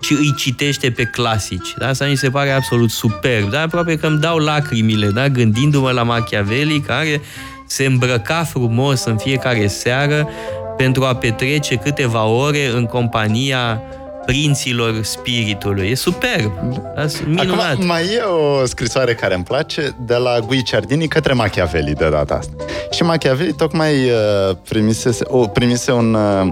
și 0.00 0.12
îi 0.12 0.34
citește 0.36 0.90
pe 0.90 1.04
clasici. 1.04 1.74
Da? 1.78 1.88
Asta 1.88 2.04
mi 2.04 2.16
se 2.16 2.30
pare 2.30 2.50
absolut 2.50 2.90
superb. 2.90 3.50
Da? 3.50 3.60
Aproape 3.60 3.96
că 3.96 4.06
îmi 4.06 4.20
dau 4.20 4.38
lacrimile, 4.38 5.06
da? 5.06 5.28
gândindu-mă 5.28 5.90
la 5.90 6.02
Machiavelli, 6.02 6.80
care 6.80 7.20
se 7.66 7.84
îmbrăca 7.84 8.44
frumos 8.44 9.04
în 9.04 9.16
fiecare 9.16 9.66
seară 9.66 10.28
pentru 10.76 11.04
a 11.04 11.14
petrece 11.14 11.74
câteva 11.74 12.24
ore 12.24 12.66
în 12.66 12.84
compania 12.84 13.82
prinților 14.28 15.02
spiritului. 15.02 15.90
E 15.90 15.94
superb. 15.94 16.52
Da? 16.94 17.06
Minunat. 17.26 17.72
Acum, 17.72 17.86
mai 17.86 18.04
e 18.04 18.20
o 18.20 18.66
scrisoare 18.66 19.14
care 19.14 19.34
îmi 19.34 19.44
place 19.44 19.96
de 20.00 20.14
la 20.14 20.38
Guicciardini 20.46 21.08
către 21.08 21.32
Machiavelli 21.32 21.94
de 21.94 22.08
data 22.08 22.34
asta. 22.34 22.52
Și 22.90 23.02
Machiavelli 23.02 23.52
tocmai 23.52 23.94
uh, 23.94 24.56
primise, 24.68 25.10
o, 25.24 25.46
primise 25.46 25.92
un, 25.92 26.14
uh, 26.14 26.48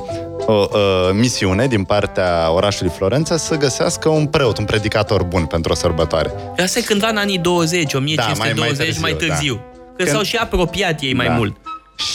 o 0.46 0.66
uh, 0.72 0.78
misiune 1.12 1.66
din 1.66 1.84
partea 1.84 2.50
orașului 2.52 2.92
Florența 2.96 3.36
să 3.36 3.56
găsească 3.56 4.08
un 4.08 4.26
preot, 4.26 4.58
un 4.58 4.64
predicator 4.64 5.22
bun 5.22 5.44
pentru 5.44 5.72
o 5.72 5.74
sărbătoare. 5.74 6.32
Asta 6.62 6.78
e 6.78 6.82
cândva 6.82 7.08
în 7.08 7.16
anii 7.16 7.38
20, 7.38 7.94
1520, 7.94 8.38
mai- 8.38 8.52
mai 9.00 9.00
mai 9.00 9.12
târziu, 9.18 9.26
târziu. 9.28 9.54
da. 9.54 9.60
Că 9.96 10.02
Când- 10.02 10.08
s-au 10.08 10.22
și 10.22 10.36
apropiat 10.36 11.00
ei 11.00 11.14
mai 11.14 11.26
Da. 11.26 11.32
mult. 11.32 11.56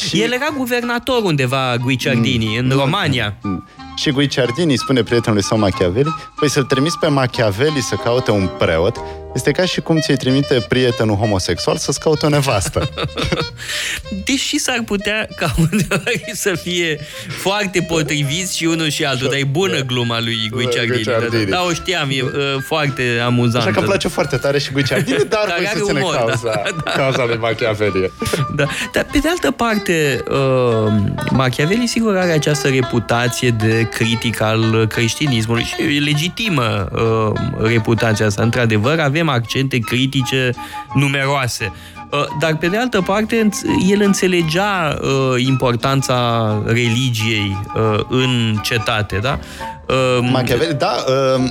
Și- 0.07 0.21
El 0.21 0.31
era 0.33 0.47
guvernator 0.57 1.23
undeva, 1.23 1.75
Guicciardini, 1.83 2.57
în 2.57 2.69
România. 2.77 3.37
Și 3.95 4.11
Guicciardini 4.11 4.75
spune 4.77 5.03
prietenului 5.03 5.43
său 5.43 5.57
Machiavelli, 5.57 6.15
păi 6.39 6.49
să-l 6.49 6.63
trimiți 6.63 6.97
pe 6.99 7.07
Machiavelli 7.07 7.81
să 7.81 7.95
caute 7.95 8.31
un 8.31 8.49
preot, 8.57 8.97
este 9.33 9.51
ca 9.51 9.65
și 9.65 9.81
cum 9.81 9.99
ți-i 9.99 10.17
trimite 10.17 10.65
prietenul 10.67 11.15
homosexual 11.15 11.77
să-ți 11.77 11.99
caute 11.99 12.25
o 12.25 12.29
nevastă. 12.29 12.89
Deși 14.25 14.57
s-ar 14.57 14.81
putea 14.85 15.27
ca 15.35 15.53
undeva 15.57 16.03
să 16.33 16.55
fie 16.55 16.99
foarte 17.27 17.81
potriviți 17.81 18.57
și 18.57 18.65
unul 18.65 18.89
și 18.89 19.05
altul, 19.05 19.27
dar 19.27 19.37
e 19.37 19.43
bună 19.43 19.79
gluma 19.79 20.19
lui 20.19 20.49
Guicciardini. 20.51 21.03
Da, 21.03 21.11
Guicciardini. 21.13 21.51
da, 21.51 21.63
o 21.63 21.73
știam, 21.73 22.09
e 22.09 22.21
uh, 22.21 22.31
foarte 22.65 23.21
amuzantă. 23.25 23.57
Așa 23.57 23.71
că 23.71 23.79
îmi 23.79 23.87
place 23.87 24.07
foarte 24.07 24.37
tare 24.37 24.59
și 24.59 24.71
Guicciardini, 24.71 25.25
dar 25.29 25.39
Care 25.39 25.53
voi 25.57 25.67
are 25.67 25.79
să 25.79 25.85
ține 25.85 25.99
umor, 25.99 26.13
da. 26.13 26.19
cauza, 26.19 26.61
cauza 27.01 27.25
lui 27.25 27.37
Machiavelli. 27.37 28.11
Da. 28.55 28.65
Dar, 28.93 29.05
pe 29.11 29.17
de 29.17 29.27
altă 29.29 29.51
parte, 29.51 30.23
uh, 30.29 30.93
Machiavelli 31.31 31.87
sigur 31.87 32.17
are 32.17 32.31
această 32.31 32.67
reputație 32.67 33.49
de 33.49 33.87
critic 33.91 34.41
al 34.41 34.87
creștinismului 34.87 35.63
și 35.63 35.95
e 35.95 35.99
legitimă 35.99 36.89
uh, 36.91 37.67
reputația 37.67 38.25
asta. 38.25 38.43
Într-adevăr, 38.43 38.99
avem 38.99 39.20
accente 39.29 39.79
critice 39.79 40.51
numeroase. 40.93 41.71
Uh, 42.11 42.25
Dar, 42.39 42.55
pe 42.57 42.67
de 42.67 42.77
altă 42.77 43.01
parte, 43.01 43.35
înț- 43.49 43.89
el 43.91 44.01
înțelegea 44.01 44.97
uh, 45.01 45.43
importanța 45.45 46.61
religiei 46.65 47.57
uh, 47.75 47.99
în 48.09 48.57
cetate, 48.63 49.17
da? 49.21 49.39
Uh, 49.87 50.29
Machiavelli, 50.31 50.73
da, 50.73 50.95
uh, 51.37 51.43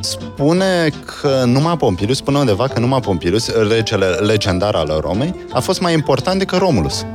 spune 0.00 0.90
că 1.20 1.42
numai 1.46 1.76
Pompilius, 1.76 2.16
spune 2.16 2.38
undeva 2.38 2.68
că 2.68 2.80
numai 2.80 3.00
Pompilius, 3.00 3.50
regele 3.68 4.06
legendar 4.06 4.74
al 4.74 4.98
Romei, 5.00 5.34
a 5.52 5.60
fost 5.60 5.80
mai 5.80 5.92
important 5.92 6.38
decât 6.38 6.58
Romulus. 6.58 7.06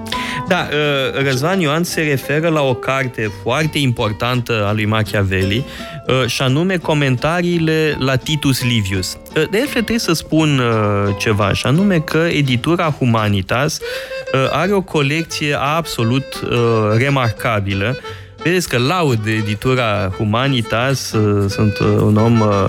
Da, 0.47 0.67
uh, 0.71 1.23
Răzvan 1.23 1.59
Ioan 1.59 1.83
se 1.83 2.01
referă 2.01 2.49
la 2.49 2.61
o 2.61 2.73
carte 2.73 3.31
foarte 3.43 3.77
importantă 3.77 4.65
a 4.67 4.73
lui 4.73 4.85
Machiavelli, 4.85 5.65
uh, 6.07 6.25
și 6.25 6.41
anume 6.41 6.77
comentariile 6.77 7.95
la 7.99 8.15
Titus 8.15 8.63
Livius. 8.63 9.13
Uh, 9.13 9.33
De 9.33 9.57
altfel 9.57 9.67
trebuie 9.69 9.99
să 9.99 10.13
spun 10.13 10.59
uh, 10.59 11.15
ceva, 11.17 11.53
și 11.53 11.65
anume 11.65 11.99
că 11.99 12.17
editura 12.17 12.95
Humanitas 12.97 13.79
uh, 13.79 14.49
are 14.51 14.73
o 14.73 14.81
colecție 14.81 15.57
absolut 15.59 16.25
uh, 16.43 16.49
remarcabilă. 16.97 17.97
Vedeți 18.43 18.69
că 18.69 18.77
laud 18.77 19.25
editura 19.25 20.11
Humanitas, 20.17 21.11
uh, 21.11 21.49
sunt 21.49 21.77
uh, 21.79 21.87
un 21.87 22.17
om 22.17 22.39
uh, 22.39 22.65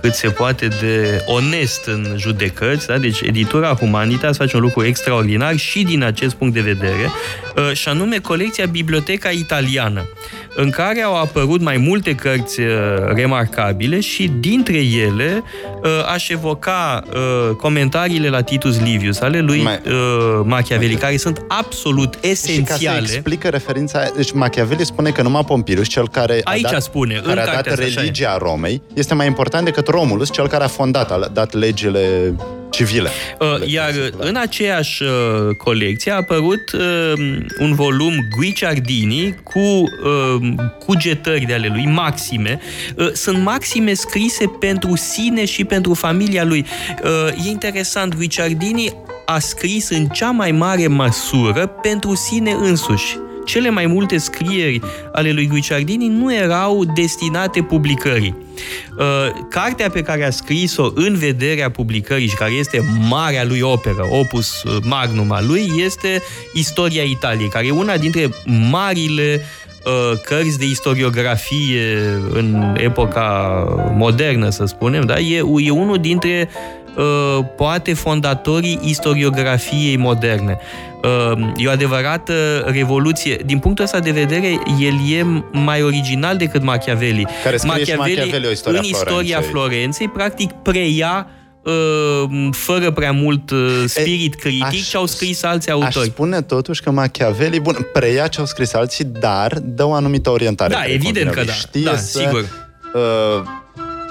cât 0.00 0.14
se 0.14 0.28
poate 0.28 0.68
de 0.80 1.22
onest 1.26 1.84
în 1.86 2.14
judecăți, 2.16 2.86
da? 2.86 2.98
deci 2.98 3.20
editura 3.20 3.68
Humanitas 3.68 4.36
face 4.36 4.56
un 4.56 4.62
lucru 4.62 4.84
extraordinar 4.84 5.56
și 5.56 5.82
din 5.82 6.02
acest 6.02 6.34
punct 6.34 6.54
de 6.54 6.60
vedere, 6.60 7.10
uh, 7.56 7.72
și 7.72 7.88
anume 7.88 8.18
colecția 8.18 8.66
Biblioteca 8.66 9.28
Italiană, 9.28 10.08
în 10.56 10.70
care 10.70 11.00
au 11.00 11.16
apărut 11.20 11.60
mai 11.60 11.76
multe 11.76 12.14
cărți 12.14 12.60
uh, 12.60 12.66
remarcabile 13.14 14.00
și 14.00 14.30
dintre 14.40 14.76
ele 14.78 15.42
uh, 15.82 15.90
aș 16.12 16.28
evoca 16.28 17.04
uh, 17.12 17.54
comentariile 17.56 18.28
la 18.28 18.40
Titus 18.42 18.80
Livius 18.80 19.20
ale 19.20 19.40
lui 19.40 19.62
Mai- 19.62 19.80
uh, 19.86 20.40
Machiavelli, 20.44 20.94
care 20.94 21.16
sunt 21.16 21.44
absolut 21.48 22.14
Și 22.14 22.20
ca 22.20 22.34
să 22.34 22.50
esențiale. 22.50 22.98
explică 23.00 23.48
referința, 23.48 24.10
deci 24.16 24.32
Machiavelli 24.32 24.84
spune 24.84 25.10
că 25.10 25.22
numai 25.22 25.44
Pompilius, 25.44 25.88
cel 25.88 26.08
care 26.08 26.40
Aici 26.44 26.66
a 26.66 26.70
dat, 26.70 26.82
spune, 26.82 27.14
în 27.14 27.22
care 27.22 27.40
a 27.40 27.44
dat 27.44 27.54
cartea 27.54 27.72
asta, 27.72 27.84
așa 27.84 28.00
e. 28.00 28.02
religia 28.02 28.36
Romei, 28.38 28.82
este 28.94 29.14
mai 29.14 29.26
important 29.26 29.64
decât 29.64 29.87
Romulus, 29.88 30.32
cel 30.32 30.48
care 30.48 30.64
a 30.64 30.68
fondat, 30.68 31.10
a 31.10 31.28
dat 31.32 31.52
legile 31.52 32.34
civile. 32.70 33.10
Uh, 33.40 33.70
Iar 33.72 33.90
în 34.16 34.36
aceeași 34.36 35.02
uh, 35.02 35.54
colecție 35.56 36.12
a 36.12 36.16
apărut 36.16 36.72
uh, 36.72 37.12
un 37.58 37.74
volum 37.74 38.12
Guicciardini 38.36 39.34
cu 39.42 39.58
uh, 39.58 40.48
cugetări 40.86 41.44
de 41.44 41.54
ale 41.54 41.68
lui, 41.72 41.86
maxime. 41.86 42.60
Uh, 42.96 43.12
Sunt 43.12 43.42
maxime 43.42 43.94
scrise 43.94 44.46
pentru 44.60 44.96
sine 44.96 45.44
și 45.44 45.64
pentru 45.64 45.94
familia 45.94 46.44
lui. 46.44 46.66
Uh, 47.04 47.46
E 47.46 47.48
interesant, 47.50 48.14
Guicciardini 48.16 48.92
a 49.26 49.38
scris 49.38 49.88
în 49.88 50.06
cea 50.06 50.30
mai 50.30 50.50
mare 50.50 50.86
măsură 50.86 51.66
pentru 51.66 52.14
sine 52.14 52.50
însuși. 52.50 53.16
Cele 53.48 53.70
mai 53.70 53.86
multe 53.86 54.18
scrieri 54.18 54.80
ale 55.12 55.32
lui 55.32 55.46
Guicciardini 55.46 56.08
nu 56.08 56.34
erau 56.34 56.84
destinate 56.84 57.62
publicării. 57.62 58.34
Uh, 58.98 59.04
Cartea 59.50 59.90
pe 59.90 60.02
care 60.02 60.24
a 60.24 60.30
scris-o 60.30 60.90
în 60.94 61.14
vederea 61.14 61.70
publicării 61.70 62.28
și 62.28 62.34
care 62.34 62.50
este 62.50 62.84
marea 63.08 63.44
lui 63.44 63.60
operă, 63.60 64.06
opus 64.10 64.62
magnum 64.82 65.32
al 65.32 65.46
lui, 65.46 65.72
este 65.84 66.22
Istoria 66.52 67.02
Italiei, 67.02 67.48
care 67.48 67.66
e 67.66 67.70
una 67.70 67.96
dintre 67.96 68.28
marile 68.70 69.40
uh, 69.84 70.20
cărți 70.24 70.58
de 70.58 70.64
istoriografie 70.64 71.96
în 72.32 72.74
epoca 72.76 73.64
modernă, 73.96 74.48
să 74.50 74.64
spunem, 74.64 75.04
da? 75.04 75.18
e, 75.18 75.36
e 75.56 75.70
unul 75.70 75.98
dintre 75.98 76.48
uh, 76.96 77.44
poate 77.56 77.94
fondatorii 77.94 78.80
istoriografiei 78.82 79.96
moderne. 79.96 80.58
Uh, 81.02 81.52
E 81.56 81.66
o 81.66 81.70
adevărată 81.70 82.64
revoluție. 82.66 83.36
Din 83.46 83.58
punctul 83.58 83.84
ăsta 83.84 83.98
de 84.00 84.10
vedere, 84.10 84.58
el 84.80 84.94
e 85.18 85.42
mai 85.52 85.82
original 85.82 86.36
decât 86.36 86.62
Machiavelli. 86.62 87.26
Care 87.44 87.56
scrie 87.56 87.84
și 87.84 87.94
Machiavelli 87.94 88.46
o 88.46 88.50
istoria 88.50 88.78
în 88.78 88.84
istoria 88.84 89.40
Florenței. 89.40 89.50
Florenței, 89.50 90.08
practic 90.08 90.50
preia 90.52 91.26
uh, 91.64 92.48
fără 92.50 92.90
prea 92.90 93.12
mult 93.12 93.50
uh, 93.50 93.84
spirit 93.86 94.34
critic 94.34 94.64
aș- 94.64 94.88
ce 94.88 94.96
au 94.96 95.06
scris 95.06 95.42
alții 95.42 95.70
Aș 95.72 95.76
autori. 95.84 96.06
spune 96.06 96.42
totuși 96.42 96.82
că 96.82 96.90
Machiavelli, 96.90 97.60
bun, 97.60 97.86
preia 97.92 98.26
ce 98.26 98.40
au 98.40 98.46
scris 98.46 98.72
alții, 98.74 99.04
dar 99.04 99.58
dă 99.62 99.84
o 99.84 99.92
anumită 99.92 100.30
orientare. 100.30 100.72
Da, 100.72 100.78
care 100.78 100.92
evident 100.92 101.14
convine 101.14 101.30
că 101.30 101.38
lui. 101.40 101.46
da. 101.48 101.52
Știe 101.52 101.82
Da, 101.90 101.96
să, 101.96 102.18
sigur. 102.18 102.40
Uh, 102.94 103.42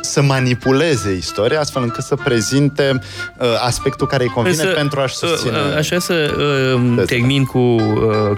să 0.07 0.21
manipuleze 0.21 1.11
istoria 1.15 1.59
astfel 1.59 1.81
încât 1.81 2.03
să 2.03 2.15
prezinte 2.15 2.99
uh, 3.37 3.47
aspectul 3.65 4.07
care 4.07 4.23
îi 4.23 4.29
convine 4.29 4.61
Însă, 4.63 4.73
pentru 4.75 4.99
a-și 4.99 5.15
susține. 5.15 5.51
uh, 5.57 5.75
Aș 5.77 5.87
vrea 5.87 5.99
să 5.99 6.13
uh, 6.37 6.81
Teza. 6.95 7.05
termin 7.05 7.43
cu 7.45 7.57
uh, 7.57 7.81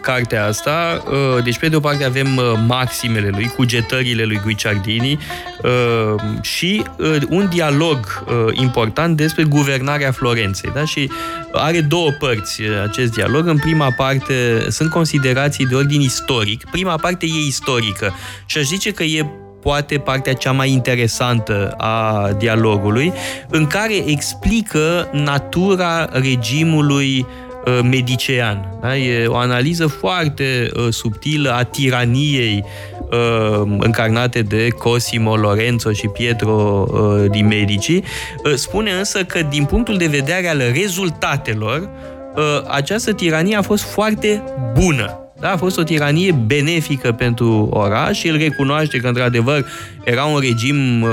cartea 0.01 0.45
asta. 0.45 1.03
Uh, 1.35 1.43
Deci, 1.43 1.57
pe 1.59 1.67
de 1.69 1.75
o 1.75 1.79
parte, 1.79 2.03
avem 2.05 2.35
uh, 2.37 2.43
maximele 2.67 3.29
lui, 3.29 3.51
cugetările 3.55 4.23
lui 4.23 4.39
Guicciardini 4.43 5.19
uh, 5.63 6.21
și 6.41 6.83
uh, 6.97 7.15
un 7.29 7.47
dialog 7.49 8.23
uh, 8.27 8.57
important 8.59 9.17
despre 9.17 9.43
guvernarea 9.43 10.11
Florenței. 10.11 10.71
Da? 10.73 10.85
Și 10.85 11.11
are 11.51 11.81
două 11.81 12.09
părți 12.19 12.61
uh, 12.61 12.67
acest 12.87 13.11
dialog. 13.11 13.47
În 13.47 13.57
prima 13.57 13.91
parte 13.97 14.65
sunt 14.69 14.89
considerații 14.89 15.65
de 15.65 15.75
ordin 15.75 16.01
istoric. 16.01 16.63
Prima 16.71 16.95
parte 16.95 17.25
e 17.25 17.45
istorică 17.47 18.13
și 18.45 18.57
aș 18.57 18.63
zice 18.63 18.91
că 18.91 19.03
e 19.03 19.25
poate 19.61 19.97
partea 19.97 20.33
cea 20.33 20.51
mai 20.51 20.71
interesantă 20.71 21.73
a 21.77 22.29
dialogului, 22.37 23.13
în 23.49 23.67
care 23.67 23.95
explică 24.05 25.09
natura 25.11 26.09
regimului 26.11 27.25
uh, 27.65 27.79
medicean. 27.83 28.77
Da? 28.81 28.97
E 28.97 29.27
o 29.27 29.35
analiză 29.35 29.87
foarte 29.87 30.69
uh, 30.75 30.87
subtilă 30.89 31.51
a 31.51 31.63
tiraniei 31.63 32.63
uh, 33.09 33.61
încarnate 33.79 34.41
de 34.41 34.67
Cosimo, 34.67 35.35
Lorenzo 35.35 35.91
și 35.91 36.07
Pietro 36.07 36.85
uh, 36.91 37.31
di 37.31 37.41
Medici. 37.41 37.89
Uh, 37.89 38.53
spune 38.55 38.91
însă 38.91 39.23
că 39.23 39.41
din 39.49 39.65
punctul 39.65 39.97
de 39.97 40.07
vedere 40.07 40.47
al 40.47 40.61
rezultatelor, 40.73 41.89
uh, 42.35 42.43
această 42.67 43.13
tiranie 43.13 43.55
a 43.55 43.61
fost 43.61 43.83
foarte 43.83 44.43
bună. 44.73 45.28
Da, 45.39 45.51
a 45.51 45.57
fost 45.57 45.77
o 45.77 45.83
tiranie 45.83 46.31
benefică 46.31 47.11
pentru 47.11 47.69
oraș. 47.71 48.23
El 48.23 48.37
recunoaște 48.37 48.97
că, 48.97 49.07
într-adevăr, 49.07 49.65
era 50.03 50.23
un 50.23 50.39
regim 50.39 51.01
uh, 51.01 51.09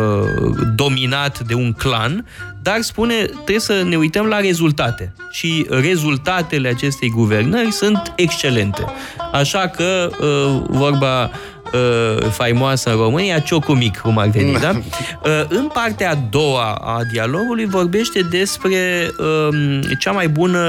dominat 0.74 1.40
de 1.40 1.54
un 1.54 1.72
clan, 1.72 2.26
dar 2.62 2.80
spune, 2.80 3.14
trebuie 3.14 3.58
să 3.58 3.82
ne 3.88 3.96
uităm 3.96 4.26
la 4.26 4.40
rezultate. 4.40 5.12
Și 5.30 5.66
rezultatele 5.68 6.68
acestei 6.68 7.08
guvernări 7.10 7.72
sunt 7.72 8.12
excelente. 8.16 8.84
Așa 9.32 9.68
că, 9.68 10.10
uh, 10.20 10.62
vorba 10.68 11.30
uh, 11.72 12.30
faimoasă 12.30 12.90
în 12.90 12.96
România, 12.96 13.38
ciocul 13.38 13.74
mic, 13.74 13.98
cum 13.98 14.18
ar 14.18 14.28
veni, 14.28 14.58
da? 14.58 14.70
Uh, 15.24 15.44
în 15.48 15.70
partea 15.72 16.10
a 16.10 16.18
doua 16.30 16.72
a 16.72 16.98
dialogului 17.12 17.66
vorbește 17.66 18.20
despre 18.30 19.10
um, 19.18 19.80
cea 19.98 20.10
mai 20.10 20.28
bună 20.28 20.60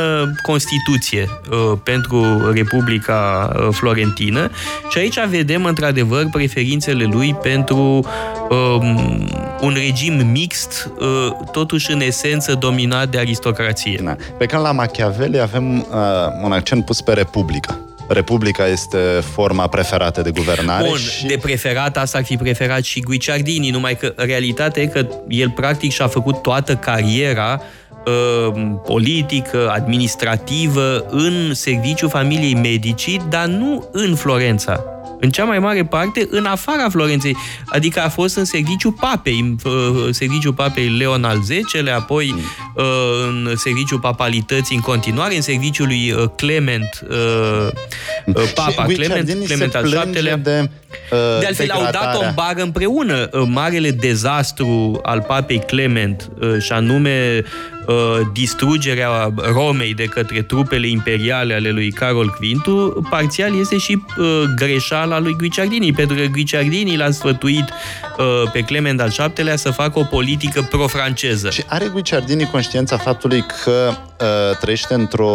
Constituție 0.41 1.29
uh, 1.51 1.77
pentru 1.83 2.51
Republica 2.51 3.51
uh, 3.55 3.67
Florentină 3.71 4.49
și 4.89 4.97
aici 4.97 5.25
vedem 5.29 5.65
într-adevăr 5.65 6.25
preferințele 6.31 7.03
lui 7.03 7.35
pentru 7.41 8.05
um, 8.49 9.27
un 9.61 9.73
regim 9.73 10.27
mixt, 10.31 10.91
uh, 10.99 11.07
totuși 11.51 11.91
în 11.91 12.01
esență 12.01 12.53
dominat 12.53 13.09
de 13.09 13.17
aristocrație. 13.17 13.99
Da. 14.03 14.15
Pe 14.37 14.45
când 14.45 14.61
la 14.61 14.71
Machiavelli 14.71 15.39
avem 15.39 15.77
uh, 15.77 15.85
un 16.43 16.51
accent 16.51 16.85
pus 16.85 17.01
pe 17.01 17.13
Republica. 17.13 17.86
Republica 18.07 18.67
este 18.67 18.97
forma 19.33 19.67
preferată 19.67 20.21
de 20.21 20.31
guvernare 20.31 20.87
Bun, 20.87 20.97
și... 20.97 21.25
de 21.25 21.37
preferat 21.41 21.97
asta 21.97 22.17
ar 22.17 22.23
fi 22.23 22.35
preferat 22.37 22.83
și 22.83 22.99
Guicciardini, 22.99 23.69
numai 23.69 23.95
că 23.97 24.13
realitatea 24.15 24.81
e 24.81 24.85
că 24.85 25.07
el 25.27 25.49
practic 25.49 25.91
și-a 25.91 26.07
făcut 26.07 26.41
toată 26.41 26.75
cariera 26.75 27.61
uh, 28.05 28.61
politică, 28.85 29.69
administrativă, 29.73 31.05
în 31.09 31.53
serviciul 31.53 32.09
familiei 32.09 32.55
Medici, 32.55 33.17
dar 33.29 33.45
nu 33.45 33.89
în 33.91 34.15
Florența. 34.15 34.96
În 35.19 35.29
cea 35.29 35.43
mai 35.43 35.59
mare 35.59 35.85
parte, 35.85 36.27
în 36.29 36.45
afara 36.45 36.89
Florenței. 36.89 37.35
Adică 37.65 37.99
a 38.01 38.09
fost 38.09 38.35
în 38.37 38.45
serviciul 38.45 38.91
papei, 38.91 39.39
în 39.39 39.57
uh, 39.71 40.07
serviciul 40.11 40.53
papei 40.53 40.87
Leon 40.87 41.23
al 41.23 41.39
X-lea, 41.63 41.95
apoi 41.95 42.35
uh, 42.75 42.83
în 43.27 43.53
serviciul 43.55 43.99
papalității 43.99 44.75
în 44.75 44.81
continuare, 44.81 45.35
în 45.35 45.41
serviciul 45.41 45.85
lui 45.87 46.11
uh, 46.11 46.23
Clement, 46.35 47.05
uh, 47.09 47.67
uh, 48.25 48.51
papa 48.53 48.69
și 48.69 48.75
Clement, 48.75 48.95
Guicciardini 48.97 49.45
Clement 49.45 49.71
se 49.71 49.77
al 49.77 49.83
plânge 49.83 50.19
VII-lea. 50.19 50.37
de 50.37 50.69
uh, 51.11 51.39
De 51.39 51.45
altfel, 51.45 51.69
au 51.71 51.81
dat 51.81 51.93
o 51.95 51.97
degradarea. 52.01 52.31
bară 52.35 52.61
împreună. 52.61 53.29
Uh, 53.33 53.43
Marele 53.47 53.91
dezastru 53.91 54.99
al 55.03 55.21
papei 55.27 55.59
Clement, 55.67 56.29
uh, 56.39 56.61
și 56.61 56.71
anume 56.71 57.41
uh, 57.43 57.49
distrugerea 58.33 59.33
Romei 59.35 59.93
de 59.93 60.03
către 60.03 60.41
trupele 60.41 60.87
imperiale 60.87 61.53
ale 61.53 61.69
lui 61.69 61.91
Carol 61.91 62.37
V, 62.39 62.61
parțial 63.09 63.59
este 63.59 63.77
și 63.77 64.03
uh, 64.17 64.43
greșeala 64.55 65.19
lui 65.19 65.35
Guicciardini, 65.37 65.93
pentru 65.93 66.15
că 66.15 66.25
Guicciardini 66.25 66.97
l-a 66.97 67.11
sfătuit 67.11 67.69
uh, 68.17 68.51
pe 68.51 68.61
Clement 68.61 69.01
al 69.01 69.13
VII-lea 69.35 69.55
să 69.55 69.71
facă 69.71 69.99
o 69.99 70.03
politică 70.03 70.67
pro-franceză. 70.69 71.49
Și 71.49 71.63
are 71.67 71.87
Guicciardini 71.87 72.49
conștiința 72.51 72.97
faptului 72.97 73.43
că 73.63 73.89
uh, 73.91 74.57
trăiește 74.59 74.93
într-o 74.93 75.31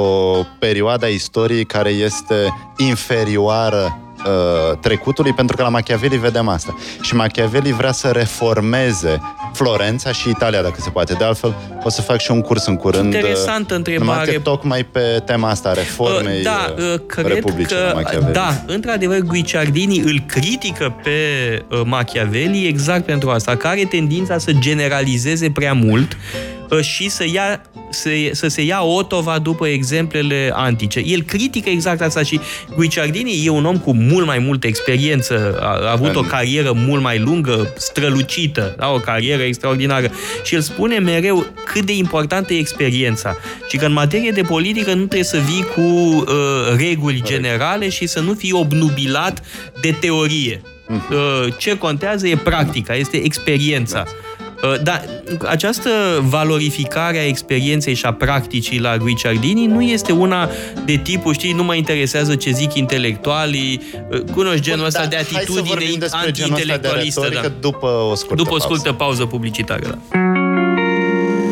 perioadă 0.59 1.05
a 1.05 1.09
istoriei 1.09 1.65
care 1.65 1.91
este 1.91 2.55
inferioară 2.77 3.99
uh, 4.27 4.78
trecutului, 4.81 5.32
pentru 5.32 5.57
că 5.57 5.62
la 5.62 5.69
Machiavelli 5.69 6.16
vedem 6.16 6.49
asta. 6.49 6.74
Și 7.01 7.15
Machiavelli 7.15 7.73
vrea 7.73 7.93
să 7.93 8.09
reformeze 8.09 9.20
Florența 9.53 10.12
și 10.12 10.28
Italia, 10.28 10.62
dacă 10.62 10.77
se 10.78 10.90
poate. 10.90 11.12
De 11.12 11.24
altfel, 11.24 11.55
o 11.82 11.90
să 11.90 12.03
fac 12.03 12.20
și 12.20 12.31
un 12.31 12.40
curs 12.40 12.66
în 12.66 12.77
curând. 12.77 13.15
Interesantă 13.15 13.73
uh, 13.73 13.78
întrebare. 13.78 14.24
numai 14.24 14.40
Tocmai 14.43 14.85
pe 14.85 15.23
tema 15.24 15.49
asta, 15.49 15.73
reformei 15.73 16.36
Uh, 16.36 16.43
Da, 16.43 16.74
uh, 16.77 16.93
uh, 16.93 17.01
cred 17.07 17.27
Republicii 17.27 17.77
că, 17.77 17.82
lui 17.82 18.03
Machiavelli. 18.03 18.32
da, 18.32 18.62
într-adevăr, 18.66 19.19
Guicciardini 19.19 19.99
îl 19.99 20.23
critică 20.27 20.94
pe 21.03 21.11
uh, 21.70 21.81
Machiavelli 21.85 22.66
exact 22.66 23.05
pentru 23.05 23.31
asta, 23.31 23.57
care 23.57 23.74
are 23.78 23.85
tendința 23.85 24.39
să 24.39 24.53
generalizeze 24.53 25.51
prea 25.51 25.73
mult 25.73 26.12
uh, 26.12 26.52
și 26.81 27.09
să, 27.09 27.24
ia, 27.32 27.62
să, 27.90 28.11
să 28.32 28.49
se 28.49 28.62
ia 28.62 28.82
otova 28.82 29.39
după 29.39 29.66
exemplele 29.66 30.51
antice. 30.55 31.03
El 31.07 31.23
critică 31.23 31.69
exact 31.69 32.01
asta 32.01 32.23
și 32.23 32.40
Guicciardini 32.77 33.43
e 33.44 33.49
un 33.49 33.65
om 33.65 33.78
cu 33.78 33.93
mult 33.93 34.27
mai 34.27 34.39
multă 34.39 34.66
experiență, 34.66 35.59
a, 35.61 35.65
a 35.65 35.90
avut 35.90 36.15
o 36.16 36.19
În- 36.20 36.27
carieră 36.27 36.73
mult 36.74 37.03
mai 37.03 37.19
lungă, 37.19 37.73
strălucită, 37.77 38.74
da, 38.78 38.89
o 38.89 38.99
carieră 38.99 39.43
extraordinară. 39.43 40.11
Și 40.44 40.55
el 40.55 40.61
spune 40.61 40.99
mereu 40.99 41.47
cât 41.65 41.85
de 41.85 41.97
importantă 41.97 42.53
e 42.53 42.59
experiența 42.59 43.36
și 43.69 43.77
că 43.77 43.85
în 43.85 43.93
materie 43.93 44.31
de 44.31 44.43
politică 44.43 44.90
nu 44.90 44.97
trebuie 45.05 45.23
să 45.24 45.39
vii 45.39 45.65
cu 45.74 45.81
uh, 45.81 46.24
reguli 46.77 47.23
generale 47.24 47.89
și 47.89 48.07
să 48.07 48.20
nu 48.20 48.35
fii 48.35 48.53
obnubilat 48.53 49.43
de 49.81 49.97
teorie. 50.01 50.62
Uh, 50.89 51.55
ce 51.59 51.78
contează 51.78 52.28
e 52.28 52.36
practica, 52.36 52.94
este 52.94 53.16
experiența. 53.24 54.05
Uh, 54.07 54.32
Dar 54.83 55.05
această 55.49 55.91
valorificare 56.29 57.19
a 57.19 57.27
experienței 57.27 57.95
și 57.95 58.05
a 58.05 58.13
practicii 58.13 58.79
la 58.81 58.97
Guicciardini 58.97 59.67
nu 59.67 59.83
este 59.83 60.13
una 60.13 60.49
de 60.85 60.97
tipul, 60.97 61.33
știi, 61.33 61.53
nu 61.53 61.65
mă 61.65 61.75
interesează 61.75 62.35
ce 62.35 62.51
zic 62.51 62.75
intelectualii, 62.75 63.81
uh, 64.11 64.21
cunoști 64.33 64.61
genul 64.61 64.85
ăsta 64.87 65.01
Bun, 65.01 65.09
de 65.09 65.15
dar 65.17 65.25
hai 65.25 65.33
să 65.33 65.39
atitudine 65.39 65.75
vorbim 65.75 65.99
despre 65.99 66.31
genul 66.31 66.53
ăsta 66.53 66.65
de 66.67 66.79
anti-intelectualistă. 66.83 67.21
retorică 67.21 67.49
Da. 67.49 67.55
după 67.61 67.87
o 68.11 68.15
scurtă 68.15 68.35
După 68.43 68.55
o 68.55 68.57
pauză. 68.59 68.75
scurtă 68.75 68.93
pauză 68.93 69.25
publicitară, 69.27 69.83
da. 69.89 69.99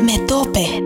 Metope 0.05 0.83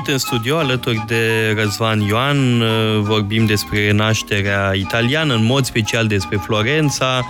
revenit 0.00 0.08
în 0.08 0.18
studio 0.18 0.56
alături 0.56 1.04
de 1.06 1.54
Răzvan 1.56 2.00
Ioan. 2.00 2.62
Vorbim 3.02 3.46
despre 3.46 3.86
renașterea 3.86 4.72
italiană, 4.74 5.34
în 5.34 5.44
mod 5.44 5.64
special 5.64 6.06
despre 6.06 6.36
Florența. 6.36 7.24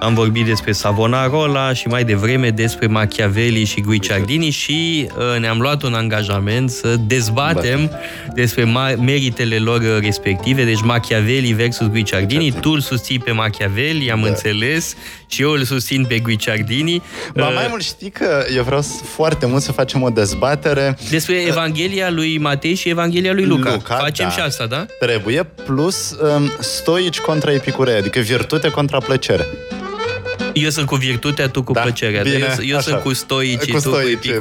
Am 0.00 0.14
vorbit 0.14 0.44
despre 0.44 0.72
Savonarola 0.72 1.72
și 1.72 1.86
mai 1.86 2.04
devreme 2.04 2.50
despre 2.50 2.86
Machiavelli 2.86 3.64
și 3.64 3.80
Guicciardini 3.80 4.50
și 4.50 5.08
uh, 5.16 5.40
ne-am 5.40 5.58
luat 5.60 5.82
un 5.82 5.94
angajament 5.94 6.70
să 6.70 6.96
dezbatem 7.06 7.90
despre 8.34 8.62
ma- 8.62 8.98
meritele 8.98 9.56
lor 9.56 9.80
uh, 9.80 9.98
respective, 10.00 10.64
deci 10.64 10.82
Machiavelli 10.82 11.52
versus 11.52 11.86
Guicciardini. 11.86 12.52
Tu 12.60 12.70
îl 12.70 12.80
susții 12.80 13.18
pe 13.18 13.30
Machiavelli, 13.30 14.10
am 14.10 14.22
înțeles, 14.22 14.96
și 15.34 15.42
eu 15.42 15.50
îl 15.50 15.64
susțin 15.64 16.04
pe 16.04 16.18
Guicciardini. 16.18 17.02
Ba, 17.34 17.46
Uh, 17.48 17.54
mai 17.54 17.66
mult 17.68 17.82
știi 17.82 18.10
că 18.10 18.44
eu 18.56 18.62
vreau 18.62 18.80
să- 18.80 19.02
foarte 19.14 19.46
mult 19.46 19.62
să 19.62 19.72
facem 19.72 20.02
o 20.02 20.08
dezbatere 20.08 20.96
Despre 21.10 21.34
Evanghelia 21.46 22.10
lui 22.10 22.38
Matei 22.38 22.74
și 22.74 22.88
Evanghelia 22.88 23.32
lui 23.32 23.44
Luca. 23.44 23.72
Luca, 23.72 23.94
Facem 23.94 24.24
da. 24.28 24.32
și 24.32 24.40
asta, 24.40 24.66
da? 24.66 24.86
Trebuie, 24.98 25.46
plus 25.66 26.16
um, 26.36 26.50
stoici 26.60 27.18
contra 27.18 27.52
epicurei, 27.52 27.96
adică 27.96 28.20
virtute 28.20 28.68
contra 28.68 28.98
plăcere. 28.98 29.46
Eu 30.52 30.70
sunt 30.70 30.86
cu 30.86 30.94
virtutea, 30.94 31.48
tu 31.48 31.62
cu 31.62 31.72
Da, 31.72 31.80
plăcerea. 31.80 32.22
bine, 32.22 32.36
eu, 32.58 32.64
eu 32.64 32.76
așa. 32.76 32.88
sunt 32.90 33.00
cu 33.02 33.12
stoicii, 33.12 33.58
Cu 33.58 33.64
tu 33.66 33.72
cu 33.72 33.78
stoicii, 33.96 34.32
da. 34.32 34.38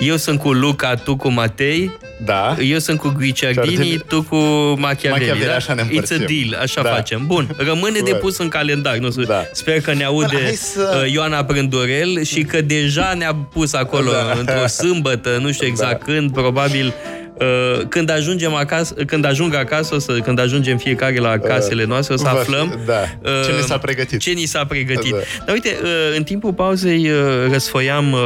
Epicurienii. 0.00 0.08
Eu 0.08 0.16
sunt 0.16 0.38
cu 0.40 0.52
Luca, 0.52 0.94
tu 0.94 1.16
cu 1.16 1.28
Matei. 1.28 1.98
Da. 2.24 2.56
Eu 2.62 2.78
sunt 2.78 2.98
cu 2.98 3.12
Guicciardini, 3.16 3.64
Guicciardini. 3.66 4.02
tu 4.08 4.22
cu 4.22 4.36
Machiavelli. 4.36 5.10
Machiavelli, 5.10 5.44
da? 5.46 5.54
așa 5.54 5.74
ne 5.74 5.82
It's 5.82 5.84
a 5.84 5.88
împărțim. 5.90 6.26
deal, 6.50 6.60
așa 6.62 6.82
Da. 6.82 6.88
facem. 6.90 7.22
Bun, 7.26 7.54
rămâne 7.56 7.98
de 8.04 8.10
Bun. 8.10 8.18
pus 8.20 8.38
în 8.38 8.48
calendar. 8.48 8.96
Nu, 8.96 9.10
știu, 9.10 9.22
Da. 9.24 9.44
Sper 9.52 9.80
că 9.80 9.92
ne 9.94 10.04
aude 10.04 10.28
Bun, 10.32 10.42
hai 10.42 10.52
să- 10.52 11.02
uh, 11.04 11.12
Ioana 11.12 11.42
Brândurel 11.42 12.22
și 12.22 12.42
că 12.42 12.60
deja 12.60 13.14
ne-a 13.18 13.34
pus 13.34 13.72
acolo 13.72 14.10
Da. 14.10 14.34
într-o 14.38 14.66
sâmbătă, 14.66 15.38
nu 15.40 15.52
știu 15.52 15.66
exact 15.66 16.02
când, 16.02 16.32
probabil 16.32 16.86
uh, 16.86 16.92
când 17.88 18.10
ajungem 18.10 18.54
acasă, 18.54 18.94
când 18.94 19.24
ajung 19.24 19.54
acasă, 19.54 19.94
o 19.94 19.98
să, 19.98 20.12
când 20.12 20.40
ajungem 20.40 20.76
fiecare 20.76 21.18
la 21.18 21.38
casele 21.38 21.84
noastre, 21.84 22.14
o 22.14 22.16
să 22.16 22.22
va 22.24 22.30
fi- 22.30 22.38
aflăm 22.38 22.80
da. 22.86 23.02
uh, 23.22 23.44
Ce 23.46 23.52
ni 23.52 23.62
s-a 23.62 23.78
pregătit. 23.78 24.20
Ce 24.20 24.30
ni 24.30 24.44
s-a 24.44 24.64
pregătit. 24.64 25.10
Da. 25.10 25.18
Dar 25.46 25.54
uite, 25.54 25.76
uh, 25.82 25.88
în 26.16 26.22
timpul 26.22 26.52
pauzei 26.52 27.10
uh, 27.10 27.16
răsfoiam 27.52 28.12
uh, 28.12 28.20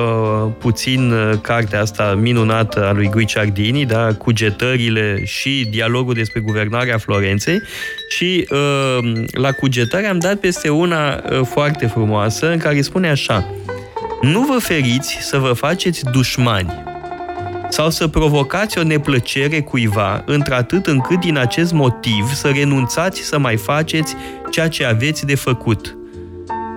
puțin 0.59 1.11
uh, 1.11 1.39
cartea 1.41 1.81
asta 1.81 2.15
minunată 2.20 2.85
a 2.85 2.93
lui 2.93 3.09
Guicciardini, 3.09 3.86
da, 3.86 4.15
cugetările 4.15 5.24
și 5.24 5.66
dialogul 5.70 6.15
despre 6.15 6.41
guvernarea 6.41 6.99
Florenței 6.99 7.62
și 8.09 8.49
uh, 8.51 9.23
la 9.32 9.53
cugetare 9.53 10.07
am 10.07 10.19
dat 10.19 10.35
peste 10.36 10.69
una 10.69 11.23
uh, 11.31 11.41
foarte 11.51 11.86
frumoasă 11.86 12.51
în 12.51 12.59
care 12.59 12.81
spune 12.81 13.09
așa 13.11 13.47
Nu 14.20 14.41
vă 14.41 14.59
feriți 14.59 15.19
să 15.20 15.39
vă 15.39 15.53
faceți 15.53 16.05
dușmani 16.12 16.94
sau 17.74 17.90
să 17.90 18.09
provocați 18.09 18.78
o 18.78 18.82
neplăcere 18.82 19.60
cuiva, 19.60 20.22
într-atât 20.26 20.86
încât 20.86 21.20
din 21.20 21.38
acest 21.38 21.72
motiv 21.72 22.32
să 22.34 22.48
renunțați 22.48 23.20
să 23.20 23.38
mai 23.38 23.56
faceți 23.56 24.14
ceea 24.51 24.68
ce 24.68 24.84
aveți 24.84 25.26
de 25.26 25.34
făcut. 25.34 25.96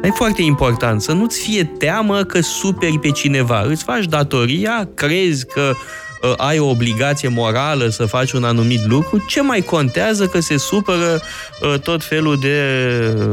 E 0.03 0.09
foarte 0.09 0.41
important 0.41 1.01
să 1.01 1.11
nu-ți 1.11 1.39
fie 1.39 1.63
teamă 1.63 2.23
că 2.23 2.41
superi 2.41 2.99
pe 2.99 3.11
cineva. 3.11 3.61
Îți 3.61 3.83
faci 3.83 4.05
datoria, 4.05 4.89
crezi 4.93 5.45
că 5.45 5.73
uh, 6.21 6.33
ai 6.37 6.59
o 6.59 6.69
obligație 6.69 7.27
morală 7.27 7.87
să 7.87 8.05
faci 8.05 8.31
un 8.31 8.43
anumit 8.43 8.85
lucru, 8.85 9.23
ce 9.27 9.41
mai 9.41 9.61
contează 9.61 10.25
că 10.25 10.39
se 10.39 10.57
supără 10.57 11.21
uh, 11.61 11.79
tot 11.79 12.03
felul 12.03 12.39
de 12.39 12.61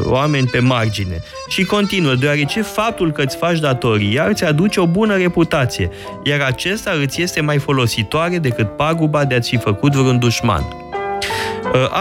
oameni 0.03 0.47
pe 0.47 0.59
margine. 0.59 1.23
Și 1.49 1.65
continuă, 1.65 2.15
deoarece 2.15 2.63
faptul 2.63 3.13
că 3.13 3.23
îți 3.23 3.37
faci 3.37 3.59
datoria 3.59 4.25
îți 4.25 4.45
aduce 4.45 4.81
o 4.81 4.87
bună 4.87 5.17
reputație, 5.17 5.91
iar 6.23 6.41
acesta 6.41 6.91
îți 7.03 7.23
este 7.23 7.41
mai 7.41 7.59
folositoare 7.59 8.39
decât 8.39 8.77
paguba 8.77 9.25
de 9.25 9.35
a-ți 9.35 9.49
fi 9.49 9.57
făcut 9.57 9.93
vreun 9.93 10.19
dușman. 10.19 10.65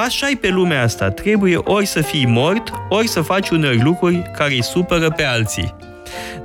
așa 0.06 0.30
e 0.30 0.36
pe 0.36 0.50
lumea 0.50 0.84
asta. 0.84 1.10
Trebuie 1.10 1.58
ori 1.58 1.86
să 1.86 2.02
fii 2.02 2.26
mort, 2.26 2.72
ori 2.90 3.08
să 3.08 3.22
faci 3.22 3.50
unor 3.50 3.76
lucruri 3.84 4.32
care 4.38 4.54
îi 4.54 4.64
supără 4.64 5.10
pe 5.10 5.24
alții. 5.24 5.83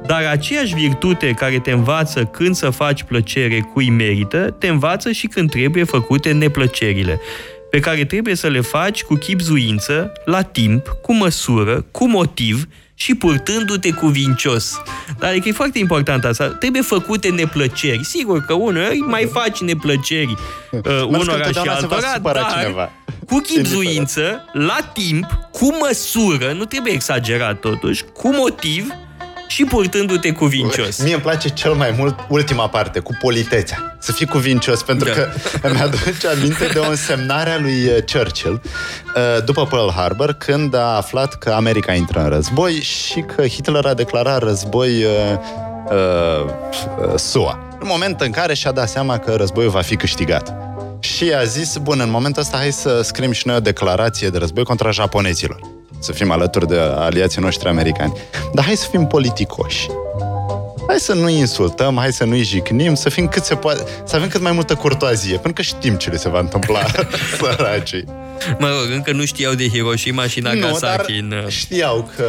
Dar 0.06 0.24
aceeași 0.24 0.74
virtute 0.74 1.30
care 1.30 1.58
te 1.58 1.70
învață 1.70 2.24
când 2.24 2.54
să 2.54 2.70
faci 2.70 3.02
plăcere 3.02 3.60
cui 3.72 3.90
merită, 3.90 4.56
te 4.58 4.68
învață 4.68 5.12
și 5.12 5.26
când 5.26 5.50
trebuie 5.50 5.84
făcute 5.84 6.32
neplăcerile, 6.32 7.20
pe 7.70 7.80
care 7.80 8.04
trebuie 8.04 8.34
să 8.34 8.48
le 8.48 8.60
faci 8.60 9.02
cu 9.02 9.14
chipzuință, 9.14 10.12
la 10.24 10.42
timp, 10.42 10.88
cu 11.02 11.14
măsură, 11.14 11.86
cu 11.90 12.08
motiv 12.08 12.66
și 12.94 13.14
purtându-te 13.14 13.90
cuvincios. 13.90 14.82
Dar 15.18 15.30
adică 15.30 15.48
e 15.48 15.52
foarte 15.52 15.78
important 15.78 16.24
asta. 16.24 16.48
Trebuie 16.48 16.82
făcute 16.82 17.28
neplăceri. 17.28 18.04
Sigur 18.04 18.40
că 18.40 18.52
uneori 18.52 18.98
mai 18.98 19.28
faci 19.32 19.60
neplăceri 19.60 20.34
uh, 20.70 20.80
unora 21.06 21.22
și 21.22 21.28
întotdeauna 21.30 21.78
se 21.78 21.86
va 21.86 21.94
altora, 21.94 22.12
supăra 22.14 22.40
dar 22.40 22.50
cineva. 22.50 22.90
cu 23.26 23.38
chipzuință, 23.38 24.44
la 24.52 24.78
timp, 24.92 25.26
cu 25.52 25.76
măsură, 25.80 26.52
nu 26.52 26.64
trebuie 26.64 26.92
exagerat 26.92 27.60
totuși, 27.60 28.04
cu 28.12 28.34
motiv 28.34 28.92
și 29.48 29.64
purtându-te 29.64 30.32
cuvincios. 30.32 31.02
Mie 31.02 31.12
îmi 31.12 31.22
place 31.22 31.48
cel 31.48 31.72
mai 31.72 31.94
mult 31.98 32.18
ultima 32.28 32.68
parte, 32.68 32.98
cu 32.98 33.16
politețea. 33.20 33.96
Să 33.98 34.12
fii 34.12 34.26
cuvincios, 34.26 34.82
pentru 34.82 35.08
Da. 35.08 35.14
că 35.14 35.28
îmi 35.62 35.80
aduce 35.80 36.28
aminte 36.28 36.66
de 36.72 36.78
o 36.78 36.88
însemnare 36.88 37.50
a 37.50 37.58
lui 37.58 37.84
uh, 37.86 37.96
Churchill 38.12 38.60
uh, 39.16 39.44
după 39.44 39.66
Pearl 39.66 39.88
Harbor, 39.88 40.32
când 40.32 40.74
a 40.74 40.96
aflat 40.96 41.34
că 41.34 41.50
America 41.50 41.92
intră 41.94 42.20
în 42.20 42.28
război 42.28 42.72
și 42.72 43.20
că 43.20 43.46
Hitler 43.46 43.84
a 43.84 43.94
declarat 43.94 44.42
război 44.42 45.04
uh, 45.04 45.10
uh, 45.90 46.44
uh, 47.08 47.14
SUA. 47.18 47.58
În 47.80 47.86
momentul 47.90 48.26
în 48.26 48.32
care 48.32 48.54
și-a 48.54 48.72
dat 48.72 48.88
seama 48.88 49.18
că 49.18 49.34
războiul 49.34 49.70
va 49.70 49.80
fi 49.80 49.96
câștigat. 49.96 50.54
Și 51.00 51.32
a 51.32 51.44
zis, 51.44 51.76
bun, 51.76 52.00
în 52.00 52.10
momentul 52.10 52.42
ăsta 52.42 52.56
hai 52.56 52.72
să 52.72 53.00
scriem 53.02 53.32
și 53.32 53.46
noi 53.46 53.56
o 53.56 53.60
declarație 53.60 54.28
de 54.28 54.38
război 54.38 54.64
contra 54.64 54.90
japonezilor. 54.90 55.60
Să 55.98 56.12
fim 56.12 56.30
alături 56.30 56.66
de 56.66 56.78
aliații 56.78 57.42
noștri 57.42 57.68
americani. 57.68 58.12
Dar 58.52 58.64
hai 58.64 58.74
să 58.74 58.86
fim 58.90 59.06
politicoși. 59.06 59.88
Hai 60.89 60.98
să 61.01 61.15
nu 61.15 61.28
insultăm, 61.28 61.97
hai 61.97 62.12
să 62.12 62.24
nu-i 62.24 62.43
jicnim, 62.43 62.94
să 62.94 63.09
fim 63.09 63.28
cât 63.28 63.44
se 63.44 63.55
poate, 63.55 63.82
să 64.05 64.16
avem 64.16 64.28
cât 64.28 64.40
mai 64.40 64.52
multă 64.52 64.74
curtoazie, 64.74 65.32
pentru 65.32 65.52
că 65.52 65.62
știm 65.62 65.94
ce 65.94 66.10
le 66.10 66.16
se 66.16 66.28
va 66.28 66.39
întâmpla 66.39 66.81
săracii. 67.40 68.05
Mă 68.59 68.66
rog, 68.69 68.90
încă 68.94 69.12
nu 69.12 69.24
știau 69.24 69.52
de 69.55 69.69
Hiroshima 69.69 70.27
și 70.27 70.40
Nu, 70.40 70.48
dar 70.48 70.56
Nagasaki 70.59 71.12
în... 71.12 71.35
știau 71.48 72.10
că 72.16 72.24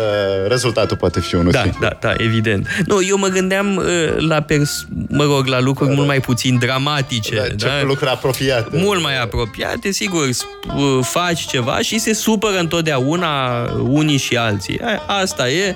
rezultatul 0.47 0.97
poate 0.97 1.19
fi 1.19 1.35
unul 1.35 1.51
Da, 1.51 1.61
singur. 1.61 1.79
da, 1.81 1.97
da, 1.99 2.13
evident. 2.17 2.67
Nu, 2.85 3.03
eu 3.03 3.17
mă 3.17 3.27
gândeam 3.27 3.75
uh, 3.75 3.83
la, 4.27 4.41
pers- 4.41 4.87
mă 5.09 5.23
rog, 5.23 5.45
la 5.47 5.59
lucruri 5.59 5.93
mult 5.95 6.07
mai 6.07 6.19
puțin 6.19 6.57
dramatice. 6.57 7.35
Da, 7.35 7.41
ce 7.47 7.55
da? 7.55 7.83
lucruri 7.83 8.09
apropiate. 8.11 8.77
Mult 8.77 9.01
mai 9.01 9.21
apropiate, 9.21 9.91
sigur, 9.91 10.27
sp- 10.27 10.75
uh, 10.75 10.99
faci 11.01 11.45
ceva 11.45 11.77
și 11.79 11.99
se 11.99 12.13
supără 12.13 12.57
întotdeauna 12.59 13.61
unii 13.81 14.17
și 14.17 14.37
alții. 14.37 14.79
A- 14.79 15.03
Asta 15.21 15.49
e, 15.49 15.75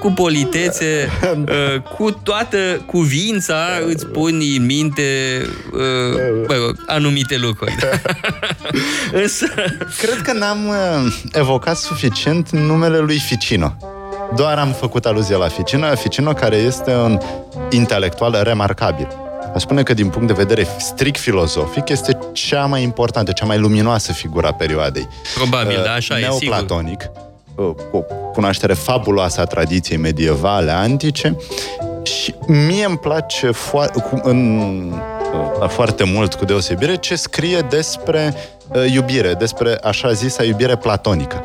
cu 0.00 0.12
politețe, 0.12 1.10
uh, 1.24 1.80
cu 1.96 2.10
toată 2.10 2.56
cuvința 2.86 3.56
îți 3.86 4.06
puni 4.06 4.56
în 4.56 4.64
minte 4.66 5.02
uh, 5.72 6.20
mă 6.48 6.54
rog, 6.54 6.84
anumite 6.86 7.36
lucruri. 7.36 7.74
Însă, 9.22 9.46
Cred 9.98 10.20
că 10.22 10.32
n-am 10.32 10.68
uh, 10.68 11.12
evocat 11.32 11.76
suficient 11.76 12.50
numele 12.50 12.98
lui 12.98 13.18
Ficino. 13.18 13.76
Doar 14.34 14.58
am 14.58 14.72
făcut 14.72 15.06
aluzie 15.06 15.36
la 15.36 15.48
Ficino, 15.48 15.86
Ficino 15.94 16.32
care 16.32 16.56
este 16.56 16.94
un 16.94 17.18
intelectual 17.70 18.40
remarcabil. 18.42 19.08
Aș 19.54 19.62
spune 19.62 19.82
că 19.82 19.94
din 19.94 20.08
punct 20.08 20.26
de 20.26 20.32
vedere 20.32 20.66
strict 20.78 21.20
filozofic 21.20 21.88
este 21.88 22.18
cea 22.32 22.66
mai 22.66 22.82
importantă, 22.82 23.32
cea 23.32 23.44
mai 23.46 23.58
luminoasă 23.58 24.12
figură 24.12 24.46
a 24.46 24.52
perioadei. 24.52 25.08
probabil, 25.34 25.76
Uh, 25.76 25.84
da, 25.84 25.92
așa 25.92 26.18
e, 26.18 26.22
sigur. 26.22 26.38
neoplatonic, 26.40 27.10
uh, 27.14 27.25
cu 27.56 27.96
o 27.96 27.98
cunoaștere 28.32 28.72
fabuloasă 28.72 29.40
a 29.40 29.44
tradiției 29.44 29.98
medievale, 29.98 30.70
antice 30.70 31.36
și 32.02 32.34
mie 32.46 32.84
îmi 32.84 32.98
place 32.98 33.50
fo- 33.50 33.92
cu, 33.92 34.20
în, 34.22 34.58
uh, 35.60 35.68
foarte 35.68 36.04
mult, 36.04 36.34
cu 36.34 36.44
deosebire, 36.44 36.96
ce 36.96 37.16
scrie 37.16 37.60
despre 37.60 38.34
uh, 38.68 38.92
iubire, 38.92 39.34
despre 39.34 39.78
așa 39.82 40.12
zisa 40.12 40.44
iubire 40.44 40.76
platonică. 40.76 41.44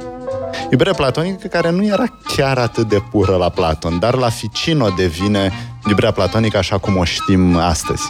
Iubirea 0.71 0.93
platonică 0.93 1.47
care 1.47 1.69
nu 1.69 1.85
era 1.85 2.05
chiar 2.35 2.57
atât 2.57 2.89
de 2.89 3.03
pură 3.11 3.35
la 3.35 3.49
Platon, 3.49 3.99
dar 3.99 4.15
la 4.15 4.29
Ficino 4.29 4.89
devine 4.89 5.51
iubirea 5.88 6.11
platonică 6.11 6.57
așa 6.57 6.77
cum 6.77 6.97
o 6.97 7.03
știm 7.03 7.57
astăzi. 7.57 8.03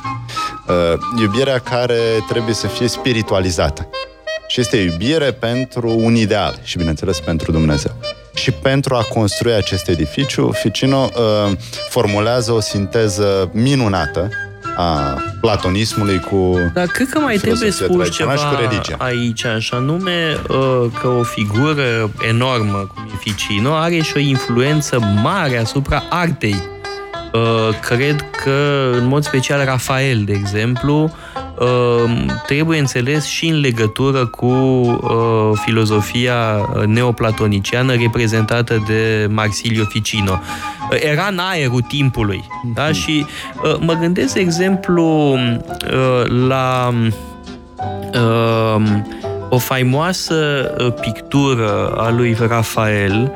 Uh, 0.68 0.76
iubirea 1.20 1.60
care 1.60 2.00
trebuie 2.30 2.54
să 2.54 2.68
fie 2.68 2.88
spiritualizată. 2.88 3.88
Și 4.52 4.60
este 4.60 4.78
iubire 4.78 5.32
pentru 5.32 5.98
un 5.98 6.16
ideal 6.16 6.60
și, 6.64 6.78
bineînțeles, 6.78 7.20
pentru 7.20 7.52
Dumnezeu. 7.52 7.96
Și 8.34 8.52
pentru 8.52 8.96
a 8.96 9.02
construi 9.02 9.54
acest 9.54 9.88
edificiu, 9.88 10.52
Ficino 10.52 11.10
uh, 11.14 11.58
formulează 11.90 12.52
o 12.52 12.60
sinteză 12.60 13.50
minunată 13.54 14.30
a 14.76 15.22
platonismului 15.42 16.20
cu 16.20 16.72
Dar 16.74 16.88
cred 16.88 17.10
că 17.10 17.20
mai 17.20 17.36
trebuie 17.36 17.72
filosofia 17.72 17.86
spus 17.86 17.96
tradițională 17.96 18.38
ceva 18.38 18.50
și 18.50 18.56
cu 18.56 18.62
religia. 18.62 18.96
aici, 18.98 19.46
așa 19.46 19.78
nume 19.78 20.38
uh, 20.48 20.86
că 21.02 21.08
o 21.08 21.24
figură 21.24 22.12
enormă 22.30 22.92
cum 22.94 23.10
e 23.14 23.18
Ficino 23.20 23.74
are 23.74 24.02
și 24.02 24.14
o 24.16 24.20
influență 24.20 25.00
mare 25.24 25.58
asupra 25.58 26.04
artei 26.10 26.56
Uh, 26.56 26.81
cred 27.82 28.26
că, 28.44 28.90
în 28.98 29.08
mod 29.08 29.24
special, 29.24 29.66
Rafael, 29.66 30.24
de 30.26 30.34
exemplu, 30.34 31.12
uh, 31.60 32.26
trebuie 32.46 32.80
înțeles 32.80 33.26
și 33.26 33.48
în 33.48 33.60
legătură 33.60 34.26
cu 34.26 34.46
uh, 34.46 35.52
filozofia 35.66 36.70
neoplatoniciană 36.86 37.94
reprezentată 37.94 38.84
de 38.88 39.28
Marsilio 39.30 39.84
Ficino. 39.84 40.40
Uh, 40.92 40.98
Era 41.00 41.28
în 41.32 41.40
aerul 41.40 41.82
timpului. 41.82 42.44
Da? 42.74 42.92
Și 42.92 43.26
uh, 43.64 43.76
mă 43.80 43.94
gândesc, 43.94 44.34
de 44.34 44.40
exemplu, 44.40 45.34
uh, 45.34 46.48
la 46.48 46.94
uh, 48.14 48.82
o 49.50 49.58
faimoasă 49.58 50.36
uh, 50.80 50.94
pictură 51.02 51.94
a 51.98 52.10
lui 52.10 52.38
Rafael 52.48 53.32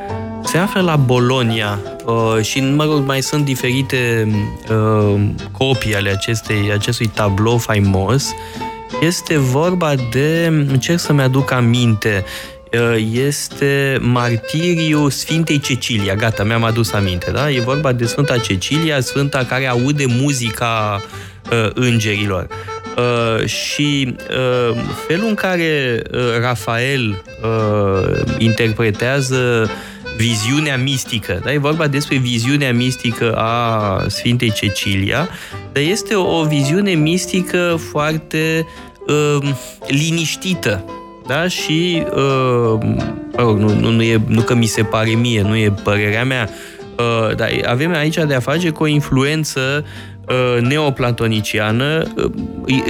se 0.46 0.58
află 0.58 0.82
la 0.82 0.96
Bologna 0.96 1.80
uh, 2.06 2.44
și, 2.44 2.60
mă 2.62 2.84
rog, 2.84 3.06
mai 3.06 3.22
sunt 3.22 3.46
diferite 3.46 4.28
uh, 4.70 5.22
copii 5.52 5.96
ale 5.96 6.10
acestei, 6.10 6.72
acestui 6.74 7.08
tablou 7.08 7.58
faimos. 7.58 8.30
Este 9.02 9.38
vorba 9.38 9.94
de, 10.12 10.46
încerc 10.68 11.00
să-mi 11.00 11.22
aduc 11.22 11.52
aminte, 11.52 12.26
uh, 12.74 13.06
este 13.12 13.98
martiriu 14.02 15.10
Sfintei 15.10 15.60
Cecilia. 15.60 16.16
Gata, 16.16 16.44
mi-am 16.44 16.64
adus 16.64 16.92
aminte, 16.94 17.32
da? 17.32 17.52
E 17.52 17.60
vorba 17.60 17.92
de 17.92 18.06
Sfânta 18.06 18.38
Cecilia, 18.38 19.00
Sfânta 19.00 19.46
care 19.50 19.68
aude 19.68 20.06
muzica 20.08 21.02
uh, 21.52 21.70
îngerilor. 21.74 22.48
Uh, 22.98 23.46
și 23.46 24.16
uh, 24.30 24.78
felul 25.08 25.28
în 25.28 25.36
care 25.36 26.02
uh, 26.12 26.20
Rafael 26.40 27.24
uh, 27.44 28.20
interpretează 28.38 29.70
viziunea 30.18 30.78
mistică, 30.78 31.42
da? 31.44 31.54
e 31.54 31.58
vorba 31.58 31.88
despre 31.88 32.18
viziunea 32.18 32.74
mistică 32.74 33.34
a 33.36 34.06
Sfintei 34.08 34.52
Cecilia, 34.52 35.30
dar 35.72 35.84
este 35.84 36.14
o, 36.14 36.40
o 36.40 36.44
viziune 36.44 36.92
mistică 36.92 37.80
foarte 37.92 38.68
uh, 39.08 39.50
liniștită, 39.88 40.86
da? 41.28 41.48
Și, 41.48 42.04
uh, 42.06 42.80
mă 43.36 43.44
rog, 43.44 43.58
nu, 43.58 43.74
nu, 43.80 43.90
nu, 43.90 44.02
e, 44.02 44.22
nu 44.28 44.42
că 44.42 44.54
mi 44.54 44.66
se 44.66 44.84
pare 44.84 45.10
mie, 45.10 45.42
nu 45.42 45.56
e 45.56 45.74
părerea 45.84 46.26
mea, 46.26 46.50
uh, 46.98 47.36
dar 47.36 47.50
avem 47.66 47.94
aici 47.94 48.16
de 48.28 48.34
a 48.34 48.40
face 48.40 48.70
cu 48.70 48.84
o 48.84 48.88
influență 48.88 49.86
uh, 50.28 50.62
neoplatoniciană, 50.62 52.04
uh, 52.16 52.32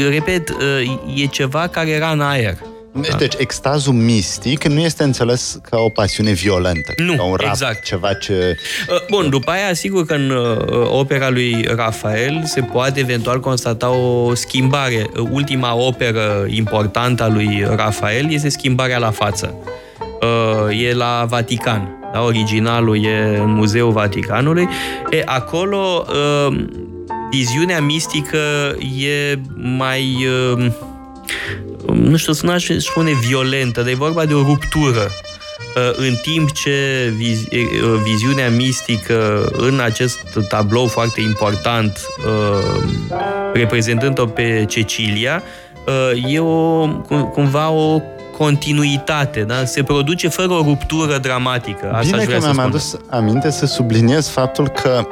repet, 0.10 0.50
uh, 0.50 1.22
e 1.22 1.26
ceva 1.26 1.68
care 1.68 1.90
era 1.90 2.10
în 2.10 2.22
aer. 2.22 2.58
Da. 3.02 3.18
Deci 3.18 3.34
extazul 3.38 3.94
mistic 3.94 4.68
nu 4.68 4.80
este 4.80 5.04
înțeles 5.04 5.60
ca 5.70 5.78
o 5.78 5.90
pasiune 5.90 6.32
violentă, 6.32 6.94
Nu, 6.98 7.16
ca 7.16 7.24
un 7.24 7.36
rap, 7.36 7.50
exact. 7.50 7.84
ceva 7.84 8.14
ce... 8.14 8.58
Uh, 8.90 8.96
Bun, 9.10 9.30
după 9.30 9.52
aia, 9.52 9.74
sigur 9.74 10.06
că 10.06 10.14
în 10.14 10.30
uh, 10.30 10.58
opera 10.90 11.30
lui 11.30 11.68
Rafael 11.76 12.42
se 12.46 12.62
poate 12.62 13.00
eventual 13.00 13.40
constata 13.40 13.90
o 13.90 14.36
schimbare. 14.36 15.10
Uh, 15.20 15.28
Ultima 15.32 15.76
operă 15.76 16.46
importantă 16.48 17.24
a 17.24 17.28
lui 17.28 17.68
Rafael 17.76 18.32
este 18.32 18.50
Schimbarea 18.50 18.98
la 18.98 19.12
față. 19.12 19.54
Uh, 20.22 20.80
E 20.80 20.94
la 20.94 21.26
Vatican. 21.30 22.00
Da? 22.14 22.24
Originalul 22.24 23.06
e 23.06 23.38
în 23.40 23.50
Muzeul 23.50 23.92
Vaticanului. 23.92 24.68
E, 25.10 25.22
acolo 25.26 26.06
uh, 26.48 26.64
viziunea 27.32 27.82
mistică 27.82 28.38
e 29.00 29.40
mai... 29.56 30.28
uh, 31.88 31.96
nu 31.98 32.16
știu, 32.18 32.34
să 32.34 32.46
n-aș 32.46 32.68
spune 32.78 33.12
violentă, 33.28 33.82
dar 33.82 33.90
e 33.90 33.96
vorba 33.96 34.26
de 34.26 34.34
o 34.34 34.42
ruptură. 34.44 35.10
Uh, 35.76 35.92
În 35.98 36.16
timp 36.22 36.52
ce 36.52 37.14
vizi- 37.18 37.48
e, 37.50 37.58
uh, 37.60 38.00
viziunea 38.04 38.50
mistică 38.50 39.46
în 39.58 39.80
acest 39.80 40.20
tablou 40.50 40.88
foarte 40.88 41.22
important, 41.22 42.00
uh, 42.26 42.84
reprezentând-o 43.54 44.26
pe 44.26 44.66
Cecilia, 44.68 45.44
uh, 46.14 46.34
e 46.34 46.40
o, 46.40 46.88
cum- 46.88 47.30
cumva 47.34 47.70
o 47.70 48.02
continuitate, 48.38 49.42
da? 49.42 49.66
se 49.66 49.84
produce 49.84 50.28
fără 50.28 50.54
o 50.54 50.62
ruptură 50.64 51.18
dramatică. 51.18 51.86
Asta 51.94 52.00
Bine 52.06 52.16
aș 52.18 52.22
că 52.24 52.28
vrea 52.28 52.40
să 52.40 52.46
mi-am 52.46 52.56
spun. 52.56 52.66
adus 52.70 52.98
aminte 53.10 53.52
să 53.52 53.66
subliniez 53.66 54.28
faptul 54.30 54.68
că 54.68 55.08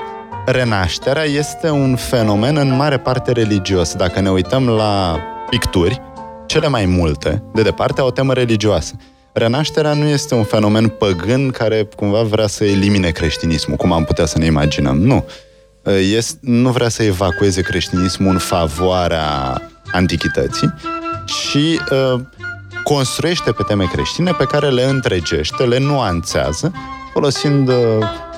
renașterea 0.45 1.23
este 1.23 1.69
un 1.69 1.95
fenomen 1.95 2.57
în 2.57 2.75
mare 2.75 2.97
parte 2.97 3.31
religios. 3.31 3.93
Dacă 3.95 4.19
ne 4.19 4.29
uităm 4.29 4.67
la 4.69 5.19
picturi, 5.49 6.01
cele 6.45 6.67
mai 6.67 6.85
multe, 6.85 7.43
de 7.53 7.61
departe, 7.61 8.01
au 8.01 8.07
o 8.07 8.11
temă 8.11 8.33
religioasă. 8.33 8.95
Renașterea 9.33 9.93
nu 9.93 10.05
este 10.05 10.35
un 10.35 10.43
fenomen 10.43 10.87
păgân 10.87 11.49
care 11.49 11.87
cumva 11.95 12.21
vrea 12.21 12.47
să 12.47 12.65
elimine 12.65 13.09
creștinismul, 13.09 13.77
cum 13.77 13.91
am 13.91 14.03
putea 14.03 14.25
să 14.25 14.37
ne 14.37 14.45
imaginăm. 14.45 14.97
Nu. 14.97 15.25
Este, 16.15 16.37
nu 16.41 16.69
vrea 16.69 16.89
să 16.89 17.03
evacueze 17.03 17.61
creștinismul 17.61 18.31
în 18.31 18.37
favoarea 18.37 19.61
antichității, 19.91 20.73
și 21.25 21.79
uh, 21.91 22.19
construiește 22.83 23.51
pe 23.51 23.63
teme 23.67 23.85
creștine 23.85 24.31
pe 24.31 24.43
care 24.43 24.69
le 24.69 24.83
întregește, 24.83 25.63
le 25.63 25.79
nuanțează, 25.79 26.71
folosind 27.13 27.67
uh, 27.67 27.75
uh, 27.75 28.32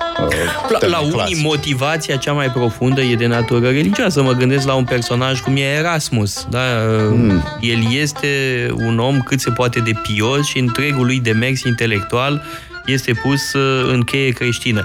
La, 0.68 0.78
teme 0.78 0.92
la 0.92 0.98
unii, 0.98 1.12
clasice. 1.12 1.42
motivația 1.42 2.16
cea 2.16 2.32
mai 2.32 2.50
profundă 2.50 3.00
e 3.00 3.14
de 3.14 3.26
natură 3.26 3.68
religioasă. 3.68 4.22
Mă 4.22 4.32
gândesc 4.32 4.66
la 4.66 4.74
un 4.74 4.84
personaj 4.84 5.40
cum 5.40 5.56
e 5.56 5.60
Erasmus. 5.60 6.46
Da? 6.50 6.60
Mm. 7.10 7.42
El 7.60 7.78
este 7.92 8.28
un 8.74 8.98
om 8.98 9.20
cât 9.20 9.40
se 9.40 9.50
poate 9.50 9.80
de 9.80 9.92
pios 10.02 10.46
și 10.46 10.58
întregul 10.58 11.06
lui 11.06 11.20
demers 11.20 11.62
intelectual 11.62 12.42
este 12.86 13.12
pus 13.22 13.52
uh, 13.52 13.88
în 13.92 14.02
cheie 14.02 14.30
creștină. 14.30 14.84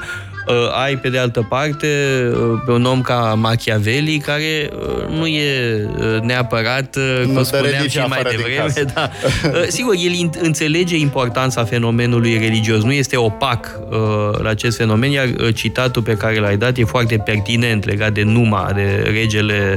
Uh, 0.51 0.83
ai, 0.83 0.97
pe 0.97 1.09
de 1.09 1.17
altă 1.17 1.45
parte, 1.49 1.87
uh, 2.31 2.61
pe 2.65 2.71
un 2.71 2.85
om 2.85 3.01
ca 3.01 3.15
Machiavelli, 3.37 4.17
care 4.17 4.69
uh, 4.73 5.17
nu 5.17 5.25
e 5.27 5.85
uh, 5.97 6.21
neapărat, 6.21 6.95
uh, 6.95 7.19
Nu 7.19 7.25
cum 7.25 7.33
dă 7.33 7.41
spuneam 7.43 7.65
și 7.67 7.71
religia 7.77 8.05
mai 8.05 8.17
afară 8.19 8.29
din 8.35 8.37
devreme, 8.45 8.67
casă. 8.67 8.85
da. 8.93 9.09
Uh, 9.59 9.63
Sigur, 9.67 9.93
el 9.97 10.11
in- 10.13 10.39
înțelege 10.41 10.97
importanța 10.97 11.63
fenomenului 11.63 12.37
religios, 12.37 12.83
nu 12.83 12.91
este 12.91 13.17
opac 13.17 13.79
uh, 13.89 13.97
la 14.41 14.49
acest 14.49 14.77
fenomen, 14.77 15.11
iar 15.11 15.25
uh, 15.39 15.55
citatul 15.55 16.01
pe 16.01 16.13
care 16.13 16.39
l-ai 16.39 16.57
dat 16.57 16.77
e 16.77 16.83
foarte 16.83 17.17
pertinent 17.17 17.85
legat 17.85 18.11
de 18.11 18.23
Numa, 18.23 18.71
de 18.75 19.09
regele 19.13 19.75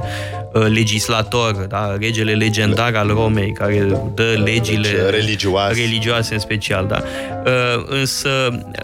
uh, 0.52 0.66
legislator, 0.68 1.52
da? 1.52 1.96
regele 2.00 2.32
legendar 2.32 2.94
al 2.94 3.08
Romei, 3.08 3.52
care 3.52 3.86
dă 4.14 4.40
legile 4.44 4.88
religioase. 5.10 5.80
religioase 5.80 6.34
în 6.34 6.40
special. 6.40 6.86
Da? 6.88 7.02
Uh, 7.46 7.52
Însă 7.88 8.28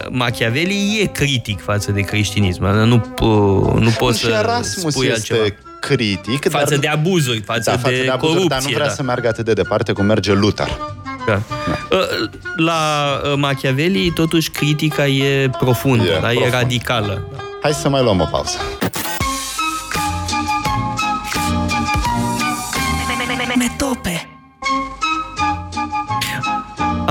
Machiavelli 0.09 0.99
e 1.01 1.05
critic 1.05 1.61
față 1.61 1.80
de 1.91 2.01
creștinism, 2.01 2.61
da? 2.63 2.71
nu, 2.71 2.97
po- 2.99 3.79
nu 3.79 3.89
poți 3.97 4.19
și 4.19 4.25
să 4.25 4.31
Erasmus 4.31 4.93
spui 4.93 5.07
este 5.07 5.33
altceva. 5.33 5.55
critic, 5.79 6.49
Față 6.49 6.69
dar, 6.69 6.79
de 6.79 6.87
abuzuri, 6.87 7.41
față, 7.41 7.69
da, 7.71 7.77
față 7.77 7.95
de, 7.95 8.01
de 8.03 8.09
abuzuri, 8.09 8.33
corupție. 8.37 8.47
dar 8.49 8.61
nu 8.61 8.73
vrea 8.73 8.87
da. 8.87 8.91
să 8.93 9.03
meargă 9.03 9.27
atât 9.27 9.45
de 9.45 9.53
departe 9.53 9.91
cum 9.93 10.05
merge 10.05 10.33
Luther. 10.33 10.67
Da. 11.27 11.41
Uh, 11.91 12.29
La 12.55 12.75
uh, 13.23 13.33
Machiavelli, 13.37 14.11
totuși, 14.11 14.49
critica 14.49 15.07
e 15.07 15.49
profundă, 15.49 16.03
E 16.03 16.19
da? 16.21 16.31
e 16.31 16.33
profund. 16.35 16.53
radicală. 16.53 17.27
Hai 17.61 17.71
să 17.73 17.89
mai 17.89 18.03
luăm 18.03 18.19
o 18.19 18.25
pauză. 18.25 18.57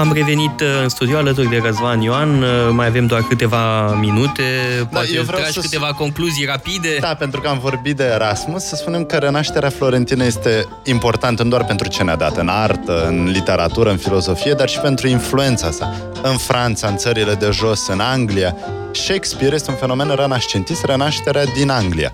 Am 0.01 0.13
revenit 0.13 0.61
uh, 0.61 0.67
în 0.83 0.89
studio 0.89 1.17
alături 1.17 1.49
de 1.49 1.61
Răzvan 1.65 2.01
Ioan, 2.01 2.43
uh, 2.43 2.49
mai 2.71 2.87
avem 2.87 3.07
doar 3.07 3.23
câteva 3.23 3.93
minute, 3.95 4.43
poate 4.91 5.09
eu 5.15 5.23
vreau 5.23 5.39
tragi 5.41 5.53
să- 5.53 5.61
câteva 5.61 5.93
concluzii 5.93 6.45
rapide. 6.45 6.97
Da, 7.01 7.15
pentru 7.15 7.41
că 7.41 7.49
am 7.49 7.59
vorbit 7.59 7.97
de 7.97 8.05
Erasmus, 8.05 8.65
să 8.65 8.77
spunem 8.77 9.05
că 9.05 9.17
renașterea 9.17 9.69
florentină 9.69 10.25
este 10.25 10.69
importantă 10.85 11.43
nu 11.43 11.49
doar 11.49 11.65
pentru 11.65 11.89
ce 11.89 12.03
ne-a 12.03 12.17
dat 12.17 12.37
în 12.37 12.49
artă, 12.49 13.07
în 13.07 13.31
literatură, 13.33 13.91
în 13.91 13.97
filozofie, 13.97 14.53
dar 14.53 14.69
și 14.69 14.79
pentru 14.79 15.09
influența 15.09 15.71
sa. 15.71 15.93
În 16.23 16.37
Franța, 16.37 16.89
în 16.89 16.97
țările 16.97 17.35
de 17.35 17.49
jos, 17.53 17.87
în 17.89 18.01
Anglia. 18.01 18.57
Shakespeare 18.93 19.55
este 19.55 19.71
un 19.71 19.77
fenomen 19.77 20.15
renascentist, 20.17 20.85
renașterea 20.85 21.45
din 21.45 21.71
Anglia. 21.71 22.11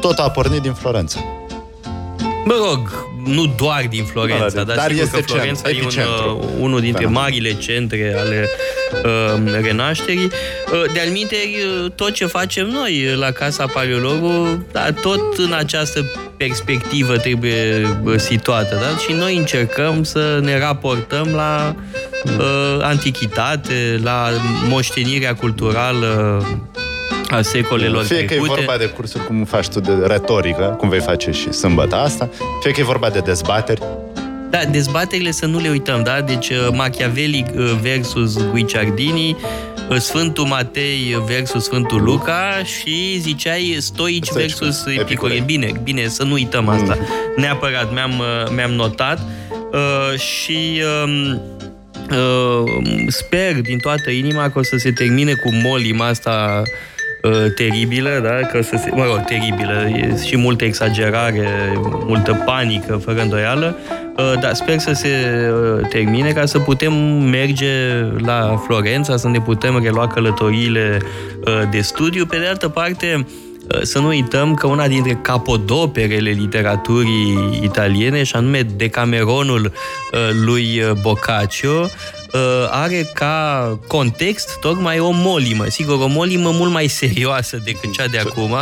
Totul 0.00 0.24
a 0.24 0.30
pornit 0.30 0.60
din 0.60 0.72
Florența. 0.72 1.20
Mă 2.44 2.54
rog, 2.68 3.06
nu 3.26 3.54
doar 3.56 3.86
din 3.90 4.04
Florența, 4.04 4.48
Da, 4.48 4.62
da, 4.62 4.62
dar, 4.62 4.76
dar 4.76 4.86
sigur 4.88 5.02
este 5.02 5.16
că 5.20 5.22
Florența 5.32 5.68
centru, 5.68 5.78
e 5.78 5.80
un, 5.80 5.86
epicentru. 5.86 6.38
uh, 6.42 6.48
unul 6.60 6.80
dintre 6.80 7.04
Fenomen. 7.04 7.22
marile 7.22 7.52
centre 7.54 8.14
ale 8.18 8.48
uh, 9.04 9.60
renașterii. 9.62 10.24
Uh, 10.24 10.92
de-al 10.92 11.08
minteri, 11.10 11.56
uh, 11.84 11.90
tot 11.94 12.10
ce 12.12 12.26
facem 12.26 12.66
noi 12.66 13.14
la 13.18 13.30
Casa 13.30 13.66
Paleologu, 13.66 14.64
da, 14.72 14.92
tot 15.02 15.38
în 15.38 15.52
această 15.52 16.10
perspectivă 16.36 17.16
trebuie 17.16 17.86
uh, 18.04 18.14
situată, 18.18 18.74
da? 18.74 18.98
Și 18.98 19.12
noi 19.18 19.36
încercăm 19.36 20.02
să 20.02 20.38
ne 20.42 20.58
raportăm 20.58 21.28
la 21.34 21.74
uh, 22.24 22.78
antichitate, 22.80 24.00
la 24.02 24.28
moștenirea 24.68 25.34
culturală 25.34 26.44
a 27.30 27.42
secolelor 27.42 28.04
Fie 28.04 28.16
că 28.16 28.22
e 28.22 28.26
trecute. 28.26 28.48
vorba 28.54 28.76
de 28.76 28.86
cursuri 28.86 29.26
cum 29.26 29.44
faci 29.44 29.68
tu 29.68 29.80
de 29.80 29.92
retorică, 30.06 30.74
cum 30.78 30.88
vei 30.88 31.00
face 31.00 31.30
și 31.30 31.52
sâmbătă 31.52 31.96
asta, 31.96 32.28
fie 32.62 32.70
că 32.70 32.80
e 32.80 32.84
vorba 32.84 33.10
de 33.10 33.18
dezbateri, 33.18 33.82
Da, 34.50 34.58
dezbaterile 34.70 35.30
să 35.30 35.46
nu 35.46 35.58
le 35.58 35.68
uităm, 35.68 36.02
da? 36.02 36.20
Deci 36.20 36.48
uh, 36.48 36.68
Machiavelli 36.72 37.44
uh, 37.56 37.72
versus 37.82 38.36
Guicciardini 38.50 39.36
Sfântul 39.98 40.44
Matei 40.44 41.22
versus 41.26 41.64
Sfântul 41.64 42.02
Luca 42.02 42.62
și 42.64 43.18
ziceai 43.20 43.76
stoici 43.78 44.26
Stoici 44.26 44.46
versus 44.46 44.82
cu 44.82 44.90
epicurei. 44.90 45.36
epicurei. 45.36 45.40
Bine, 45.40 45.80
bine, 45.82 46.08
să 46.08 46.22
nu 46.22 46.32
uităm 46.32 46.68
asta. 46.68 46.98
Neapărat, 47.36 47.92
mi-am, 47.92 48.18
uh, 48.18 48.50
mi-am 48.54 48.70
notat 48.70 49.18
uh, 49.72 50.18
și 50.18 50.82
um, 51.04 51.40
uh, 52.10 52.72
sper 53.08 53.60
din 53.60 53.78
toată 53.78 54.10
inima 54.10 54.50
că 54.50 54.58
o 54.58 54.62
să 54.62 54.76
se 54.76 54.92
termine 54.92 55.32
cu 55.32 55.50
molima 55.52 56.06
asta 56.06 56.62
uh, 56.64 56.70
teribilă, 57.54 58.20
da? 58.22 58.46
Că 58.46 58.58
o 58.58 58.62
să 58.62 58.76
se, 58.76 58.90
mă 58.94 59.04
rog, 59.04 59.24
teribilă, 59.24 59.88
e 59.88 60.26
și 60.26 60.36
multă 60.36 60.64
exagerare, 60.64 61.48
multă 62.06 62.42
panică, 62.44 62.96
fără 63.04 63.20
îndoială, 63.20 63.76
uh, 64.16 64.32
dar 64.40 64.54
sper 64.54 64.78
să 64.78 64.92
se 64.92 65.08
uh, 65.08 65.88
termine 65.88 66.32
ca 66.32 66.46
să 66.46 66.58
putem 66.58 66.92
merge 67.30 68.02
la 68.16 68.62
Florența, 68.66 69.16
să 69.16 69.28
ne 69.28 69.40
putem 69.40 69.80
relua 69.82 70.06
călătoriile 70.06 70.98
uh, 71.46 71.62
de 71.70 71.80
studiu. 71.80 72.26
Pe 72.26 72.38
de 72.38 72.46
altă 72.46 72.68
parte, 72.68 73.26
Uh, 73.26 73.45
să 73.82 73.98
nu 73.98 74.06
uităm 74.06 74.54
că 74.54 74.66
una 74.66 74.88
dintre 74.88 75.18
capodoperele 75.22 76.30
literaturii 76.30 77.60
italiene, 77.62 78.22
și 78.22 78.36
anume 78.36 78.62
Decameronul 78.62 79.72
uh, 80.12 80.18
lui 80.44 80.80
uh, 80.80 80.90
Boccaccio, 81.00 81.80
uh, 81.80 82.68
are 82.70 83.10
ca 83.14 83.78
context 83.86 84.58
tocmai 84.60 84.98
o 84.98 85.10
molimă. 85.10 85.64
Sigur, 85.68 86.00
o 86.00 86.06
molimă 86.06 86.50
mult 86.50 86.72
mai 86.72 86.86
serioasă 86.86 87.60
decât 87.64 87.92
cea 87.92 88.06
de 88.06 88.18
acum, 88.18 88.56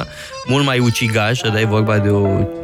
mult 0.47 0.65
mai 0.65 0.79
ucigașă, 0.79 1.49
da, 1.49 1.61
e 1.61 1.65
vorba 1.65 1.99
de 1.99 2.09
o, 2.09 2.21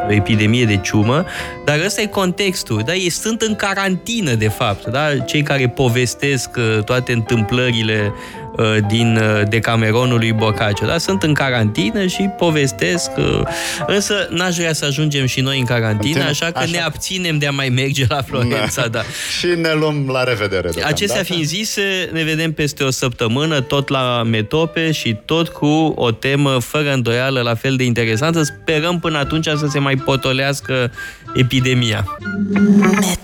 o 0.09 0.13
epidemie 0.13 0.65
de 0.65 0.77
ciumă, 0.77 1.25
dar 1.65 1.81
ăsta 1.85 2.01
e 2.01 2.07
contextul, 2.07 2.83
da, 2.85 2.95
ei 2.95 3.11
sunt 3.11 3.43
în 3.43 3.55
carantină, 3.55 4.35
de 4.35 4.49
fapt, 4.49 4.87
da, 4.87 5.19
cei 5.19 5.43
care 5.43 5.69
povestesc 5.69 6.51
uh, 6.57 6.85
toate 6.85 7.13
întâmplările 7.13 8.13
uh, 8.13 8.40
din 8.89 9.17
uh, 9.17 9.43
Decameronul 9.49 10.19
lui 10.19 10.33
Boccaccio, 10.33 10.87
da, 10.87 10.99
sunt 10.99 11.23
în 11.23 11.35
carantină 11.35 12.07
și 12.07 12.31
povestesc, 12.39 13.11
uh, 13.17 13.41
însă 13.87 14.29
n-aș 14.31 14.57
vrea 14.57 14.73
să 14.73 14.85
ajungem 14.85 15.27
și 15.27 15.41
noi 15.41 15.59
în 15.59 15.65
carantină, 15.65 16.13
Ține- 16.13 16.25
așa 16.29 16.47
că 16.47 16.59
așa. 16.59 16.69
ne 16.71 16.81
abținem 16.81 17.39
de 17.39 17.47
a 17.47 17.51
mai 17.51 17.69
merge 17.69 18.05
la 18.09 18.23
Florența, 18.23 18.87
da. 18.89 19.01
Și 19.39 19.47
ne 19.47 19.73
luăm 19.79 20.09
la 20.13 20.23
revedere. 20.25 20.61
deocamdată. 20.61 20.87
Acestea 20.89 21.23
fiind 21.23 21.45
zise, 21.45 22.09
ne 22.13 22.23
vedem 22.23 22.53
peste 22.53 22.85
o 22.85 22.91
săptămână, 22.91 23.61
tot 23.61 23.89
la 23.89 24.23
Metope 24.23 24.91
și 24.91 25.17
tot 25.25 25.49
cu 25.49 25.67
o 25.97 26.11
temă 26.11 26.59
fără 26.59 26.93
îndoială 26.93 27.41
la 27.41 27.55
fel 27.55 27.77
de 27.77 27.85
interesantă. 27.85 28.43
Sperăm 28.43 28.99
până 28.99 29.19
atunci 29.19 29.45
să 29.47 29.67
se 29.71 29.79
mai 29.79 29.97
potolească 29.97 30.91
epidemia. 31.35 32.05
Met 33.01 33.19